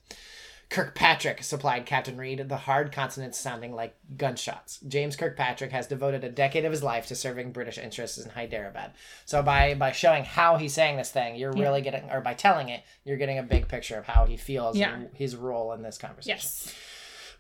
Kirkpatrick 0.69 1.45
supplied 1.45 1.87
Captain 1.87 2.17
Reid, 2.17 2.49
the 2.49 2.57
hard 2.57 2.91
consonants 2.91 3.39
sounding 3.39 3.73
like 3.75 3.95
gunshots. 4.17 4.81
James 4.89 5.15
Kirkpatrick 5.15 5.71
has 5.71 5.87
devoted 5.87 6.25
a 6.25 6.29
decade 6.29 6.65
of 6.65 6.73
his 6.73 6.83
life 6.83 7.07
to 7.07 7.15
serving 7.15 7.53
British 7.53 7.79
interests 7.79 8.19
in 8.19 8.31
Hyderabad. 8.31 8.93
So 9.25 9.43
by 9.43 9.75
by 9.75 9.93
showing 9.93 10.25
how 10.25 10.57
he's 10.57 10.75
saying 10.75 10.97
this 10.97 11.11
thing, 11.11 11.37
you're 11.37 11.57
Yeah. 11.57 11.63
really 11.63 11.83
getting, 11.83 12.11
or 12.11 12.21
by 12.21 12.35
telling 12.35 12.69
it, 12.69 12.83
you're 13.05 13.17
getting 13.17 13.39
a 13.39 13.43
big 13.45 13.69
picture 13.69 13.97
of 13.97 14.07
how 14.07 14.25
he 14.27 14.37
feels 14.37 14.77
Yeah. 14.77 14.93
and 14.93 15.09
his 15.15 15.37
role 15.37 15.73
in 15.73 15.83
this 15.83 15.99
conversation. 15.99 16.37
yes. 16.37 16.75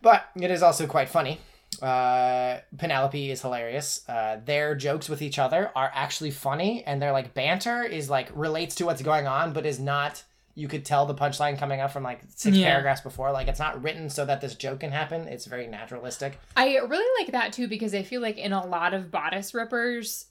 But 0.02 0.26
it 0.40 0.50
is 0.52 0.62
also 0.62 0.86
quite 0.86 1.08
funny. 1.08 1.40
Uh, 1.82 2.58
Penelope 2.78 3.30
is 3.30 3.42
hilarious. 3.42 4.08
Uh, 4.08 4.38
their 4.44 4.74
jokes 4.76 5.08
with 5.08 5.20
each 5.20 5.38
other 5.38 5.72
are 5.74 5.90
actually 5.94 6.30
funny, 6.30 6.84
and 6.84 7.02
their 7.02 7.12
like 7.12 7.34
banter 7.34 7.82
is 7.82 8.08
like 8.08 8.28
relates 8.34 8.74
to 8.76 8.86
what's 8.86 9.02
going 9.02 9.26
on, 9.26 9.52
but 9.52 9.66
is 9.66 9.80
not. 9.80 10.22
You 10.56 10.66
could 10.68 10.84
tell 10.84 11.06
the 11.06 11.14
punchline 11.14 11.58
coming 11.58 11.80
up 11.80 11.92
from 11.92 12.02
like 12.02 12.22
six 12.34 12.56
Yeah. 12.56 12.70
paragraphs 12.70 13.02
before. 13.02 13.30
Like 13.30 13.46
it's 13.46 13.60
not 13.60 13.80
written 13.82 14.10
so 14.10 14.24
that 14.24 14.40
this 14.40 14.54
joke 14.54 14.80
can 14.80 14.90
happen. 14.90 15.28
It's 15.28 15.44
very 15.44 15.68
naturalistic. 15.68 16.40
I 16.56 16.78
really 16.78 17.22
like 17.22 17.32
that 17.32 17.52
too 17.52 17.68
because 17.68 17.94
I 17.94 18.02
feel 18.02 18.20
like 18.22 18.38
in 18.38 18.52
a 18.52 18.66
lot 18.66 18.94
of 18.94 19.10
bodice 19.10 19.54
rippers 19.54 20.26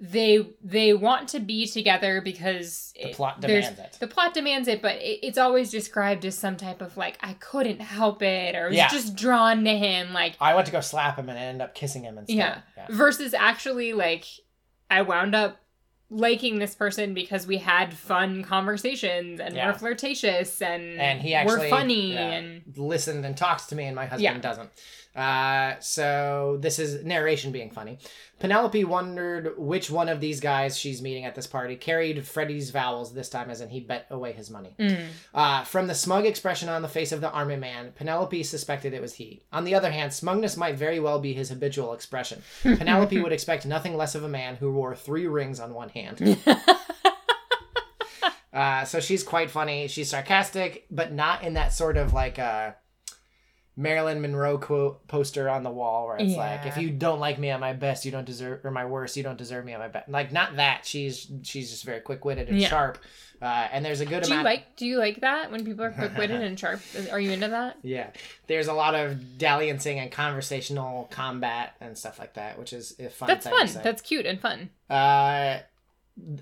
they 0.00 0.48
they 0.62 0.94
want 0.94 1.28
to 1.28 1.40
be 1.40 1.66
together 1.66 2.20
because 2.22 2.92
The 3.02 3.12
plot 3.12 3.40
demands 3.40 3.78
it. 3.78 3.96
The 4.00 4.06
plot 4.06 4.32
demands 4.32 4.66
it, 4.66 4.80
but 4.80 4.96
it, 4.96 5.20
it's 5.26 5.36
always 5.36 5.70
described 5.70 6.24
as 6.24 6.38
some 6.38 6.56
type 6.56 6.80
of 6.80 6.96
like 6.96 7.18
I 7.22 7.34
couldn't 7.34 7.80
help 7.80 8.22
it 8.22 8.54
or 8.54 8.66
I 8.66 8.68
was 8.68 8.78
just 8.90 9.14
drawn 9.14 9.64
to 9.64 9.76
him 9.76 10.12
like 10.14 10.36
I 10.40 10.54
went 10.54 10.66
to 10.66 10.72
go 10.72 10.80
slap 10.80 11.18
him 11.18 11.28
and 11.28 11.38
end 11.38 11.60
up 11.60 11.74
kissing 11.74 12.04
him 12.04 12.16
instead. 12.16 12.36
Yeah. 12.36 12.60
yeah. 12.76 12.86
versus 12.90 13.34
actually 13.34 13.92
like 13.92 14.24
I 14.90 15.02
wound 15.02 15.34
up 15.34 15.60
liking 16.10 16.58
this 16.58 16.74
person 16.74 17.12
because 17.12 17.46
we 17.46 17.58
had 17.58 17.92
fun 17.92 18.42
conversations 18.42 19.40
and 19.40 19.54
Yeah. 19.54 19.66
we're 19.72 19.78
flirtatious 19.78 20.62
and 20.62 20.98
And 20.98 21.20
he 21.20 21.34
actually 21.34 21.58
we're 21.58 21.68
funny 21.70 22.12
yeah, 22.14 22.30
and 22.30 22.62
listened 22.76 23.26
and 23.26 23.36
talks 23.36 23.66
to 23.66 23.74
me, 23.74 23.84
and 23.84 23.94
my 23.94 24.04
husband 24.06 24.22
Yeah. 24.22 24.38
doesn't. 24.38 24.70
Uh, 25.18 25.74
so 25.80 26.58
this 26.60 26.78
is 26.78 27.04
narration 27.04 27.50
being 27.50 27.70
funny. 27.72 27.98
Penelope 28.38 28.84
wondered 28.84 29.58
which 29.58 29.90
one 29.90 30.08
of 30.08 30.20
these 30.20 30.38
guys 30.38 30.78
she's 30.78 31.02
meeting 31.02 31.24
at 31.24 31.34
this 31.34 31.48
party 31.48 31.74
carried 31.74 32.24
Freddie's 32.24 32.70
vowels 32.70 33.12
this 33.12 33.28
time, 33.28 33.50
as 33.50 33.60
in 33.60 33.68
he 33.68 33.80
bet 33.80 34.06
away 34.10 34.30
his 34.30 34.48
money. 34.48 34.76
Mm. 34.78 35.06
Uh, 35.34 35.64
from 35.64 35.88
the 35.88 35.94
smug 35.94 36.24
expression 36.24 36.68
on 36.68 36.82
the 36.82 36.88
face 36.88 37.10
of 37.10 37.20
the 37.20 37.32
army 37.32 37.56
man, 37.56 37.90
Penelope 37.96 38.44
suspected 38.44 38.94
it 38.94 39.02
was 39.02 39.14
he. 39.14 39.42
On 39.52 39.64
the 39.64 39.74
other 39.74 39.90
hand, 39.90 40.12
smugness 40.12 40.56
might 40.56 40.76
very 40.76 41.00
well 41.00 41.18
be 41.18 41.32
his 41.32 41.48
habitual 41.48 41.94
expression. 41.94 42.40
Penelope 42.62 43.20
would 43.20 43.32
expect 43.32 43.66
nothing 43.66 43.96
less 43.96 44.14
of 44.14 44.22
a 44.22 44.28
man 44.28 44.54
who 44.54 44.72
wore 44.72 44.94
three 44.94 45.26
rings 45.26 45.58
on 45.58 45.74
one 45.74 45.88
hand. 45.88 46.38
Uh, 48.50 48.84
so 48.84 48.98
she's 48.98 49.22
quite 49.22 49.50
funny. 49.52 49.86
She's 49.86 50.10
sarcastic, 50.10 50.86
but 50.90 51.12
not 51.12 51.44
in 51.44 51.54
that 51.54 51.72
sort 51.72 51.96
of 51.96 52.12
like 52.12 52.40
uh, 52.40 52.72
Marilyn 53.78 54.20
Monroe 54.20 54.58
quote 54.58 55.06
poster 55.06 55.48
on 55.48 55.62
the 55.62 55.70
wall 55.70 56.08
where 56.08 56.16
it's 56.16 56.34
like, 56.34 56.66
"If 56.66 56.76
you 56.76 56.90
don't 56.90 57.20
like 57.20 57.38
me 57.38 57.50
at 57.50 57.60
my 57.60 57.72
best, 57.72 58.04
you 58.04 58.10
don't 58.10 58.24
deserve, 58.24 58.64
or 58.64 58.72
my 58.72 58.84
worst, 58.84 59.16
you 59.16 59.22
don't 59.22 59.38
deserve 59.38 59.64
me 59.64 59.72
at 59.72 59.78
my 59.78 59.86
best." 59.86 60.08
Like 60.08 60.32
not 60.32 60.56
that. 60.56 60.84
She's 60.84 61.30
she's 61.44 61.70
just 61.70 61.84
very 61.84 62.00
quick 62.00 62.24
witted 62.24 62.48
and 62.48 62.60
Yeah. 62.60 62.68
sharp. 62.68 62.98
Uh, 63.40 63.68
and 63.70 63.84
there's 63.84 64.00
a 64.00 64.04
good 64.04 64.24
Do 64.24 64.34
you 64.34 64.42
like 64.42 64.74
do 64.74 64.84
you 64.84 64.98
like 64.98 65.20
that 65.20 65.52
when 65.52 65.64
people 65.64 65.84
are 65.84 65.92
quick 65.92 66.16
witted 66.18 66.40
and 66.42 66.58
sharp? 66.58 66.80
Are 67.12 67.20
you 67.20 67.30
into 67.30 67.46
that? 67.46 67.76
yeah, 67.84 68.10
there's 68.48 68.66
a 68.66 68.72
lot 68.72 68.96
of 68.96 69.16
dalliancing 69.38 69.98
and 69.98 70.10
conversational 70.10 71.06
combat 71.12 71.76
and 71.80 71.96
stuff 71.96 72.18
like 72.18 72.34
that, 72.34 72.58
which 72.58 72.72
is 72.72 72.96
a 72.98 73.08
fun. 73.08 73.28
That's 73.28 73.46
fun. 73.46 73.82
That's 73.84 74.02
cute 74.02 74.26
and 74.26 74.40
fun. 74.40 74.70
Uh, 74.90 75.58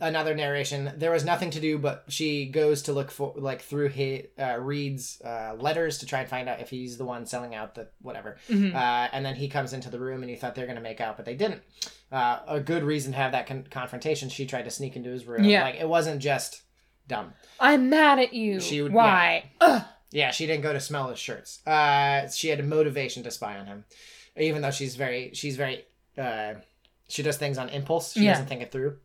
another 0.00 0.34
narration. 0.34 0.92
There 0.96 1.10
was 1.10 1.24
nothing 1.24 1.50
to 1.50 1.60
do, 1.60 1.78
but 1.78 2.04
she 2.08 2.46
goes 2.46 2.82
to 2.82 2.92
look 2.92 3.10
for 3.10 3.32
like 3.36 3.62
through 3.62 3.88
his 3.88 4.26
uh, 4.38 4.56
Reid's 4.58 5.20
uh, 5.22 5.54
letters 5.58 5.98
to 5.98 6.06
try 6.06 6.20
and 6.20 6.28
find 6.28 6.48
out 6.48 6.60
if 6.60 6.70
he's 6.70 6.98
the 6.98 7.04
one 7.04 7.26
selling 7.26 7.54
out 7.54 7.74
the 7.74 7.88
whatever. 8.02 8.36
Mhm. 8.48 8.74
Uh, 8.74 9.08
and 9.12 9.24
then 9.24 9.34
he 9.36 9.48
comes 9.48 9.72
into 9.72 9.90
the 9.90 9.98
room 10.00 10.22
and 10.22 10.30
you 10.30 10.36
thought 10.36 10.54
they're 10.54 10.66
gonna 10.66 10.80
make 10.80 11.00
out, 11.00 11.16
but 11.16 11.24
they 11.26 11.34
didn't. 11.36 11.62
Uh, 12.10 12.38
a 12.46 12.60
good 12.60 12.82
reason 12.84 13.12
to 13.12 13.18
have 13.18 13.32
that 13.32 13.46
con- 13.46 13.66
confrontation. 13.70 14.28
She 14.28 14.46
tried 14.46 14.64
to 14.64 14.70
sneak 14.70 14.96
into 14.96 15.10
his 15.10 15.26
room. 15.26 15.44
Yeah. 15.44 15.62
like 15.64 15.76
it 15.76 15.88
wasn't 15.88 16.20
just 16.22 16.62
dumb. 17.08 17.32
I'm 17.60 17.90
mad 17.90 18.18
at 18.18 18.32
you. 18.32 18.60
She 18.60 18.82
would- 18.82 18.92
Why? 18.92 19.50
Ugh. 19.60 19.82
Yeah, 20.12 20.30
she 20.30 20.46
didn't 20.46 20.62
go 20.62 20.72
to 20.72 20.80
smell 20.80 21.08
his 21.08 21.18
shirts. 21.18 21.66
Uh, 21.66 22.28
she 22.30 22.48
had 22.48 22.60
a 22.60 22.62
motivation 22.62 23.22
to 23.24 23.30
spy 23.30 23.58
on 23.58 23.66
him, 23.66 23.84
even 24.36 24.62
though 24.62 24.70
she's 24.70 24.94
very, 24.94 25.32
she's 25.34 25.56
very, 25.56 25.84
uh, 26.16 26.54
she 27.08 27.22
does 27.24 27.36
things 27.36 27.58
on 27.58 27.68
impulse. 27.68 28.12
She 28.12 28.20
Yeah. 28.24 28.32
doesn't 28.32 28.46
think 28.46 28.62
it 28.62 28.70
through, 28.72 28.98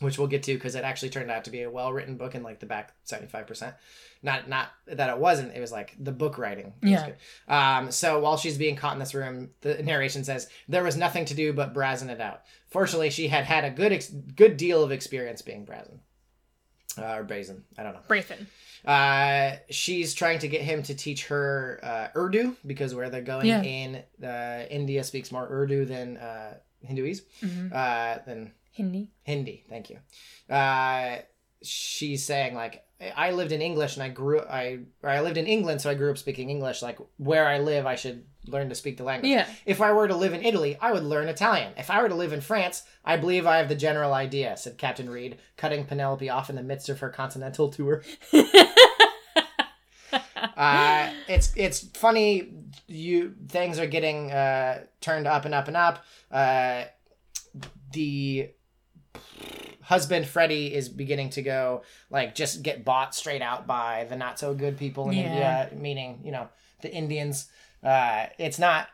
which 0.00 0.18
we'll 0.18 0.28
get 0.28 0.42
to 0.44 0.54
because 0.54 0.74
it 0.74 0.84
actually 0.84 1.10
turned 1.10 1.30
out 1.30 1.44
to 1.44 1.50
be 1.50 1.62
a 1.62 1.70
well-written 1.70 2.16
book 2.16 2.34
in 2.34 2.42
like 2.42 2.60
the 2.60 2.66
back 2.66 2.92
seventy-five 3.04 3.46
percent. 3.46 3.74
Not, 4.22 4.48
not 4.48 4.68
that 4.86 5.08
it 5.10 5.18
wasn't. 5.18 5.54
It 5.54 5.60
was 5.60 5.70
like 5.70 5.94
the 5.98 6.10
book 6.12 6.38
writing. 6.38 6.72
was 6.82 6.90
Yeah. 6.90 7.06
good. 7.06 7.16
Um. 7.54 7.90
So 7.90 8.18
while 8.20 8.36
she's 8.36 8.58
being 8.58 8.76
caught 8.76 8.94
in 8.94 8.98
this 8.98 9.14
room, 9.14 9.50
the 9.60 9.82
narration 9.82 10.24
says 10.24 10.48
there 10.68 10.82
was 10.82 10.96
nothing 10.96 11.24
to 11.26 11.34
do 11.34 11.52
but 11.52 11.72
brazen 11.74 12.10
it 12.10 12.20
out. 12.20 12.42
Fortunately, 12.68 13.10
she 13.10 13.28
had 13.28 13.44
had 13.44 13.64
a 13.64 13.70
good, 13.70 13.92
ex- 13.92 14.08
good 14.10 14.56
deal 14.56 14.82
of 14.82 14.90
experience 14.92 15.42
being 15.42 15.64
brazen. 15.64 16.00
Uh, 16.98 17.16
or 17.16 17.24
brazen. 17.24 17.62
I 17.78 17.82
don't 17.82 17.92
know. 17.92 18.00
Brazen. 18.08 18.46
Uh, 18.84 19.56
she's 19.70 20.14
trying 20.14 20.38
to 20.38 20.48
get 20.48 20.62
him 20.62 20.82
to 20.84 20.94
teach 20.94 21.26
her 21.26 21.78
uh, 21.82 22.08
Urdu 22.18 22.56
because 22.64 22.94
where 22.94 23.10
they're 23.10 23.20
going 23.20 23.46
Yeah. 23.46 23.62
in 23.62 24.02
uh, 24.24 24.64
India 24.70 25.04
speaks 25.04 25.30
more 25.30 25.46
Urdu 25.50 25.84
than 25.84 26.16
uh, 26.16 26.54
Hinduese, 26.88 27.20
hmm 27.40 27.68
uh, 27.72 28.18
than 28.26 28.52
Hindi. 28.76 29.10
Hindi. 29.22 29.64
Thank 29.70 29.90
you. 29.90 29.98
Uh, 30.54 31.16
she's 31.62 32.24
saying 32.24 32.54
like 32.54 32.84
I 33.16 33.30
lived 33.32 33.52
in 33.52 33.62
English 33.62 33.96
and 33.96 34.02
I 34.02 34.10
grew 34.10 34.40
I 34.40 34.80
or 35.02 35.08
I 35.08 35.20
lived 35.20 35.38
in 35.38 35.46
England 35.46 35.80
so 35.80 35.90
I 35.90 35.94
grew 35.94 36.10
up 36.10 36.18
speaking 36.18 36.50
English. 36.50 36.82
Like 36.82 36.98
where 37.16 37.46
I 37.46 37.58
live, 37.58 37.86
I 37.86 37.94
should 37.94 38.24
learn 38.46 38.68
to 38.68 38.74
speak 38.74 38.98
the 38.98 39.04
language. 39.04 39.30
Yeah. 39.30 39.46
If 39.64 39.80
I 39.80 39.92
were 39.92 40.08
to 40.08 40.14
live 40.14 40.34
in 40.34 40.44
Italy, 40.44 40.76
I 40.80 40.92
would 40.92 41.04
learn 41.04 41.28
Italian. 41.28 41.72
If 41.78 41.90
I 41.90 42.02
were 42.02 42.10
to 42.10 42.14
live 42.14 42.34
in 42.34 42.42
France, 42.42 42.82
I 43.02 43.16
believe 43.16 43.46
I 43.46 43.56
have 43.56 43.68
the 43.70 43.74
general 43.74 44.12
idea," 44.12 44.56
said 44.58 44.76
Captain 44.76 45.08
Reid, 45.08 45.38
cutting 45.56 45.84
Penelope 45.84 46.28
off 46.28 46.50
in 46.50 46.56
the 46.56 46.62
midst 46.62 46.90
of 46.90 47.00
her 47.00 47.08
continental 47.08 47.70
tour. 47.70 48.02
uh, 50.56 51.10
it's 51.28 51.52
it's 51.56 51.80
funny. 51.80 52.52
You 52.86 53.34
things 53.48 53.78
are 53.78 53.86
getting 53.86 54.30
uh, 54.30 54.84
turned 55.00 55.26
up 55.26 55.46
and 55.46 55.54
up 55.54 55.68
and 55.68 55.76
up. 55.76 56.04
Uh, 56.30 56.84
the 57.92 58.50
husband 59.82 60.26
Freddie 60.26 60.74
is 60.74 60.88
beginning 60.88 61.30
to 61.30 61.42
go 61.42 61.82
like 62.10 62.34
just 62.34 62.62
get 62.62 62.84
bought 62.84 63.14
straight 63.14 63.42
out 63.42 63.66
by 63.66 64.04
the 64.08 64.16
not 64.16 64.38
so 64.38 64.54
good 64.54 64.76
people 64.76 65.08
in 65.10 65.16
Yeah. 65.18 65.24
India, 65.66 65.70
meaning 65.80 66.20
you 66.24 66.32
know 66.32 66.48
the 66.82 66.92
Indians. 66.92 67.48
Uh, 67.82 68.26
it's 68.38 68.58
not. 68.58 68.88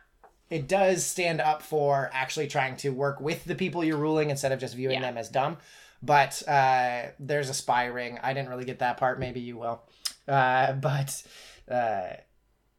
It 0.51 0.69
does 0.69 1.05
stand 1.07 1.41
up 1.41 1.63
for 1.63 2.11
actually 2.13 2.47
trying 2.47 2.77
to 2.79 2.91
work 2.91 3.21
with 3.21 3.45
the 3.45 3.55
people 3.55 3.83
you're 3.83 3.97
ruling 3.97 4.29
instead 4.29 4.53
of 4.53 4.61
just 4.61 4.75
viewing 4.75 4.97
Yeah. 5.01 5.07
them 5.09 5.17
as 5.17 5.31
dumb. 5.31 5.57
But 6.03 6.47
uh, 6.47 7.05
there's 7.19 7.49
a 7.49 7.55
spy 7.55 7.87
ring. 7.87 8.19
I 8.23 8.35
didn't 8.35 8.51
really 8.51 8.65
get 8.67 8.81
that 8.81 8.97
part. 8.99 9.19
Maybe 9.19 9.41
you 9.41 9.57
will. 9.57 9.81
Uh, 10.29 10.73
but 10.75 11.23
uh, 11.71 12.15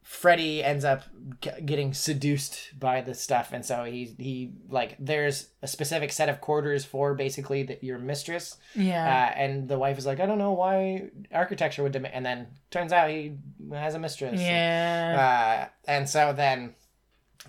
Freddy 0.06 0.62
ends 0.62 0.84
up 0.84 1.02
g- 1.40 1.50
getting 1.64 1.94
seduced 1.94 2.78
by 2.78 3.00
this 3.00 3.20
stuff, 3.22 3.52
and 3.54 3.64
so 3.64 3.84
he 3.84 4.14
he 4.18 4.52
like 4.68 4.96
there's 5.00 5.48
a 5.62 5.66
specific 5.66 6.12
set 6.12 6.28
of 6.28 6.42
quarters 6.42 6.84
for 6.84 7.14
basically 7.14 7.62
the, 7.62 7.78
your 7.80 7.98
mistress, 7.98 8.58
Yeah. 8.74 9.02
uh, 9.02 9.38
and 9.38 9.66
the 9.66 9.78
wife 9.78 9.96
is 9.96 10.04
like, 10.04 10.20
I 10.20 10.26
don't 10.26 10.36
know 10.36 10.52
why 10.52 11.08
architecture 11.32 11.82
would 11.82 11.92
demand, 11.92 12.14
and 12.14 12.26
then 12.26 12.46
turns 12.70 12.92
out 12.92 13.08
he 13.08 13.32
has 13.72 13.94
a 13.94 13.98
mistress. 13.98 14.38
yeah. 14.40 15.66
Uh, 15.66 15.90
and 15.90 16.06
so 16.06 16.34
then 16.34 16.74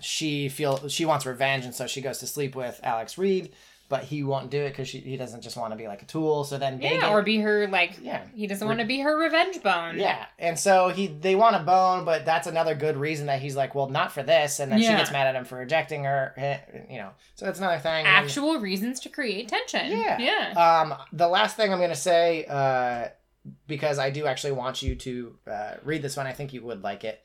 she 0.00 0.48
feel 0.48 0.88
she 0.88 1.04
wants 1.04 1.26
revenge, 1.26 1.66
and 1.66 1.74
so 1.74 1.86
she 1.86 2.00
goes 2.00 2.18
to 2.20 2.26
sleep 2.26 2.56
with 2.56 2.80
Alex 2.82 3.18
Reid, 3.18 3.52
but 3.88 4.02
he 4.02 4.22
won't 4.24 4.50
do 4.50 4.60
it 4.62 4.70
because 4.70 4.90
he 4.90 5.16
doesn't 5.16 5.42
just 5.42 5.56
want 5.56 5.72
to 5.72 5.76
be 5.76 5.86
like 5.86 6.02
a 6.02 6.06
tool. 6.06 6.42
So 6.44 6.58
then 6.58 6.80
yeah. 6.82 7.00
get- 7.00 7.10
Or 7.10 7.22
be 7.22 7.38
her 7.38 7.68
like. 7.68 7.98
yeah. 8.02 8.24
He 8.34 8.46
doesn't 8.46 8.66
want 8.66 8.80
to 8.80 8.84
be 8.86 9.00
her 9.00 9.16
revenge 9.16 9.62
bone. 9.62 9.98
Yeah, 9.98 10.26
and 10.38 10.58
so 10.58 10.88
he 10.88 11.06
they 11.06 11.34
want 11.34 11.56
a 11.56 11.60
bone, 11.60 12.04
but 12.04 12.24
that's 12.24 12.46
another 12.46 12.74
good 12.74 12.96
reason 12.96 13.26
that 13.26 13.40
he's 13.40 13.54
like, 13.54 13.74
well, 13.74 13.88
not 13.88 14.10
for 14.12 14.22
this, 14.22 14.58
and 14.60 14.70
then 14.72 14.80
she 14.80 14.88
gets 14.88 15.12
mad 15.12 15.26
at 15.28 15.34
him 15.36 15.44
for 15.44 15.58
rejecting 15.58 16.04
her, 16.04 16.32
eh, 16.36 16.58
you 16.90 16.98
know. 16.98 17.10
So 17.36 17.44
that's 17.46 17.58
another 17.58 17.78
thing. 17.78 18.06
And- 18.06 18.08
Actual 18.08 18.58
reasons 18.58 18.98
to 19.00 19.08
create 19.08 19.48
tension. 19.48 19.86
Yeah. 19.90 20.18
Yeah. 20.18 20.52
Um, 20.82 20.94
the 21.12 21.28
last 21.28 21.56
thing 21.56 21.72
I'm 21.72 21.78
gonna 21.80 21.94
say, 21.94 22.44
uh, 22.48 23.08
because 23.68 24.00
I 24.00 24.10
do 24.10 24.26
actually 24.26 24.52
want 24.54 24.82
you 24.82 24.96
to 24.96 25.36
uh, 25.48 25.74
read 25.84 26.02
this 26.02 26.16
one. 26.16 26.26
I 26.26 26.32
think 26.32 26.52
you 26.52 26.62
would 26.64 26.82
like 26.82 27.04
it. 27.04 27.22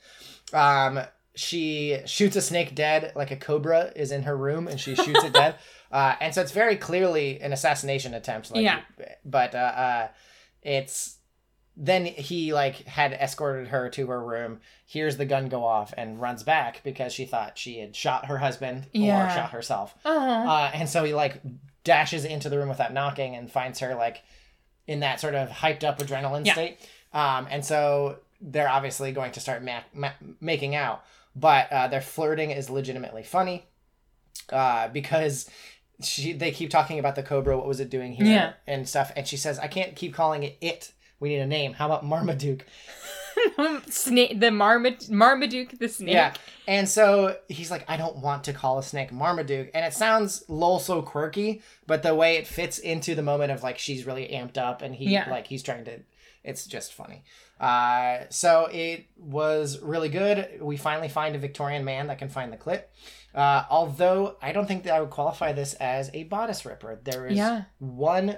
Um, 0.54 1.00
she 1.34 1.98
shoots 2.06 2.36
a 2.36 2.42
snake 2.42 2.76
dead, 2.76 3.14
like 3.16 3.32
a 3.32 3.38
cobra 3.38 3.92
is 3.96 4.12
in 4.12 4.24
her 4.24 4.36
room, 4.36 4.68
and 4.68 4.80
she 4.80 4.96
shoots 4.96 5.24
it 5.24 5.34
dead. 5.34 5.56
Uh, 5.92 6.16
and 6.22 6.34
so 6.34 6.42
it's 6.42 6.52
very 6.52 6.76
clearly 6.78 7.40
an 7.42 7.52
assassination 7.54 8.14
attempt. 8.14 8.52
Like, 8.52 8.64
Yeah. 8.64 8.80
But 9.26 9.54
uh, 9.56 9.58
uh, 9.58 10.08
it's 10.62 11.18
then 11.78 12.06
he 12.06 12.54
like 12.54 12.86
had 12.86 13.14
escorted 13.14 13.70
her 13.70 13.90
to 13.90 14.08
her 14.08 14.22
room 14.24 14.60
hears 14.86 15.16
the 15.18 15.26
gun 15.26 15.48
go 15.48 15.64
off 15.64 15.94
and 15.98 16.20
runs 16.20 16.44
back 16.44 16.82
because 16.84 17.14
she 17.14 17.26
thought 17.26 17.58
she 17.58 17.80
had 17.80 17.96
shot 17.96 18.26
her 18.26 18.38
husband 18.38 18.88
Yeah. 18.92 19.26
or 19.26 19.30
shot 19.30 19.52
herself 19.52 19.96
Uh-huh. 20.04 20.20
uh, 20.52 20.72
and 20.74 20.90
so 20.90 21.04
he 21.06 21.14
like 21.14 21.42
dashes 21.86 22.26
into 22.26 22.50
the 22.50 22.58
room 22.58 22.68
without 22.70 22.94
knocking 22.94 23.36
and 23.36 23.50
finds 23.50 23.80
her 23.80 23.96
like 23.96 24.22
in 24.86 25.00
that 25.00 25.20
sort 25.22 25.34
of 25.34 25.48
hyped 25.50 25.84
up 25.86 26.00
adrenaline 26.00 26.46
Yeah. 26.46 26.54
state. 26.54 26.78
Um, 27.14 27.48
and 27.50 27.64
so 27.66 28.18
they're 28.42 28.70
obviously 28.70 29.12
going 29.14 29.32
to 29.34 29.40
start 29.40 29.64
ma- 29.64 29.80
ma- 29.94 30.12
making 30.42 30.76
out, 30.76 31.04
but 31.36 31.72
uh, 31.72 31.88
their 31.88 32.02
flirting 32.02 32.52
is 32.52 32.70
legitimately 32.70 33.24
funny 33.24 33.66
uh, 34.52 34.90
because 34.90 35.50
she 36.04 36.34
they 36.34 36.52
keep 36.52 36.70
talking 36.70 37.00
about 37.00 37.16
the 37.16 37.24
cobra. 37.24 37.58
What 37.58 37.68
was 37.68 37.80
it 37.80 37.90
doing 37.90 38.14
here? 38.14 38.26
Yeah. 38.26 38.54
and 38.68 38.88
stuff. 38.88 39.12
And 39.16 39.28
she 39.28 39.38
says, 39.38 39.60
"I 39.60 39.68
can't 39.68 39.96
keep 39.96 40.14
calling 40.14 40.44
it 40.44 40.58
it. 40.62 40.92
We 41.20 41.30
need 41.30 41.40
a 41.40 41.48
name. 41.48 41.74
How 41.74 41.86
about 41.86 42.06
Marmaduke?" 42.06 42.66
snake, 43.90 44.40
the 44.40 44.48
Marmad- 44.48 45.10
Marmaduke, 45.10 45.78
the 45.80 45.88
snake. 45.88 46.14
Yeah. 46.14 46.34
And 46.68 46.88
so 46.88 47.38
he's 47.48 47.72
like, 47.72 47.86
I 47.90 47.98
don't 47.98 48.18
want 48.18 48.44
to 48.46 48.54
call 48.54 48.78
a 48.78 48.84
snake 48.84 49.12
Marmaduke. 49.12 49.72
And 49.74 49.86
it 49.86 49.94
sounds 49.94 50.44
lol 50.48 50.80
so 50.80 51.02
quirky, 51.02 51.62
but 51.88 52.04
the 52.04 52.14
way 52.16 52.36
it 52.38 52.48
fits 52.48 52.78
into 52.80 53.16
the 53.16 53.24
moment 53.24 53.52
of 53.52 53.64
like 53.64 53.78
she's 53.78 54.06
really 54.06 54.28
amped 54.28 54.58
up 54.58 54.82
and 54.82 54.94
he 54.96 55.10
Yeah. 55.10 55.30
like 55.30 55.48
he's 55.48 55.64
trying 55.64 55.86
to 55.86 56.00
it's 56.44 56.66
just 56.66 56.94
funny. 56.94 57.24
Uh 57.60 58.22
so 58.30 58.68
it 58.72 59.06
was 59.18 59.80
really 59.80 60.10
good. 60.10 60.60
We 60.62 60.78
finally 60.78 61.10
find 61.10 61.36
a 61.36 61.40
Victorian 61.40 61.86
man 61.86 62.08
that 62.08 62.18
can 62.20 62.30
find 62.30 62.52
the 62.52 62.58
clip. 62.58 62.92
Uh, 63.34 63.64
although 63.70 64.36
I 64.42 64.52
don't 64.52 64.68
think 64.68 64.84
that 64.84 64.94
I 64.94 65.00
would 65.02 65.10
qualify 65.10 65.54
this 65.54 65.74
as 65.76 66.10
a 66.14 66.24
bodice 66.24 66.66
ripper. 66.66 67.00
There 67.04 67.28
is 67.28 67.38
Yeah. 67.38 67.64
one 67.80 68.38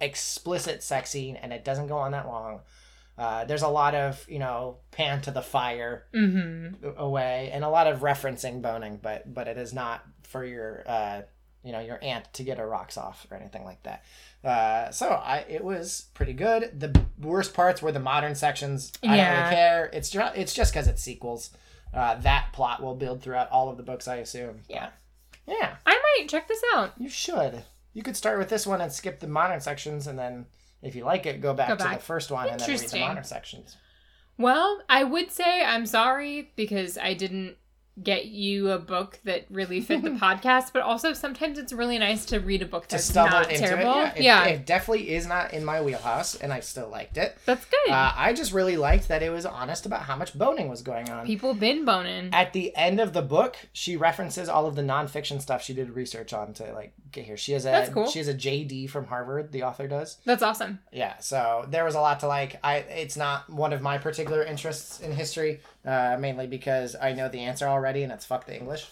explicit 0.00 0.82
sex 0.82 1.10
scene 1.10 1.36
and 1.36 1.52
it 1.52 1.64
doesn't 1.64 1.86
go 1.88 1.98
on 1.98 2.12
that 2.12 2.26
long. 2.26 2.60
Uh, 3.16 3.44
there's 3.44 3.62
a 3.62 3.68
lot 3.68 3.94
of, 3.96 4.24
you 4.28 4.38
know, 4.38 4.76
pan 4.92 5.20
to 5.22 5.30
the 5.32 5.42
fire 5.42 6.04
Mm-hmm. 6.14 6.88
away 6.96 7.50
and 7.52 7.64
a 7.64 7.68
lot 7.68 7.86
of 7.86 8.00
referencing 8.00 8.62
boning 8.62 8.98
but 9.02 9.32
but 9.32 9.48
it 9.48 9.58
is 9.58 9.72
not 9.72 10.04
for 10.22 10.44
your 10.44 10.82
uh 10.86 11.22
you 11.64 11.72
know 11.72 11.80
your 11.80 11.98
aunt 12.02 12.32
to 12.34 12.42
get 12.44 12.58
her 12.58 12.68
rocks 12.68 12.96
off 12.96 13.26
or 13.30 13.36
anything 13.36 13.64
like 13.64 13.82
that 13.82 14.04
uh 14.44 14.90
so 14.92 15.08
i 15.08 15.44
it 15.48 15.64
was 15.64 16.06
pretty 16.14 16.32
good 16.32 16.78
the 16.78 17.00
worst 17.20 17.52
parts 17.54 17.82
were 17.82 17.90
the 17.92 17.98
modern 17.98 18.34
sections 18.34 18.92
i 19.02 19.06
don't 19.16 19.16
really 19.38 19.54
care 19.54 19.90
it's 19.92 20.10
just 20.10 20.36
it's 20.36 20.54
just 20.54 20.72
because 20.72 20.86
it's 20.86 21.02
sequels 21.02 21.50
uh 21.94 22.14
that 22.16 22.48
plot 22.52 22.82
will 22.82 22.94
build 22.94 23.22
throughout 23.22 23.50
all 23.50 23.68
of 23.68 23.76
the 23.76 23.82
books 23.82 24.08
i 24.08 24.16
assume. 24.16 24.60
Yeah. 24.68 24.90
yeah. 25.46 25.76
I 25.86 25.92
might 26.18 26.28
check 26.28 26.48
this 26.48 26.62
out. 26.74 26.92
you 26.98 27.08
should. 27.08 27.64
You 27.94 28.02
could 28.02 28.16
start 28.16 28.38
with 28.38 28.48
this 28.48 28.66
one 28.66 28.80
and 28.80 28.92
skip 28.92 29.20
the 29.20 29.26
modern 29.26 29.60
sections 29.60 30.06
and 30.06 30.18
then 30.18 30.46
if 30.82 30.94
you 30.94 31.04
like 31.04 31.26
it 31.26 31.40
go 31.40 31.54
back, 31.54 31.68
Go 31.68 31.76
to 31.76 31.94
the 31.94 31.98
first 31.98 32.30
one 32.30 32.48
and 32.48 32.60
then 32.60 32.68
read 32.68 32.80
the 32.80 33.00
modern 33.00 33.24
sections. 33.24 33.76
Well, 34.36 34.80
I 34.88 35.02
would 35.02 35.32
say 35.32 35.64
I'm 35.64 35.86
sorry 35.86 36.52
because 36.54 36.96
I 36.96 37.14
didn't 37.14 37.56
get 38.02 38.26
you 38.26 38.70
a 38.70 38.78
book 38.78 39.18
that 39.24 39.46
really 39.50 39.80
fit 39.80 40.02
the 40.02 40.10
podcast, 40.26 40.72
but 40.72 40.82
also 40.82 41.12
sometimes 41.12 41.58
it's 41.58 41.72
really 41.72 41.98
nice 41.98 42.24
to 42.26 42.38
read 42.38 42.62
a 42.62 42.66
book 42.66 42.86
to 42.88 42.96
that's 42.96 43.04
stumble 43.04 43.38
not 43.40 43.50
into 43.50 43.66
terrible. 43.66 44.02
it 44.16 44.22
yeah, 44.22 44.44
it, 44.44 44.60
it 44.60 44.66
definitely 44.66 45.10
is 45.10 45.26
not 45.26 45.52
in 45.52 45.64
my 45.64 45.80
wheelhouse 45.80 46.34
and 46.36 46.52
i 46.52 46.60
still 46.60 46.88
liked 46.88 47.16
it 47.16 47.36
that's 47.44 47.64
good. 47.64 47.92
Uh, 47.92 48.12
I 48.16 48.32
just 48.32 48.52
really 48.52 48.76
liked 48.76 49.08
that 49.08 49.22
it 49.22 49.30
was 49.30 49.46
honest 49.46 49.86
about 49.86 50.02
how 50.02 50.16
much 50.16 50.36
boning 50.36 50.68
was 50.68 50.82
going 50.82 51.08
on. 51.08 51.26
People 51.26 51.54
been 51.54 51.84
boning. 51.84 52.30
At 52.32 52.52
the 52.52 52.74
end 52.76 53.00
of 53.00 53.12
the 53.12 53.22
book, 53.22 53.56
she 53.72 53.96
references 53.96 54.48
all 54.48 54.66
of 54.66 54.74
the 54.74 54.82
nonfiction 54.82 55.40
stuff 55.40 55.62
she 55.62 55.72
did 55.74 55.90
research 55.90 56.32
on 56.32 56.52
to 56.54 56.72
like 56.74 56.92
get 57.12 57.24
here. 57.24 57.36
She 57.36 57.52
has 57.52 57.64
a 57.64 57.70
That's 57.70 57.90
cool. 57.90 58.08
she 58.08 58.18
has 58.18 58.28
a 58.28 58.34
JD 58.34 58.90
from 58.90 59.06
Harvard. 59.06 59.52
The 59.52 59.62
author 59.62 59.88
does. 59.88 60.18
That's 60.24 60.42
awesome. 60.42 60.80
Yeah, 60.92 61.18
so 61.18 61.64
there 61.68 61.84
was 61.84 61.94
a 61.94 62.00
lot 62.00 62.20
to 62.20 62.26
like. 62.26 62.58
I 62.62 62.76
it's 62.76 63.16
not 63.16 63.48
one 63.48 63.72
of 63.72 63.80
my 63.80 63.98
particular 63.98 64.42
interests 64.42 65.00
in 65.00 65.12
history, 65.12 65.60
uh, 65.88 66.18
mainly 66.20 66.46
because 66.46 66.94
I 67.00 67.14
know 67.14 67.28
the 67.30 67.40
answer 67.40 67.66
already, 67.66 68.02
and 68.02 68.12
it's 68.12 68.26
fuck 68.26 68.44
the 68.44 68.54
English. 68.54 68.86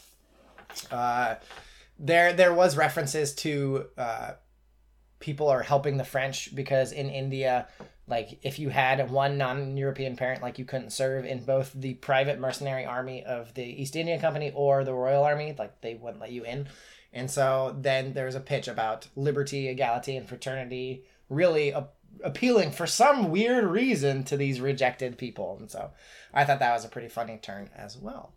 Uh, 0.90 1.34
there 1.98 2.32
there 2.32 2.54
was 2.54 2.76
references 2.76 3.34
to 3.36 3.86
uh, 3.98 4.32
people 5.20 5.48
are 5.48 5.62
helping 5.62 5.98
the 5.98 6.04
French 6.04 6.54
because 6.54 6.92
in 6.92 7.10
India, 7.10 7.68
like 8.08 8.38
if 8.42 8.58
you 8.58 8.70
had 8.70 9.10
one 9.10 9.36
non-European 9.36 10.16
parent, 10.16 10.40
like 10.42 10.58
you 10.58 10.64
couldn't 10.64 10.90
serve 10.90 11.26
in 11.26 11.44
both 11.44 11.70
the 11.74 11.94
private 11.94 12.38
mercenary 12.38 12.86
army 12.86 13.22
of 13.24 13.52
the 13.52 13.64
East 13.64 13.94
India 13.94 14.18
Company 14.18 14.50
or 14.54 14.82
the 14.82 14.94
Royal 14.94 15.22
Army, 15.22 15.54
like 15.58 15.80
they 15.82 15.94
wouldn't 15.94 16.20
let 16.20 16.32
you 16.32 16.44
in. 16.44 16.66
And 17.12 17.30
so 17.30 17.76
then 17.78 18.14
there's 18.14 18.34
a 18.34 18.40
pitch 18.40 18.68
about 18.68 19.08
liberty, 19.16 19.68
equality, 19.68 20.16
and 20.16 20.26
fraternity, 20.28 21.04
really 21.28 21.70
a- 21.70 21.88
appealing 22.22 22.70
for 22.70 22.86
some 22.86 23.30
weird 23.30 23.64
reason 23.64 24.24
to 24.24 24.36
these 24.36 24.60
rejected 24.60 25.18
people. 25.18 25.56
And 25.60 25.70
so 25.70 25.90
I 26.32 26.44
thought 26.44 26.58
that 26.60 26.72
was 26.72 26.84
a 26.84 26.88
pretty 26.88 27.08
funny 27.08 27.38
turn 27.40 27.70
as 27.76 27.96
well. 27.96 28.32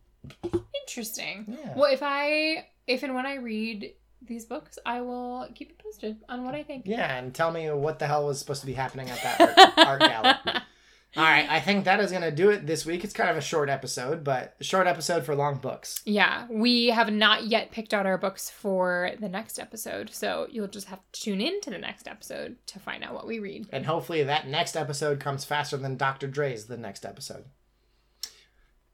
Interesting. 0.81 1.45
Yeah. 1.47 1.73
Well, 1.75 1.91
if 1.91 2.01
I 2.01 2.67
if 2.87 3.03
and 3.03 3.15
when 3.15 3.25
I 3.25 3.35
read 3.35 3.93
these 4.21 4.45
books, 4.45 4.77
I 4.85 5.01
will 5.01 5.47
keep 5.55 5.69
you 5.69 5.75
posted 5.81 6.17
on 6.27 6.43
what 6.43 6.55
I 6.55 6.63
think. 6.63 6.83
Yeah, 6.85 7.17
and 7.17 7.33
tell 7.33 7.51
me 7.51 7.69
what 7.71 7.99
the 7.99 8.07
hell 8.07 8.25
was 8.25 8.39
supposed 8.39 8.61
to 8.61 8.67
be 8.67 8.73
happening 8.73 9.09
at 9.09 9.21
that 9.23 9.77
art, 9.77 9.87
art 9.87 9.99
gala. 10.01 10.63
All 11.17 11.23
right, 11.23 11.49
I 11.49 11.59
think 11.59 11.85
that 11.85 11.99
is 11.99 12.11
going 12.11 12.21
to 12.21 12.29
do 12.31 12.51
it 12.51 12.67
this 12.67 12.85
week. 12.85 13.03
It's 13.03 13.13
kind 13.13 13.31
of 13.31 13.35
a 13.37 13.41
short 13.41 13.67
episode, 13.67 14.23
but 14.23 14.55
a 14.59 14.63
short 14.63 14.85
episode 14.85 15.25
for 15.25 15.33
long 15.35 15.55
books. 15.55 16.01
Yeah, 16.05 16.45
we 16.51 16.87
have 16.87 17.11
not 17.11 17.45
yet 17.45 17.71
picked 17.71 17.95
out 17.95 18.05
our 18.05 18.17
books 18.19 18.51
for 18.51 19.11
the 19.19 19.27
next 19.27 19.57
episode, 19.57 20.11
so 20.13 20.45
you'll 20.51 20.67
just 20.67 20.87
have 20.87 20.99
to 21.11 21.21
tune 21.21 21.41
in 21.41 21.61
to 21.61 21.71
the 21.71 21.79
next 21.79 22.07
episode 22.07 22.57
to 22.67 22.77
find 22.79 23.03
out 23.03 23.15
what 23.15 23.25
we 23.25 23.39
read. 23.39 23.67
And 23.71 23.87
hopefully 23.87 24.21
that 24.23 24.47
next 24.47 24.75
episode 24.75 25.19
comes 25.19 25.43
faster 25.45 25.77
than 25.77 25.97
Dr. 25.97 26.27
Dre's 26.27 26.65
the 26.67 26.77
next 26.77 27.03
episode. 27.05 27.45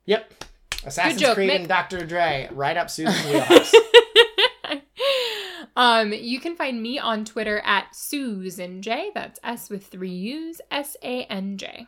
Yep. 0.05 0.45
Assassin's 0.85 1.19
joke, 1.19 1.35
Creed 1.35 1.49
Mick. 1.49 1.55
and 1.55 1.67
Dr. 1.67 2.05
Dre, 2.05 2.47
right 2.53 2.77
up 2.77 2.89
Susan's 2.89 3.25
wheelhouse. 3.29 3.73
um, 5.75 6.13
you 6.13 6.39
can 6.39 6.55
find 6.55 6.81
me 6.81 6.97
on 6.97 7.25
Twitter 7.25 7.59
at 7.65 7.93
Susan 7.93 8.81
J. 8.81 9.11
That's 9.13 9.39
S 9.43 9.69
with 9.69 9.85
three 9.87 10.11
U's, 10.13 10.61
S 10.71 10.95
A 11.03 11.23
N 11.25 11.57
J. 11.57 11.87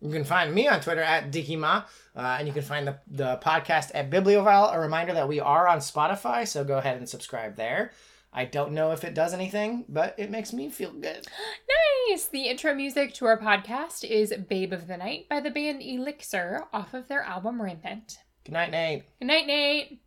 You 0.00 0.10
can 0.10 0.24
find 0.24 0.54
me 0.54 0.68
on 0.68 0.80
Twitter 0.80 1.00
at 1.00 1.32
DickyMa, 1.32 1.84
uh, 2.14 2.36
and 2.38 2.46
you 2.46 2.52
can 2.52 2.62
find 2.62 2.86
the, 2.86 2.98
the 3.10 3.38
podcast 3.42 3.90
at 3.94 4.10
Bibliovile. 4.10 4.74
A 4.74 4.78
reminder 4.78 5.14
that 5.14 5.28
we 5.28 5.40
are 5.40 5.66
on 5.66 5.78
Spotify, 5.78 6.46
so 6.46 6.64
go 6.64 6.78
ahead 6.78 6.98
and 6.98 7.08
subscribe 7.08 7.56
there. 7.56 7.92
I 8.32 8.44
don't 8.44 8.72
know 8.72 8.92
if 8.92 9.02
it 9.04 9.14
does 9.14 9.32
anything, 9.32 9.86
but 9.88 10.14
it 10.18 10.30
makes 10.30 10.52
me 10.52 10.68
feel 10.68 10.92
good. 10.92 11.26
Nice. 12.08 12.28
The 12.28 12.44
intro 12.44 12.72
music 12.72 13.14
to 13.14 13.26
our 13.26 13.36
podcast 13.36 14.08
is 14.08 14.32
"Babe 14.48 14.72
of 14.72 14.86
the 14.86 14.96
Night" 14.96 15.28
by 15.28 15.40
the 15.40 15.50
band 15.50 15.82
Elixir 15.82 16.64
off 16.72 16.94
of 16.94 17.08
their 17.08 17.22
album 17.22 17.60
Rampant. 17.60 18.18
Good 18.44 18.52
night, 18.52 18.70
Nate. 18.70 19.02
Good 19.18 19.26
night, 19.26 19.46
Nate. 19.48 20.00